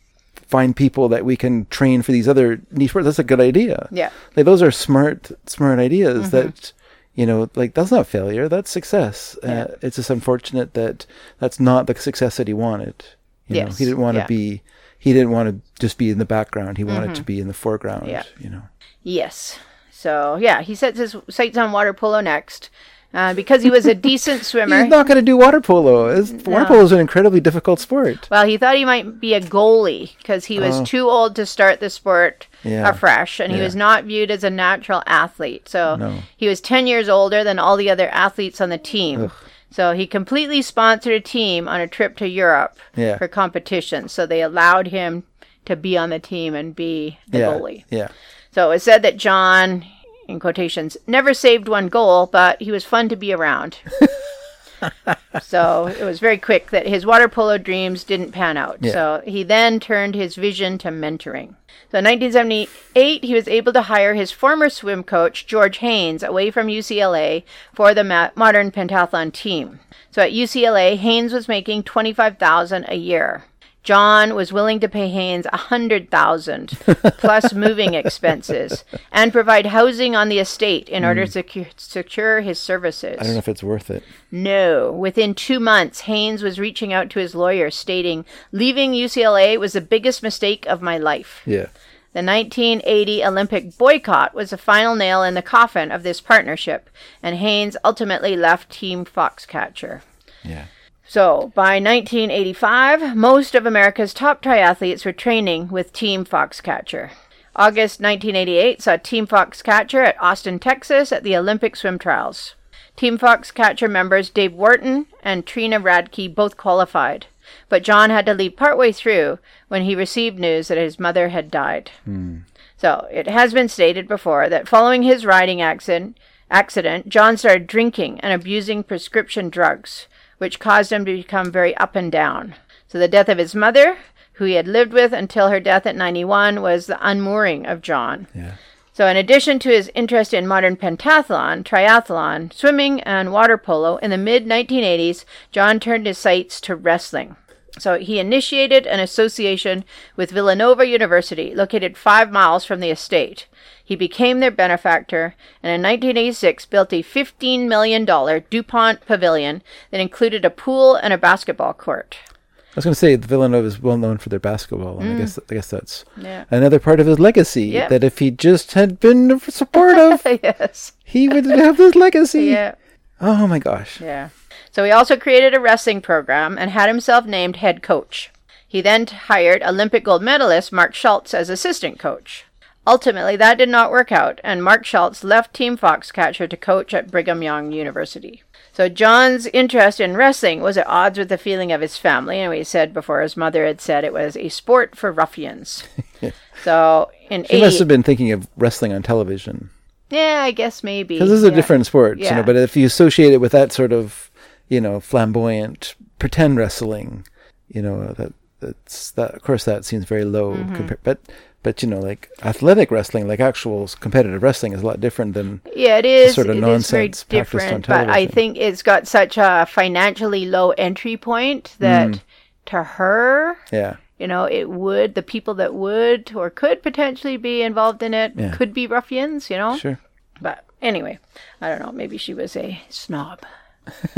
[0.49, 3.05] find people that we can train for these other niche sports.
[3.05, 3.89] That's a good idea.
[3.93, 4.09] Yeah.
[4.09, 4.33] Mm-hmm.
[4.37, 6.73] Like those are smart, smart ideas that,
[7.15, 8.49] you know, like that's not failure.
[8.49, 9.37] That's success.
[9.43, 11.07] Uh, it's just unfortunate that
[11.39, 13.05] that's not the success that he wanted.
[13.47, 14.27] You know, he didn't want to yeah.
[14.27, 14.63] be,
[14.99, 16.77] he didn't want to just be in the background.
[16.77, 18.03] He wanted to be in the foreground.
[18.03, 18.11] Mm-hmm.
[18.11, 18.25] Yeah.
[18.39, 18.63] You know,
[19.03, 19.59] Yes.
[19.91, 22.71] So yeah, he sets his sights on water polo next.
[23.15, 24.81] Uh, because he was a decent swimmer.
[24.83, 26.09] he's not going to do water polo.
[26.09, 28.29] It's, Water polo is an incredibly difficult sport.
[28.31, 31.81] Well, he thought he might be a goalie because he was too old to start
[31.81, 32.69] the sport Oh.
[32.69, 32.89] Yeah.
[32.89, 35.69] afresh, and he was not viewed as a natural athlete.
[35.69, 36.19] So No.
[36.37, 39.31] he was 10 years older than all the other athletes on the team.
[39.71, 43.17] So he completely sponsored a team on a trip to Europe Yeah.
[43.17, 44.09] for competition.
[44.09, 45.23] So they allowed him
[45.67, 47.47] to be on the team and be the yeah.
[47.47, 47.85] goalie.
[47.91, 48.09] Yeah.
[48.53, 49.85] So it was said that John,
[50.29, 53.79] in quotations, never saved one goal, but he was fun to be around.
[55.43, 58.79] so it was very quick that his water polo dreams didn't pan out.
[58.81, 58.93] Yeah.
[58.93, 61.57] So he then turned his vision to mentoring.
[61.91, 66.51] So in 1978, he was able to hire his former swim coach, George Haines, away
[66.51, 69.81] from UCLA for the ma- modern pentathlon team.
[70.11, 73.45] So at UCLA, Haines was making 25000 a year.
[73.89, 76.79] John was willing to pay Haines a hundred thousand
[77.17, 81.25] plus moving expenses and provide housing on the estate in order hmm.
[81.25, 83.17] to secure, secure his services.
[83.19, 84.03] I don't know if it's worth it.
[84.31, 84.93] No.
[84.93, 89.81] Within two months, Haines was reaching out to his lawyer, stating, Leaving UCLA was the
[89.81, 91.41] biggest mistake of my life.
[91.47, 91.69] Yeah.
[92.13, 96.91] The 1980 Olympic boycott was the final nail in the coffin of this partnership,
[97.23, 100.03] and Haines ultimately left Team Foxcatcher.
[100.45, 100.67] Yeah.
[101.11, 107.13] So, by 1985, most of America's top triathletes were training with Team Foxcatcher.
[107.57, 112.57] August 1988 saw Team Foxcatcher at Austin, Texas at the Olympic swim trials.
[112.95, 117.25] Team Foxcatcher members Dave Wharton and Trina Radke both qualified,
[117.71, 121.51] but John had to leave partway through when he received news that his mother had
[121.51, 121.91] died.
[122.05, 122.41] Hmm.
[122.77, 126.19] So, it has been stated before that following his riding accident,
[126.51, 130.07] accident, John started drinking and abusing prescription drugs,
[130.39, 132.55] which caused him to become very up and down.
[132.89, 133.99] So, the death of his mother,
[134.35, 138.27] who he had lived with until her death at 91, was the unmooring of John.
[138.35, 138.55] Yeah.
[138.99, 144.11] So, in addition to his interest in modern pentathlon, triathlon, swimming, and water polo, in
[144.11, 147.37] the mid 1980s, John turned his sights to wrestling.
[147.79, 149.85] So, he initiated an association
[150.17, 153.47] with Villanova University, located five miles from the estate.
[153.89, 160.45] He became their benefactor and in 1986 built a $15 million DuPont pavilion that included
[160.45, 162.19] a pool and a basketball court.
[162.29, 165.15] I was going to say the Villanova is well known for their basketball, and I
[165.15, 165.19] mm.
[165.21, 166.45] guess I guess that's Yeah.
[166.51, 167.65] another part of his legacy.
[167.69, 167.89] Yep.
[167.89, 170.93] That if he just had been supportive, yes.
[171.03, 172.45] he would have this legacy.
[172.45, 172.75] Yeah.
[173.23, 174.03] Oh my gosh.
[174.03, 174.29] Yeah.
[174.71, 178.31] So he also created a wrestling program and had himself named head coach.
[178.67, 182.45] He then hired Olympic gold medalist Mark Schultz as assistant coach.
[182.89, 187.11] Ultimately, that did not work out, and Mark Schultz left Team Foxcatcher to coach at
[187.11, 188.43] Brigham Young University.
[188.73, 192.51] So John's interest in wrestling was at odds with the feeling of his family, and
[192.51, 195.85] we said before his mother had said it was a sport for ruffians.
[196.65, 199.71] so in He must have been thinking of wrestling on television
[200.11, 202.37] yeah, I guess maybe because this is a different sport, you Yeah.
[202.37, 202.43] know.
[202.43, 204.31] But if you associate it with that sort of,
[204.69, 207.27] you know, flamboyant pretend wrestling,
[207.69, 209.35] you know, that that's that.
[209.35, 210.55] Of course, that seems very low.
[210.55, 210.77] Mm-hmm.
[210.77, 211.21] Compar- but
[211.63, 215.61] but you know, like athletic wrestling, like actual competitive wrestling, is a lot different than
[215.75, 216.35] Yeah, it is.
[216.35, 219.67] sort of it is nonsense practiced on different, but I think it's got such a
[219.69, 222.21] financially low entry point that Mm.
[222.67, 223.97] to her, yeah.
[224.19, 228.33] you know, it would the people that would or could potentially be involved in it
[228.37, 228.53] Yeah.
[228.53, 229.77] could be ruffians, you know.
[229.77, 229.99] Sure.
[230.41, 231.19] But anyway,
[231.61, 231.93] I don't know.
[231.93, 233.41] Maybe she was a snob.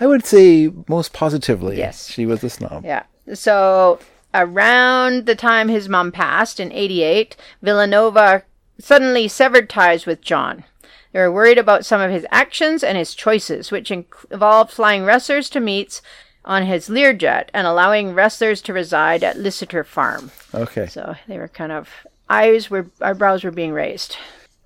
[0.00, 2.08] I would say most positively, Yes.
[2.10, 2.84] she was a snob.
[2.84, 3.04] Yeah.
[3.34, 3.98] So
[4.36, 8.42] around the time his mom passed in 88, Villanova
[8.78, 10.64] suddenly severed ties with John.
[11.12, 15.48] They were worried about some of his actions and his choices, which involved flying wrestlers
[15.50, 16.02] to meets
[16.44, 20.30] on his Learjet and allowing wrestlers to reside at Liseter Farm.
[20.54, 20.86] Okay.
[20.86, 21.88] So they were kind of
[22.28, 24.16] eyes were eyebrows were being raised.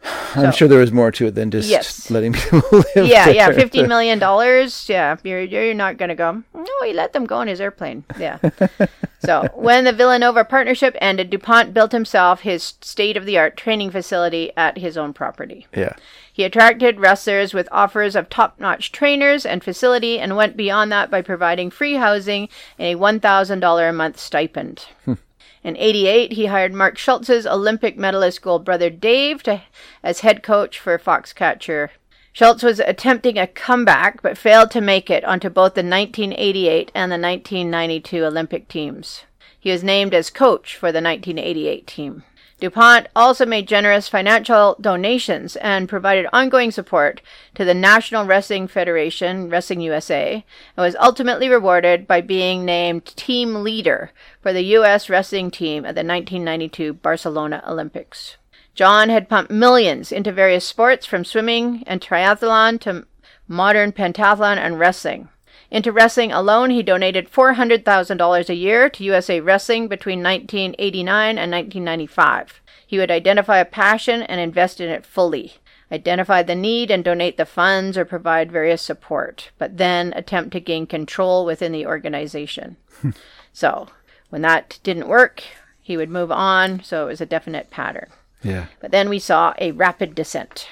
[0.02, 2.10] I'm So- sure there was more to it than just Yes.
[2.10, 2.86] letting people live.
[3.06, 3.54] yeah, yeah, there.
[3.54, 4.88] fifteen million dollars.
[4.88, 6.42] Yeah, you're you're not gonna go.
[6.54, 8.04] No, he let them go on his airplane.
[8.18, 8.38] Yeah.
[9.24, 14.96] so when the Villanova partnership ended, Dupont built himself his state-of-the-art training facility at his
[14.96, 15.66] own property.
[15.76, 15.92] Yeah.
[16.32, 21.20] He attracted wrestlers with offers of top-notch trainers and facility, and went beyond that by
[21.20, 22.48] providing free housing
[22.78, 24.86] and a one thousand dollar a month stipend.
[25.04, 25.14] Hmm.
[25.62, 29.62] In 88, he hired Mark Schultz's Olympic medalist gold brother Dave to,
[30.02, 31.90] as head coach for Foxcatcher.
[32.32, 37.12] Schultz was attempting a comeback but failed to make it onto both the 1988 and
[37.12, 39.24] the 1992 Olympic teams.
[39.58, 42.24] He was named as coach for the 1988 team.
[42.60, 47.22] DuPont also made generous financial donations and provided ongoing support
[47.54, 50.44] to the National Wrestling Federation, Wrestling USA,
[50.76, 54.12] and was ultimately rewarded by being named team leader
[54.42, 55.08] for the U.S.
[55.08, 58.36] wrestling team at the 1992 Barcelona Olympics.
[58.74, 63.06] John had pumped millions into various sports from swimming and triathlon to
[63.48, 65.28] modern pentathlon and wrestling.
[65.70, 72.60] Into wrestling alone, he donated $400,000 a year to USA Wrestling between 1989 and 1995.
[72.84, 75.54] He would identify a passion and invest in it fully,
[75.92, 80.60] identify the need and donate the funds or provide various support, but then attempt to
[80.60, 82.76] gain control within the organization.
[83.00, 83.10] Hmm.
[83.52, 83.86] so,
[84.30, 85.44] when that didn't work,
[85.80, 88.08] he would move on, so it was a definite pattern.
[88.42, 88.66] Yeah.
[88.80, 90.68] But then we saw a rapid descent.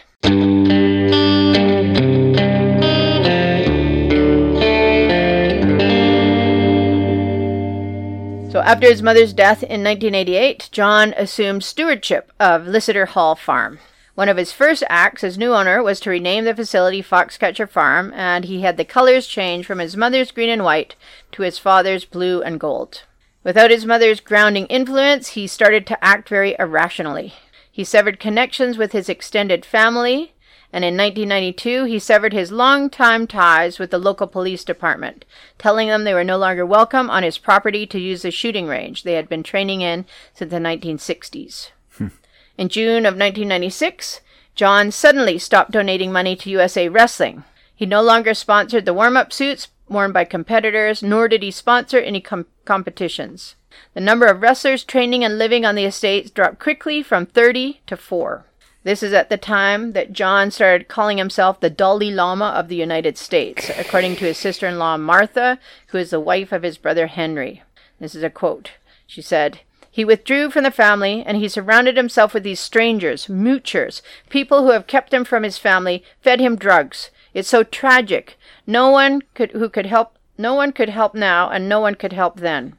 [8.59, 13.79] So after his mother's death in 1988, John assumed stewardship of Liseter Hall Farm.
[14.17, 18.13] One of his first acts as new owner was to rename the facility Foxcatcher Farm,
[18.17, 20.97] and he had the colors changed from his mother's green and white
[21.31, 23.05] to his father's blue and gold.
[23.45, 27.35] Without his mother's grounding influence, he started to act very irrationally.
[27.71, 30.33] He severed connections with his extended family,
[30.73, 35.25] and in 1992 he severed his long-time ties with the local police department,
[35.59, 39.03] telling them they were no longer welcome on his property to use the shooting range
[39.03, 40.05] they had been training in
[40.35, 41.71] since the 1960s.
[41.93, 42.09] Hmm.
[42.57, 44.21] In June of 1996,
[44.55, 47.45] John suddenly stopped donating money to USA Wrestling.
[47.75, 51.99] He no longer sponsored the warm up suits worn by competitors, nor did he sponsor
[51.99, 53.55] any com- competitions.
[53.95, 57.97] The number of wrestlers training and living on the estates dropped quickly from 30 to
[57.97, 58.45] 4.
[58.89, 62.77] This is at the time that John started calling himself the Dalai Lama of the
[62.77, 65.59] United States, according to his sister in law Martha,
[65.89, 67.63] who is the wife of his brother Henry.
[68.01, 68.71] This is a quote.
[69.07, 69.61] She said,
[69.91, 74.01] he withdrew from the family, and he surrounded himself with these strangers, moochers,
[74.31, 77.11] people who have kept him from his family, fed him drugs.
[77.35, 78.39] It's so tragic.
[78.67, 80.17] No one could who could help.
[80.39, 82.79] No one could help now, and no one could help then.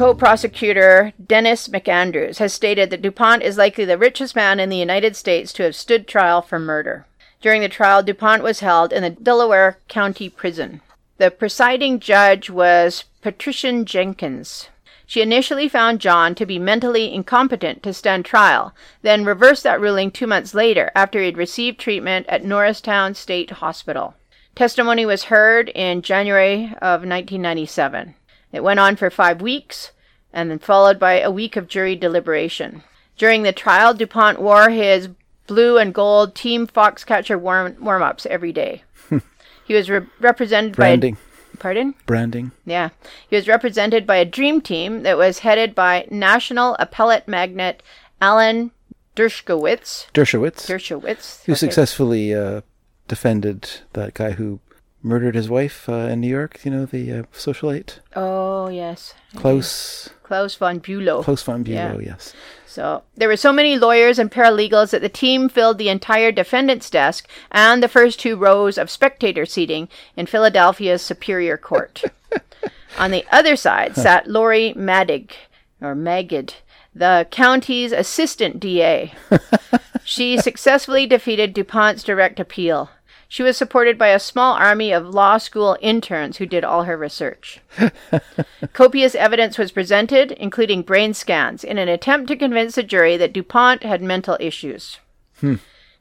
[0.00, 5.14] Co-prosecutor Dennis McAndrews has stated that DuPont is likely the richest man in the United
[5.14, 7.04] States to have stood trial for murder.
[7.42, 10.80] During the trial, DuPont was held in the Delaware County Prison.
[11.18, 14.70] The presiding judge was Patricia Jenkins.
[15.04, 20.10] She initially found John to be mentally incompetent to stand trial, then reversed that ruling
[20.10, 24.14] two months later after he had received treatment at Norristown State Hospital.
[24.54, 28.14] Testimony was heard in January of 1997.
[28.52, 29.92] It went on for five weeks,
[30.32, 32.82] and then followed by a week of jury deliberation.
[33.16, 35.08] During the trial, DuPont wore his
[35.46, 38.84] blue and gold Team Foxcatcher warm, warm-ups every day.
[39.66, 41.14] he was re- represented Branding.
[41.14, 41.20] by
[41.54, 41.94] a, pardon?
[42.06, 42.52] Branding.
[42.64, 42.90] Yeah.
[43.28, 47.82] He was represented by a dream team that was headed by national appellate magnate
[48.20, 48.70] Alan
[49.16, 50.06] Dershowitz.
[50.12, 50.66] Dershowitz.
[50.66, 51.44] Dershowitz.
[51.44, 51.58] who okay.
[51.58, 52.60] successfully uh,
[53.08, 54.60] defended that guy who
[55.02, 56.64] murdered his wife uh, in New York.
[56.64, 57.98] You know, the uh, socialite.
[58.14, 59.14] Oh, yes.
[59.36, 60.10] Klaus.
[60.22, 61.24] Klaus von Bülow.
[61.24, 62.12] Klaus von Bülow, Yeah.
[62.14, 62.34] yes.
[62.66, 66.88] So there were so many lawyers and paralegals that the team filled the entire defendant's
[66.88, 72.04] desk and the first two rows of spectator seating in Philadelphia's Superior Court.
[72.98, 75.32] On the other side sat Lori Madig,
[75.80, 76.54] or Magid,
[76.94, 79.14] the county's assistant DA.
[80.04, 82.90] she successfully defeated DuPont's direct appeal.
[83.32, 86.96] She was supported by a small army of law school interns who did all her
[86.96, 87.60] research.
[88.72, 93.32] Copious evidence was presented, including brain scans, in an attempt to convince the jury that
[93.32, 94.98] DuPont had mental issues.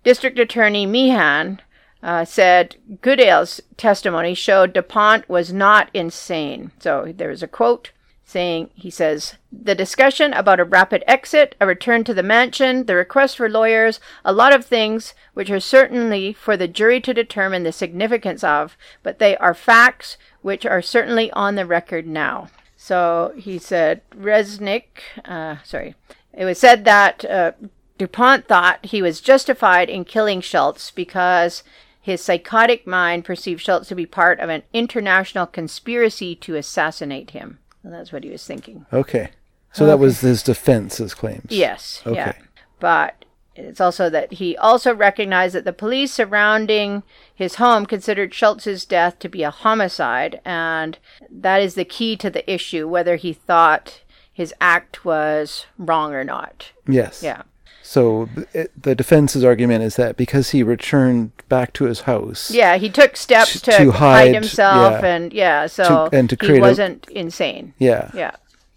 [0.03, 1.61] District Attorney Meehan
[2.01, 6.71] uh, said Goodale's testimony showed DuPont was not insane.
[6.79, 7.91] So there was a quote
[8.29, 12.95] saying, he says, the discussion about a rapid exit, a return to the mansion, the
[12.95, 17.63] request for lawyers, a lot of things which are certainly for the jury to determine
[17.63, 22.49] the significance of, but they are facts which are certainly on the record now.
[22.77, 25.95] So he said, Resnick, uh, sorry,
[26.31, 27.53] it was said that uh,
[27.97, 31.63] DuPont thought he was justified in killing Schultz because
[31.99, 37.57] his psychotic mind perceived Schultz to be part of an international conspiracy to assassinate him.
[37.83, 38.85] And that's what he was thinking.
[38.91, 39.29] Okay.
[39.71, 41.45] So that was his defense, his claims.
[41.49, 42.01] Yes.
[42.05, 42.15] Okay.
[42.15, 42.33] Yeah.
[42.79, 43.25] But
[43.55, 47.03] it's also that he also recognized that the police surrounding
[47.33, 50.97] his home considered Schultz's death to be a homicide, and
[51.29, 54.01] that is the key to the issue whether he thought
[54.31, 56.71] his act was wrong or not.
[56.87, 57.21] Yes.
[57.21, 57.43] Yeah.
[57.81, 62.77] So th- the defense's argument is that because he returned back to his house, Yeah,
[62.77, 65.07] he took steps To- to, to hide, hide, himself, yeah.
[65.15, 67.73] and yeah, so and to create a- wasn't insane.
[67.79, 68.31] yeah, Yeah.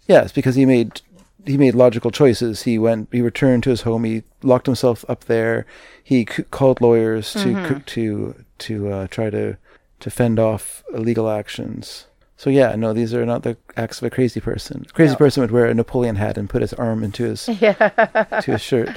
[0.07, 1.01] yes, because he made
[1.45, 2.63] he made logical choices.
[2.63, 4.05] He went, he returned to his home.
[4.05, 5.65] He locked himself up there.
[6.01, 7.73] He c- called lawyers to Mm-hmm.
[7.75, 9.57] c- to to uh, try to
[9.99, 12.05] to fend off illegal actions.
[12.37, 14.85] So yeah, no, these are not the acts of a crazy person.
[14.89, 15.17] A crazy No.
[15.17, 17.73] person would wear a Napoleon hat and put his arm into his yeah.
[18.41, 18.89] to his shirt,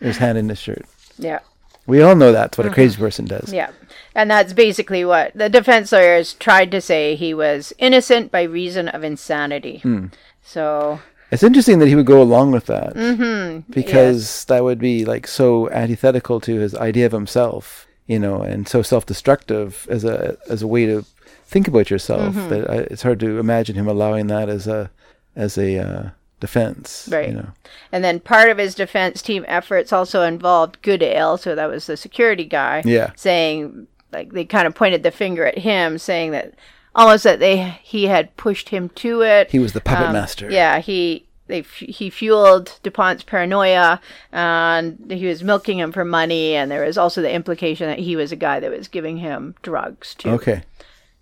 [0.00, 0.84] his hand in his shirt.
[1.18, 1.40] Yeah.
[1.86, 3.46] We all know that's what a crazy person does.
[3.46, 3.54] Mm-hmm.
[3.54, 3.70] Yeah.
[4.14, 8.88] And that's basically what the defense lawyers tried to say he was innocent by reason
[8.88, 9.78] of insanity.
[9.78, 10.06] Hmm.
[10.42, 13.70] So, It's interesting that he would go along with that mm-hmm.
[13.72, 18.68] because that would be like so antithetical to his idea of himself, you know, and
[18.68, 21.06] so self-destructive as a as a way to
[21.48, 22.48] think about yourself Mm-hmm.
[22.50, 24.90] that I, it's hard to imagine him allowing that as a
[25.34, 26.10] as a uh,
[26.40, 27.28] defense, Right.
[27.28, 27.48] You know,
[27.92, 31.96] and then part of his defense team efforts also involved Goodale, so that was the
[31.96, 33.10] security guy, Yeah.
[33.16, 36.54] saying like they kind of pointed the finger at him, saying that
[36.94, 39.50] almost that they he had pushed him to it.
[39.50, 40.50] he was the puppet Um, master.
[40.50, 44.00] Yeah, he they f- he fueled Dupont's paranoia,
[44.32, 48.16] and he was milking him for money, and there was also the implication that he
[48.16, 50.30] was a guy that was giving him drugs too.
[50.30, 50.62] Okay.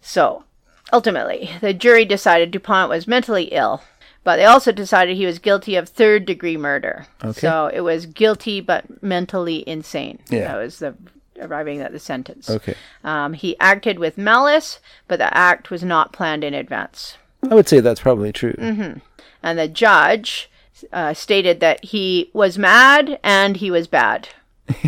[0.07, 0.45] So,
[0.93, 3.83] ultimately, the jury decided Dupont was mentally ill,
[4.23, 7.07] but they also decided he was guilty of third degree murder.
[7.25, 7.41] Okay.
[7.41, 10.21] So it was guilty but mentally insane.
[10.31, 10.53] Yeah.
[10.53, 10.95] That was the
[11.41, 12.49] arriving at the sentence.
[12.49, 12.77] Okay.
[13.03, 14.79] Um, he acted with malice,
[15.09, 17.17] but the act was not planned in advance.
[17.51, 18.55] I would say that's probably true.
[18.55, 19.01] Mm-hmm.
[19.43, 20.49] And the judge
[20.93, 24.29] uh, stated that he was mad and he was bad.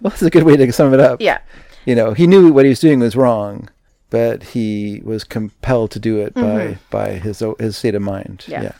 [0.00, 1.20] Well, that's a good way to sum it up.
[1.20, 1.40] Yeah.
[1.84, 3.68] You know, he knew what he was doing was wrong,
[4.10, 8.40] but he was compelled to do it by by his his state of mind.
[8.40, 8.52] Mm-hmm.
[8.52, 8.62] Yeah.
[8.62, 8.72] yeah.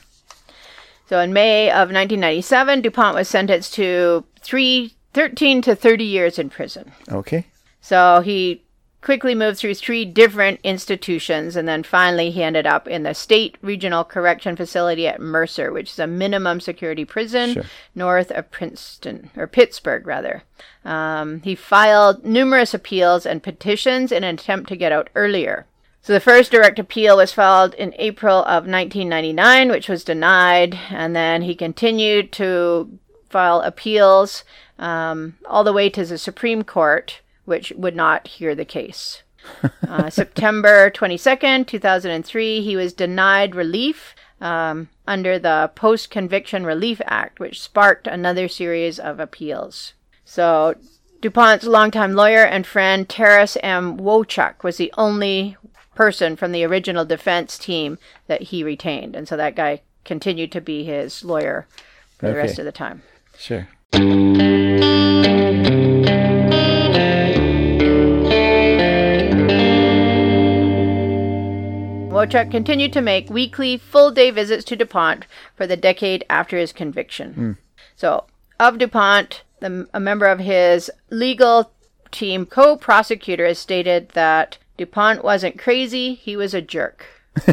[1.07, 6.49] So in May of 1997, DuPont was sentenced to three, 13 to 30 years in
[6.49, 6.93] prison.
[7.11, 7.47] Okay.
[7.81, 8.63] So he
[9.01, 13.57] quickly moved through three different institutions, and then finally he ended up in the State
[13.61, 17.63] Regional Correction Facility at Mercer, which is a minimum security prison Sure.
[17.95, 20.43] north of Princeton, or Pittsburgh, rather.
[20.85, 25.65] Um, he filed numerous appeals and petitions in an attempt to get out earlier.
[26.03, 31.15] So the first direct appeal was filed in April of 1999, which was denied, and
[31.15, 32.97] then he continued to
[33.29, 34.43] file appeals
[34.79, 37.21] um, all the way to the Supreme Court,
[37.51, 39.23] which would not hear the case.
[39.85, 47.41] uh, September 22nd, 2003, he was denied relief um, under the Post Conviction Relief Act,
[47.41, 49.95] which sparked another series of appeals.
[50.23, 50.75] So
[51.19, 53.97] DuPont's longtime lawyer and friend Taras M.
[53.97, 55.57] Wochok was the only
[55.93, 57.97] person from the original defense team
[58.27, 59.13] that he retained.
[59.13, 61.67] And so that guy continued to be his lawyer
[62.17, 63.01] for the rest of the time.
[63.37, 63.67] Sure.
[72.21, 75.25] Wochok continued to make weekly, full day visits to DuPont
[75.55, 77.33] for the decade after his conviction.
[77.33, 77.51] Hmm.
[77.95, 78.25] So,
[78.59, 81.71] of DuPont, the, a member of his legal
[82.11, 87.05] team co prosecutor has stated that DuPont wasn't crazy, he was a jerk.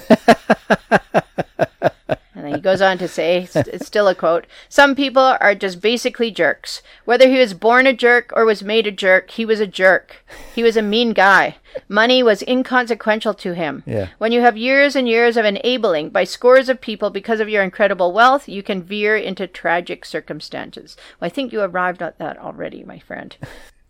[2.38, 5.56] And then he goes on to say, it's, it's still a quote, some people are
[5.56, 6.82] just basically jerks.
[7.04, 10.24] Whether he was born a jerk or was made a jerk, he was a jerk.
[10.54, 11.56] He was a mean guy.
[11.88, 13.82] Money was inconsequential to him.
[13.86, 14.10] Yeah.
[14.18, 17.64] When you have years and years of enabling by scores of people because of your
[17.64, 20.96] incredible wealth, you can veer into tragic circumstances.
[21.18, 23.36] Well, I think you arrived at that already, my friend.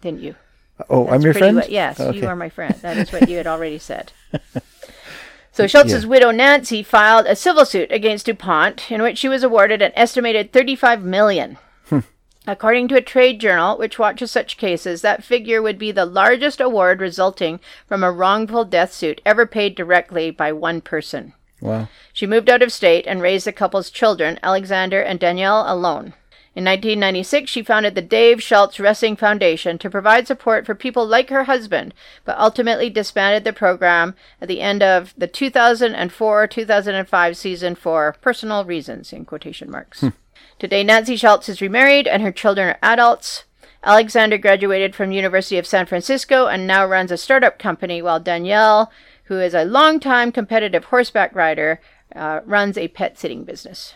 [0.01, 0.37] Didn't you?
[0.89, 1.57] Oh, I'm your friend.
[1.57, 2.19] what- yes, Okay.
[2.19, 2.75] you are my friend.
[2.81, 4.13] That is what you had already said.
[5.59, 9.83] So Schultz's widow Nancy filed a civil suit against DuPont in which she was awarded
[9.83, 11.59] an estimated 35 million.
[11.89, 11.99] Hmm.
[12.47, 16.61] According to a trade journal which watches such cases, that figure would be the largest
[16.61, 17.59] award resulting
[17.89, 21.33] from a wrongful death suit ever paid directly by one person.
[21.61, 21.89] Wow.
[22.13, 26.15] She moved out of state and raised the couple's children, Alexander and Danielle, alone.
[26.59, 31.31] In 1996, she founded the Dave Schultz Wrestling Foundation to provide support for people like
[31.31, 31.95] her husband,
[32.25, 39.13] but ultimately disbanded the program at the end of the 2004-2005 season for personal reasons,
[39.13, 40.03] in quotation marks.
[40.59, 43.45] Today, Nancy Schultz is remarried and her children are adults.
[43.85, 48.91] Alexander graduated from University of San Francisco and now runs a startup company, while Danielle,
[49.27, 51.81] who is a longtime competitive horseback rider,
[52.17, 53.95] uh, runs a pet sitting business.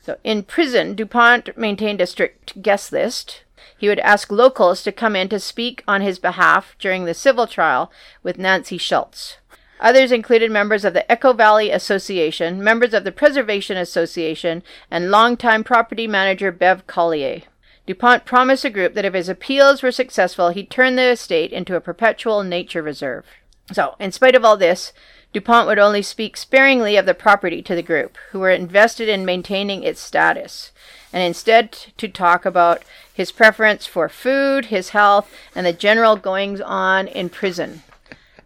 [0.00, 3.42] So in prison, DuPont maintained a strict guest list.
[3.76, 7.46] He would ask locals to come in to speak on his behalf during the civil
[7.46, 7.92] trial
[8.22, 9.36] with Nancy Schultz.
[9.80, 15.62] Others included members of the Echo Valley Association, members of the Preservation Association, and longtime
[15.62, 17.42] property manager Bev Collier.
[17.86, 21.76] DuPont promised the group that if his appeals were successful, he'd turn the estate into
[21.76, 23.24] a perpetual nature reserve.
[23.72, 24.92] So, in spite of all this,
[25.32, 29.24] DuPont would only speak sparingly of the property to the group, who were invested in
[29.24, 30.72] maintaining its status,
[31.12, 32.82] and instead to talk about
[33.12, 37.82] his preference for food, his health, and the general goings on in prison.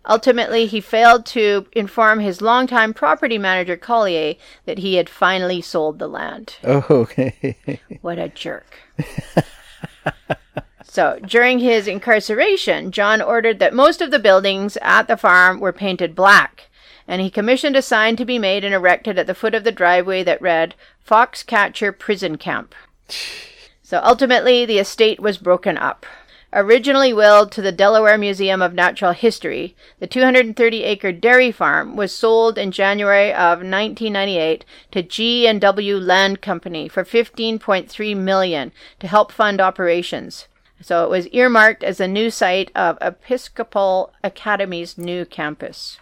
[0.08, 4.34] Ultimately, he failed to inform his longtime property manager Collier
[4.64, 6.56] that he had finally sold the land.
[6.64, 7.56] Oh, okay.
[8.00, 8.66] What a jerk.
[10.82, 15.72] so, during his incarceration, John ordered that most of the buildings at the farm were
[15.72, 16.68] painted black,
[17.06, 19.72] and he commissioned a sign to be made and erected at the foot of the
[19.72, 20.74] driveway that read
[21.06, 22.74] Foxcatcher Prison Camp.
[23.82, 26.06] So, ultimately, the estate was broken up.
[26.54, 32.14] Originally willed to the Delaware Museum of Natural History, the 230 acre dairy farm was
[32.14, 38.70] sold in January of 1998 to G&W Land Company for 15.3 million
[39.00, 40.46] to help fund operations.
[40.82, 46.00] So it was earmarked as the new site of Episcopal Academy's new campus.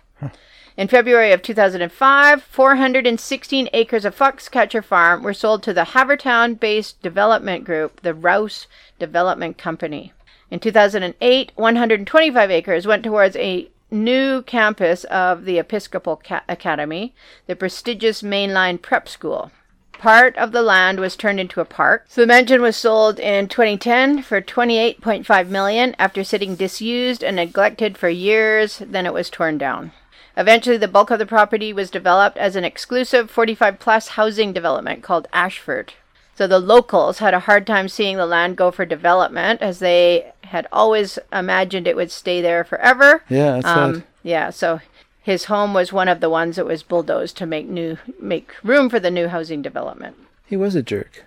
[0.81, 7.03] In February of 2005, 416 acres of Foxcatcher Farm were sold to the Havertown based
[7.03, 8.67] development group, the Rouse
[8.99, 10.15] Development Company.
[10.51, 17.15] In 2008, 125 acres went towards a new campus of the Episcopal Ca- Academy,
[17.47, 19.51] the prestigious mainline prep school.
[19.93, 22.07] Part of the land was turned into a park.
[22.09, 27.99] So the mansion was sold in 2010 for 28.5 million after sitting disused and neglected
[27.99, 29.93] for years, then it was torn down.
[30.37, 35.03] Eventually the bulk of the property was developed as an exclusive 45 plus housing development
[35.03, 35.95] called Ashford.
[36.37, 40.33] So the locals had a hard time seeing the land go for development as they
[40.45, 43.23] had always imagined it would stay there forever.
[43.29, 44.05] Yeah, that's Um, sad.
[44.23, 44.81] yeah, so
[45.23, 48.89] his home was one of the ones that was bulldozed to make new make room
[48.89, 50.17] for the new housing development.
[50.47, 51.25] He was a jerk.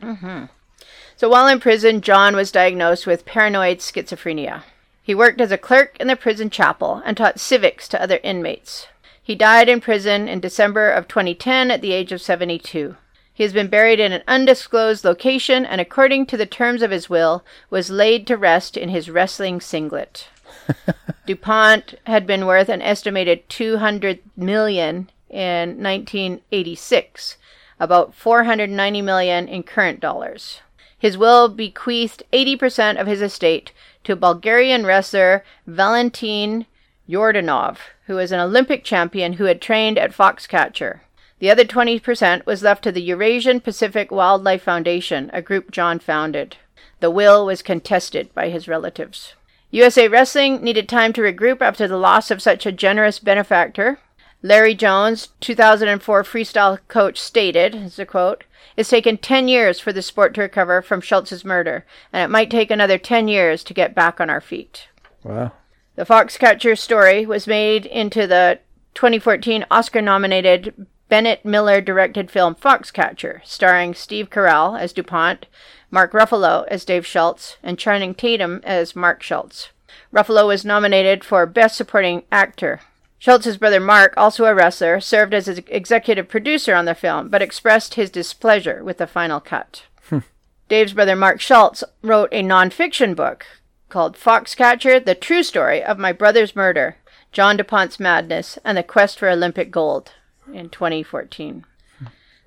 [1.16, 4.64] So while in prison, John was diagnosed with paranoid schizophrenia.
[5.04, 8.88] He worked as a clerk in the prison chapel and taught civics to other inmates.
[9.24, 12.98] He died in prison in December of 2010 at the age of 72.
[13.34, 17.10] He has been buried in an undisclosed location and, according to the terms of his
[17.10, 20.28] will, was laid to rest in his wrestling singlet.
[21.26, 27.38] DuPont had been worth an estimated 200 million in 1986,
[27.80, 30.60] about 490 million in current dollars.
[31.00, 33.72] His will bequeathed 80% of his estate
[34.04, 36.66] to Bulgarian wrestler Valentin
[37.10, 41.02] Yordanov, who was an Olympic champion who had trained at Foxcatcher.
[41.40, 46.58] The other 20% was left to the Eurasian Pacific Wildlife Foundation, a group John founded.
[47.00, 49.34] The will was contested by his relatives.
[49.72, 54.00] USA Wrestling needed time to regroup after the loss of such a generous benefactor.
[54.42, 58.44] Larry Jones, 2004 freestyle coach, stated, as a quote,
[58.78, 62.52] It's taken 10 years for the sport to recover from Schultz's murder, and it might
[62.52, 64.88] take another 10 years to get back on our feet.
[65.24, 65.54] Wow.
[65.96, 68.60] The Foxcatcher story was made into the
[68.96, 75.46] 2014 Oscar nominated Bennett Miller directed film Foxcatcher, starring Steve Carell as DuPont,
[75.92, 79.70] Mark Ruffalo as Dave Schultz, and Channing Tatum as Mark Schultz.
[80.12, 82.82] Ruffalo was nominated for Best Supporting Actor.
[83.20, 87.44] Schultz's brother Mark, also a wrestler, served as an executive producer on the film, but
[87.44, 89.84] expressed his displeasure with the final cut.
[90.10, 90.20] Hmm.
[90.68, 93.46] Dave's brother Mark Schultz wrote a nonfiction book
[93.90, 96.98] called Foxcatcher The True Story of My Brother's Murder,
[97.32, 100.14] John DuPont's Madness, and the Quest for Olympic Gold
[100.54, 101.66] in 2014.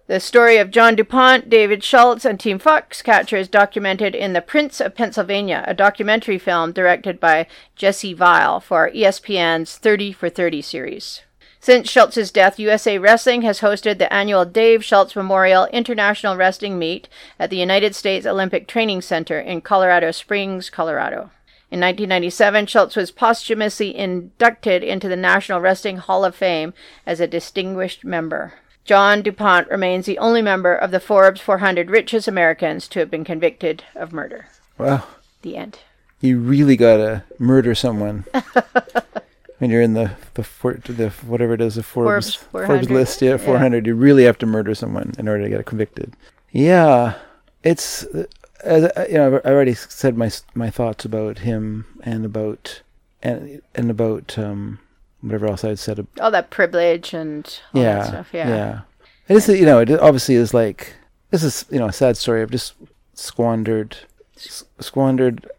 [0.09, 4.81] The story of John DuPont, David Schultz, and Team Foxcatcher is documented in The Prince
[4.81, 11.23] of Pennsylvania, a documentary film directed by Jesse Vile for ESPN's 30 for 30 series.
[11.67, 17.09] Since Schultz's death, USA Wrestling has hosted the annual Dave Schultz Memorial International Wrestling Meet
[17.41, 21.33] at the United States Olympic Training Center in Colorado Springs, Colorado.
[21.73, 26.73] In 1997, Schultz was posthumously inducted into the National Wrestling Hall of Fame
[27.05, 28.53] as a distinguished member.
[28.85, 33.25] John DuPont remains the only member of the Forbes 400 richest Americans to have been
[33.25, 34.47] convicted of murder.
[34.79, 35.03] Wow.
[35.43, 35.81] The end.
[36.21, 38.25] You really gotta murder someone
[39.59, 43.23] when you're in the the, for, the whatever it is the Forbes Forbes Forbes list.
[43.23, 43.37] Yeah, Yeah.
[43.39, 43.87] 400.
[43.87, 46.15] You really have to murder someone in order to get convicted.
[46.53, 47.15] Yeah,
[47.63, 48.25] it's uh,
[48.65, 49.41] as I- you know.
[49.45, 52.83] I already said my my thoughts about him and about
[53.23, 54.79] and and about um
[55.21, 56.07] whatever else I had said.
[56.21, 58.29] All that privilege and all yeah, that stuff.
[58.33, 58.49] Yeah.
[58.49, 58.81] yeah.
[59.29, 60.95] It is you know it obviously is like
[61.31, 62.75] this is you know a sad story of just
[63.15, 63.97] squandered
[64.37, 65.51] s- squandered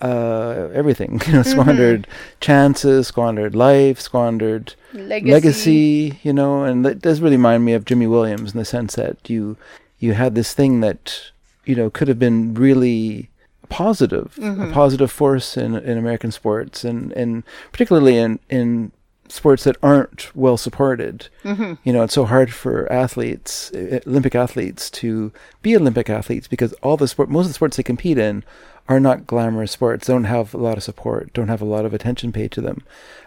[0.00, 1.50] uh everything you know Mm-hmm.
[1.50, 2.06] squandered
[2.40, 5.30] chances squandered life squandered Legacy.
[5.32, 8.94] legacy you know and that does really remind me of Jimmy Williams in the sense
[8.96, 9.56] that you
[9.98, 11.30] you had this thing that
[11.64, 13.28] you know could have been really
[13.68, 14.62] positive Mm-hmm.
[14.62, 17.42] a positive force in in American sports and and
[17.72, 18.92] particularly in in
[19.28, 21.74] sports that aren't well supported Mm-hmm.
[21.84, 26.72] you know it's so hard for athletes uh, olympic athletes to be olympic athletes because
[26.82, 28.42] all the sport most of the sports they compete in
[28.88, 31.92] are not glamorous sports don't have a lot of support don't have a lot of
[31.94, 32.82] attention paid to them.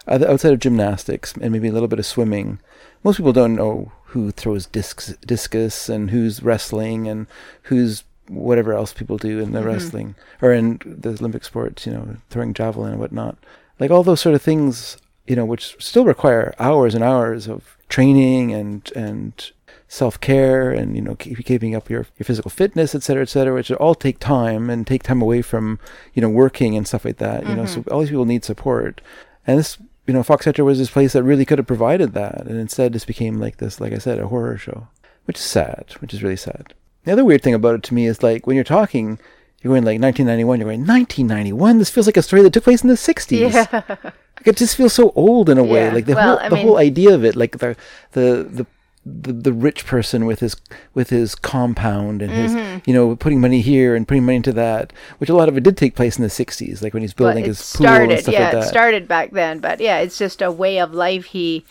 [0.07, 2.59] Uh, outside of gymnastics and maybe a little bit of swimming
[3.03, 7.27] most people don't know who throws discs, discus and who's wrestling and
[7.63, 12.15] who's whatever else people do in the wrestling or in the olympic sports you know
[12.29, 13.37] throwing javelin and whatnot.
[13.79, 14.97] Like all those sort of things
[15.27, 19.51] you know which still require hours and hours of training and and
[19.91, 23.53] self-care and you know keep, keeping up your, your physical fitness et cetera et cetera
[23.53, 25.77] which all take time and take time away from
[26.13, 27.91] you know working and stuff like that you know so mm-hmm.
[27.93, 29.01] all these people need support.
[29.45, 29.77] And this
[30.07, 33.03] you know foxcatcher was this place that really could have provided that and instead this
[33.03, 34.87] became like this like i said a horror show
[35.25, 36.73] which is sad which is really sad.
[37.03, 39.19] The other weird thing about it to me is like when you're talking
[39.61, 42.81] you're going like 1991 you're going 1991 this feels like a story that took place
[42.81, 43.83] in the 60s Yeah.
[44.01, 45.85] like it just feels so old in a way.
[45.87, 47.75] Yeah, Like the well, whole I the mean- whole idea of it, like the
[48.13, 48.65] the the
[49.05, 50.55] the, the rich person with his
[50.93, 52.79] with his compound and his Mm-hmm.
[52.89, 55.63] you know putting money here and putting money into that, which a lot of it
[55.63, 58.33] did take place in the '60s, like when he's building his pool started, and stuff
[58.33, 59.59] yeah, like it started back then.
[59.59, 61.65] But yeah, it's just a way of life he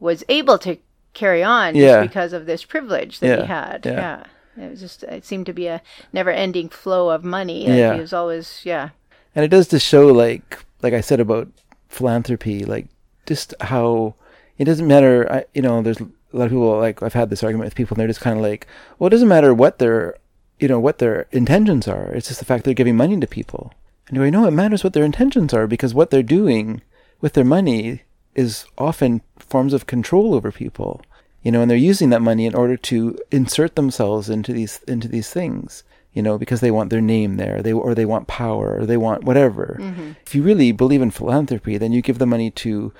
[0.00, 0.76] was able to
[1.14, 2.00] carry on Yeah.
[2.00, 3.86] just because of this privilege that he had.
[3.86, 4.24] yeah.
[4.56, 4.64] Yeah.
[4.66, 5.80] It was just it seemed to be a
[6.12, 7.60] never-ending flow of money.
[7.68, 7.94] Like Yeah.
[7.94, 8.90] he was always yeah.
[9.36, 11.48] and it does just show like like I said about
[11.88, 12.86] philanthropy, like
[13.26, 14.14] just how
[14.58, 15.30] it doesn't matter.
[15.32, 15.98] I, you know, there's
[16.32, 18.36] a lot of people like I've had this argument with people, and they're just kind
[18.36, 18.66] of like,
[18.98, 20.16] well, it doesn't matter what their
[20.58, 22.12] you know what their intentions are.
[22.12, 23.72] It's just the fact they're giving money to people.
[24.08, 26.82] And do I know it matters what their intentions are because what they're doing
[27.20, 28.02] with their money
[28.34, 31.02] is often forms of control over people.
[31.42, 35.08] You know, and they're using that money in order to insert themselves into these into
[35.08, 35.82] these things.
[36.12, 38.98] You know, because they want their name there, they or they want power, or they
[38.98, 39.78] want whatever.
[39.80, 40.12] Mm-hmm.
[40.26, 42.92] If you really believe in philanthropy, then you give the money to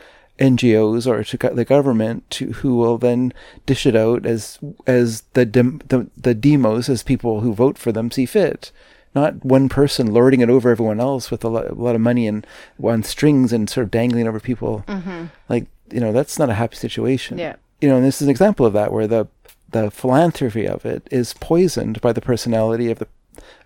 [0.43, 3.33] NGOs or to the government, to who will then
[3.67, 7.93] dish it out as as the dem, the the demos, as people who vote for
[7.93, 8.73] them see fit.
[9.15, 12.27] Not one person lording it over everyone else with a lot, a lot of money
[12.27, 12.47] and
[12.83, 14.85] on strings and sort of dangling over people.
[14.89, 15.27] Mm-hmm.
[15.49, 17.57] Like you know, that's not a happy situation Yeah.
[17.83, 19.27] you know, and this is an example of that where the
[19.71, 23.09] the philanthropy of it is poisoned by the personality of the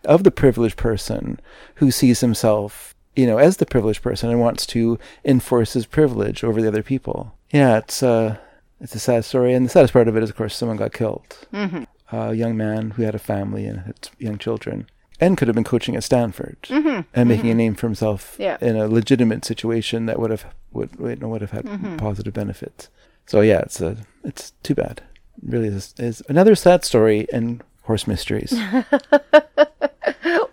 [0.05, 1.39] of the privileged person
[1.77, 6.45] who sees himself, you know, as the privileged person and wants to enforce his privilege
[6.45, 7.35] over the other people.
[7.53, 8.37] Yeah, it's uh
[8.81, 10.93] it's a sad story, and the saddest part of it is, of course, someone got
[10.93, 11.39] killed.
[11.53, 11.85] Mm-hmm.
[12.17, 14.87] A young man who had a family and had young children,
[15.19, 17.01] and could have been coaching at Stanford Mm-hmm.
[17.15, 18.59] and making a name for himself Yeah.
[18.61, 21.97] in a legitimate situation that would have would would, have had Mm-hmm.
[21.97, 22.91] positive benefits.
[23.27, 25.03] So yeah, it's a it's too bad.
[25.43, 28.53] It really is, is another sad story in horse mysteries.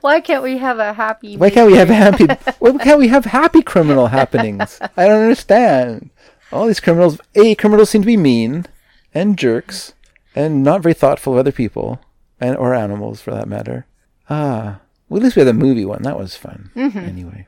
[0.01, 2.25] Why can't we have a happy Why can't we have happy?
[2.59, 4.79] Why can't we have happy criminal happenings?
[4.97, 6.09] I don't understand.
[6.51, 7.19] All these criminals.
[7.35, 8.65] A criminals seem to be mean
[9.13, 9.93] and jerks
[10.35, 11.99] and not very thoughtful of other people
[12.39, 13.85] and or animals for that matter.
[14.29, 14.79] Ah,
[15.09, 16.01] well, at least we had the movie one.
[16.03, 16.71] That was fun.
[16.75, 17.47] Anyway,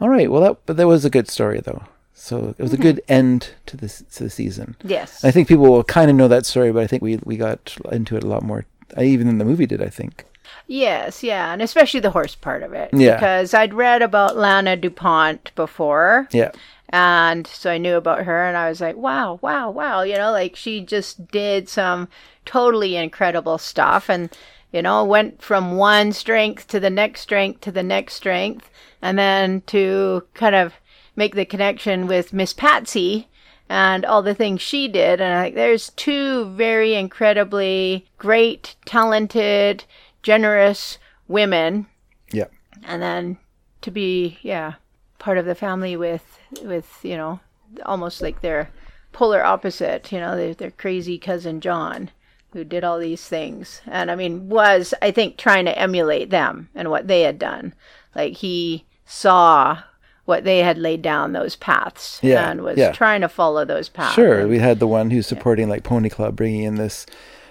[0.00, 0.30] all right.
[0.30, 1.84] Well, that but that was a good story though.
[2.14, 4.76] So it was a good end to this to the season.
[4.82, 5.22] Yes.
[5.24, 7.76] I think people will kind of know that story, but I think we we got
[7.92, 8.64] into it a lot more,
[8.98, 9.82] even than the movie did.
[9.82, 10.24] I think.
[10.68, 12.90] Yes, yeah, and especially the horse part of it.
[12.92, 13.14] Yeah.
[13.14, 16.28] Because I'd read about Lana DuPont before.
[16.32, 16.50] Yeah.
[16.88, 20.02] And so I knew about her and I was like, wow, wow, wow.
[20.02, 22.08] You know, like she just did some
[22.44, 24.30] totally incredible stuff and,
[24.72, 28.70] you know, went from one strength to the next strength to the next strength.
[29.02, 30.74] And then to kind of
[31.16, 33.28] make the connection with Miss Patsy
[33.68, 35.20] and all the things she did.
[35.20, 39.84] And like, there's two very incredibly great, talented,
[40.22, 40.98] generous
[41.28, 41.86] women
[42.32, 42.46] Yeah.
[42.84, 43.38] and then
[43.82, 44.74] to be yeah
[45.18, 47.40] part of the family with with you know
[47.84, 48.70] almost like their
[49.12, 50.10] polar opposite.
[50.12, 52.10] You know, their, their crazy cousin John,
[52.52, 56.68] who did all these things, and I mean, was I think trying to emulate them
[56.74, 57.74] and what they had done.
[58.14, 59.82] Like he saw
[60.26, 62.92] what they had laid down those paths Yeah, and was yeah.
[62.92, 64.14] trying to follow those paths.
[64.14, 67.06] Sure, And- we had the one who's supporting like Pony Club, bringing in this.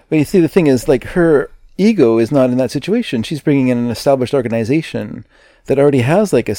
[0.10, 3.24] But you see, the thing is, like her ego is not in that situation.
[3.24, 5.26] She's bringing in an established organization
[5.66, 6.56] that already has like a,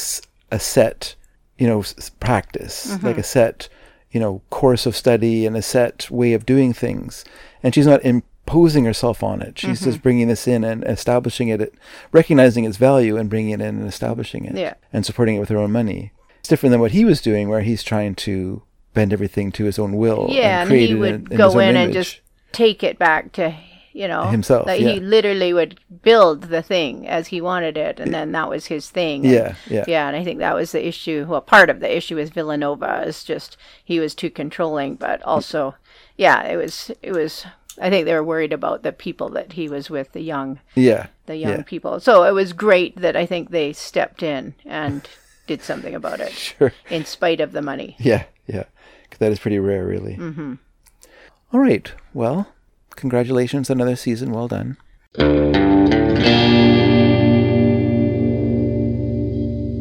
[0.51, 1.15] a set,
[1.57, 3.05] you know, s- practice, Mm-hmm.
[3.07, 3.69] like a set,
[4.11, 7.23] you know, course of study and a set way of doing things,
[7.63, 8.03] and she's not
[8.47, 9.59] imposing herself on it.
[9.59, 9.85] She's Mm-hmm.
[9.91, 11.73] just bringing this in and establishing it,
[12.13, 14.75] recognizing its value and bringing it in and establishing it, Yeah.
[14.93, 16.13] and supporting it with her own money.
[16.39, 18.61] It's different than what he was doing, where he's trying to
[18.93, 20.27] bend everything to his own will.
[20.29, 22.21] yeah, and, create he would in, go in and just
[22.53, 23.53] take it back to
[23.93, 24.91] you know Himself, That yeah.
[24.91, 28.89] he literally would build the thing as he wanted it, and then that was his
[28.91, 29.25] thing.
[29.25, 29.85] And- Yeah, yeah.
[29.87, 30.07] yeah.
[30.07, 31.25] And I think that was the issue.
[31.27, 35.75] Well, part of the issue with Villanova is just he was too controlling, but also,
[36.15, 37.45] yeah, it was it was.
[37.79, 41.07] I think they were worried about the people that he was with, the young yeah,
[41.27, 41.61] the young yeah.
[41.63, 41.99] people.
[41.99, 45.07] So it was great that I think they stepped in and
[45.45, 46.73] did something about it, Sure.
[46.89, 47.95] in spite of the money.
[47.99, 48.63] Yeah, yeah.
[49.09, 50.15] 'Cause that is pretty rare, really.
[50.17, 50.55] Mm-hmm.
[51.53, 51.89] All right.
[52.13, 52.47] Well,
[52.97, 54.31] congratulations on another season.
[54.31, 54.75] Well done.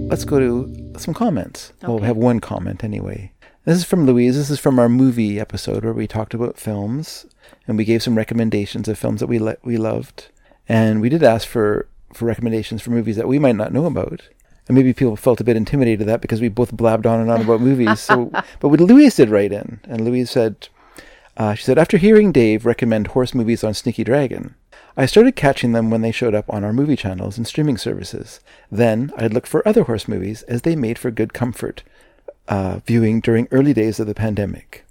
[0.08, 1.72] Let's go to some comments.
[1.82, 3.32] Well, we have one comment anyway.
[3.66, 4.36] This is from Louise.
[4.36, 7.26] This is from our movie episode where we talked about films
[7.66, 10.28] and we gave some recommendations of films that we le- we loved.
[10.68, 14.22] And we did ask for for recommendations for movies that we might not know about.
[14.68, 17.40] And maybe people felt a bit intimidated that because we both blabbed on and on
[17.40, 17.98] about movies.
[17.98, 18.26] So,
[18.60, 20.68] but what Louise did write in, and Louise said,
[21.36, 24.54] uh, she said, after hearing Dave recommend horse movies on Sneaky Dragon,
[24.96, 28.38] I started catching them when they showed up on our movie channels and streaming services.
[28.70, 31.82] Then I'd look for other horse movies as they made for good comfort
[32.48, 34.84] uh, viewing during early days of the pandemic.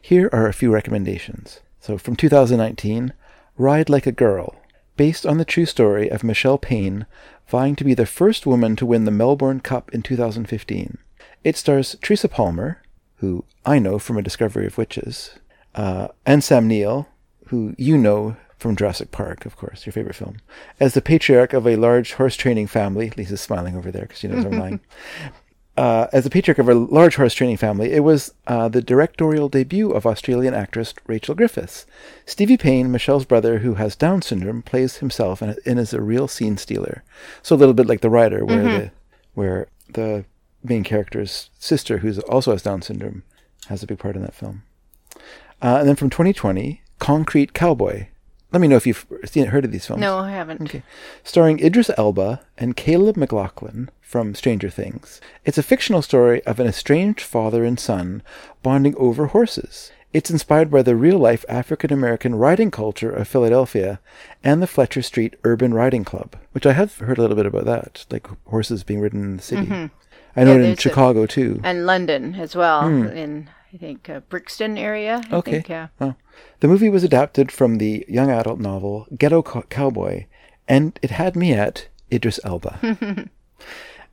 [0.00, 1.60] Here are a few recommendations.
[1.80, 3.12] So from 2019,
[3.58, 4.56] Ride Like a Girl,
[4.96, 7.06] based on the true story of Michelle Payne
[7.48, 10.98] vying to be the first woman to win the Melbourne Cup in 2015.
[11.44, 12.82] It stars Teresa Palmer,
[13.16, 15.38] who I know from A Discovery of Witches,
[15.74, 17.08] uh, and Sam Neill,
[17.48, 20.38] who you know from Jurassic Park, of course, your favorite film,
[20.80, 23.10] as the patriarch of a large horse training family.
[23.10, 24.80] Lezah's smiling over there because she knows I'm lying
[25.76, 29.48] uh, as the patriarch of a large horse training family, it was uh, the directorial
[29.48, 31.86] debut of Australian actress Rachel Griffiths.
[32.24, 36.28] Stevie Payne, Michelle's brother who has Down syndrome, plays himself and, and is a real
[36.28, 37.04] scene stealer.
[37.42, 38.90] So a little bit like The Rider, where the
[39.34, 40.24] where the
[40.64, 43.22] main character's sister, who also has Down syndrome,
[43.68, 44.62] has a big part in that film.
[45.62, 48.08] Uh, and then from 2020, Concrete Cowboy.
[48.52, 50.62] Let me know if you've seen, heard of these films No, I haven't.
[50.62, 50.82] Okay.
[51.24, 55.20] Starring Idris Elba and Caleb McLaughlin from Stranger Things.
[55.44, 58.22] It's a fictional story of an estranged father and son
[58.62, 59.90] bonding over horses.
[60.12, 63.98] It's inspired by the real life African American riding culture of Philadelphia
[64.44, 67.64] and the Fletcher Street Urban Riding Club, which I have heard a little bit about
[67.66, 69.66] that, like horses being ridden in the city.
[69.70, 71.60] I know Yeah, it in there's a- Chicago too.
[71.64, 75.20] and London as well, in I think uh, Brixton area.
[75.30, 75.34] I.
[75.36, 75.50] Okay.
[75.50, 75.88] think, yeah.
[76.00, 76.14] Oh.
[76.60, 80.26] The movie was adapted from the young adult novel Ghetto Co- Cowboy,
[80.68, 83.28] and it had me at Idris Elba.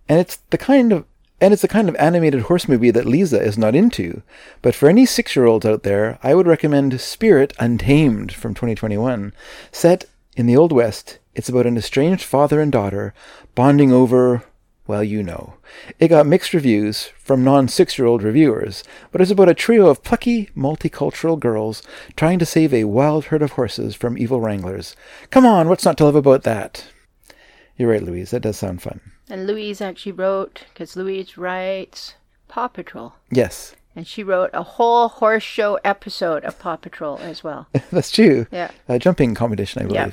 [0.07, 1.05] and it's the kind of
[1.41, 4.21] and it's the kind of animated horse movie that Lezah is not into.
[4.61, 9.33] But for any six-year-olds out there, I would recommend Spirit Untamed from 2021.
[9.69, 10.05] Set
[10.37, 13.13] in the Old West, it's about an estranged father and daughter
[13.55, 14.43] bonding over
[14.85, 15.53] well, you know.
[15.97, 19.87] It got mixed reviews from non six year old reviewers, but it's about a trio
[19.87, 21.81] of plucky, multicultural girls
[22.17, 24.95] trying to save a wild herd of horses from evil wranglers.
[25.29, 26.85] Come on, what's not to love about that?
[27.77, 28.31] You're right, Louise.
[28.31, 28.99] That does sound fun.
[29.29, 32.15] And Louise actually wrote because Louise writes
[32.47, 37.43] Paw Patrol, Yes, and she wrote a whole horse show episode of Paw Patrol as
[37.43, 37.67] well.
[37.91, 38.47] that's true.
[38.51, 38.71] Yeah.
[38.87, 40.11] A jumping competition, I Yeah.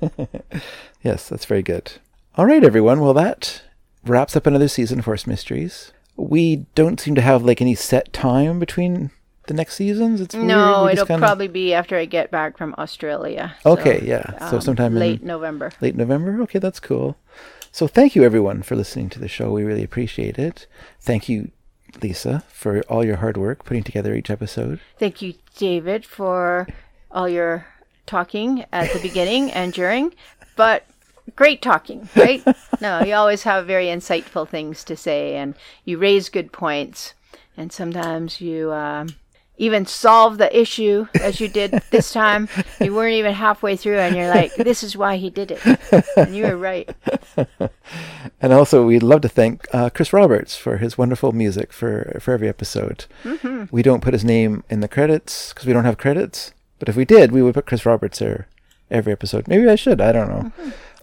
[0.00, 0.20] believe.
[1.02, 1.92] yes, that's very good.
[2.36, 3.00] All right, everyone.
[3.00, 3.62] Well, that
[4.04, 5.92] wraps up another season of Horse Mysteries.
[6.16, 9.10] We don't seem to have like any set time between
[9.46, 10.20] the next seasons.
[10.20, 10.34] It's.
[10.34, 13.54] No, it'll kinda- probably be after I get back from Australia.
[13.62, 14.48] So, Okay, yeah.
[14.50, 15.72] So um, sometime in- late November.
[15.80, 16.42] late November.
[16.42, 17.16] Okay, that's cool.
[17.76, 19.52] So thank you everyone for listening to the show.
[19.52, 20.66] We really appreciate it.
[20.98, 21.50] Thank you,
[22.00, 24.80] Lezah, for all your hard work putting together each episode.
[24.98, 26.66] Thank you, David, for
[27.10, 27.66] all your
[28.06, 30.14] talking at the beginning and during,
[30.56, 30.86] but
[31.36, 32.42] great talking, right?
[32.80, 35.54] no, you always have very insightful things to say, and
[35.84, 37.12] you raise good points,
[37.58, 39.08] and sometimes you um,
[39.58, 42.48] even solve the issue as you did this time.
[42.80, 46.34] You weren't even halfway through, and you're like, "This is why he did it," and
[46.36, 46.88] you were right.
[48.40, 52.32] And also, we'd love to thank uh, Chris Roberts for his wonderful music for for
[52.34, 53.06] every episode.
[53.70, 56.52] We don't put his name in the credits because we don't have credits.
[56.78, 58.48] But if we did, we would put Chris Roberts there
[58.90, 59.48] every episode.
[59.48, 60.00] Maybe I should.
[60.00, 60.52] I don't know.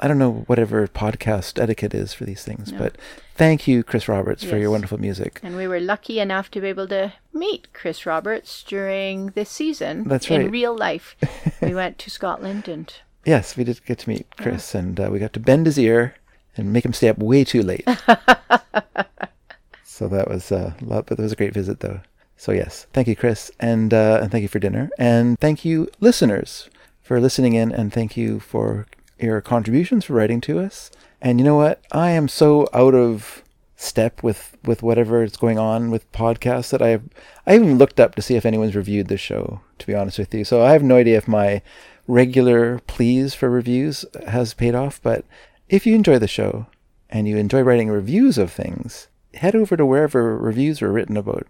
[0.03, 2.73] I don't know whatever podcast etiquette is for these things.
[2.73, 2.77] No.
[2.77, 2.97] But
[3.35, 5.39] thank you, Chris Roberts, for your wonderful music.
[5.41, 10.03] And we were lucky enough to be able to meet Chris Roberts during this season.
[10.03, 10.41] That's right.
[10.41, 11.15] In real life,
[11.61, 12.93] we went to Scotland, and
[13.23, 16.15] Yes, we did get to meet Chris, and uh, we got to bend his ear
[16.57, 17.87] and make him stay up way too late.
[19.85, 22.01] so that was uh, lot, but that was a great visit, though.
[22.35, 25.87] So yes, thank you, Chris, and uh, and thank you for dinner, and thank you,
[26.01, 26.69] listeners,
[27.01, 28.85] for listening in, and thank you for
[29.23, 30.91] your contributions for writing to us.
[31.21, 31.81] And you know what?
[31.91, 33.43] I am so out of
[33.75, 37.03] step with with whatever is going on with podcasts that I have
[37.45, 40.33] I even looked up to see if anyone's reviewed this show to be honest with
[40.33, 41.61] you so I have no idea if my
[42.07, 45.25] regular pleas for reviews has paid off but
[45.67, 46.67] if you enjoy the show
[47.09, 51.47] and you enjoy writing reviews of things head over to wherever reviews are written about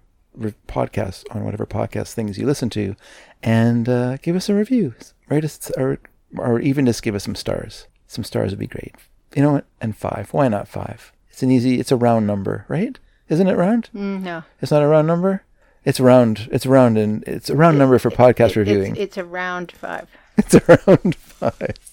[0.68, 2.96] podcasts on whatever podcast things you listen to
[3.42, 4.96] and uh, give us a review.
[5.30, 6.00] write us or
[6.38, 7.88] or even just give us some stars.
[8.08, 8.96] Some stars would be great.
[9.36, 9.66] You know what?
[9.82, 10.34] And five.
[10.34, 11.12] Why not five?
[11.30, 12.98] It's an easy it's a round number right?
[13.30, 13.90] Isn't it round?
[13.96, 14.44] Mm, no.
[14.62, 15.44] it's not a round number?
[15.86, 18.96] It's round it's round and it's a round number for podcast It- reviewing.
[18.96, 20.08] It's, it's round five.
[20.38, 21.74] it's around five.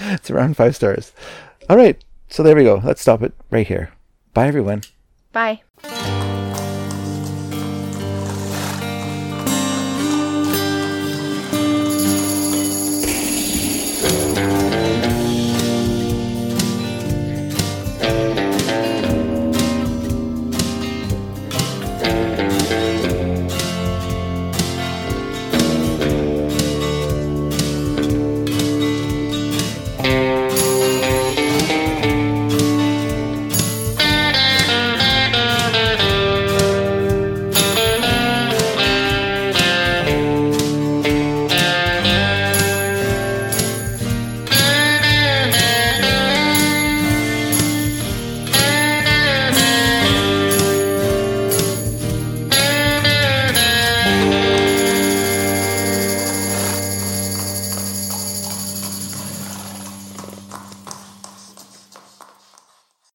[0.00, 1.12] It's around five stars.
[1.68, 2.02] All right.
[2.28, 2.80] So there we go.
[2.82, 3.92] Let's stop it right here.
[4.32, 4.82] Bye everyone.
[5.32, 5.62] Bye.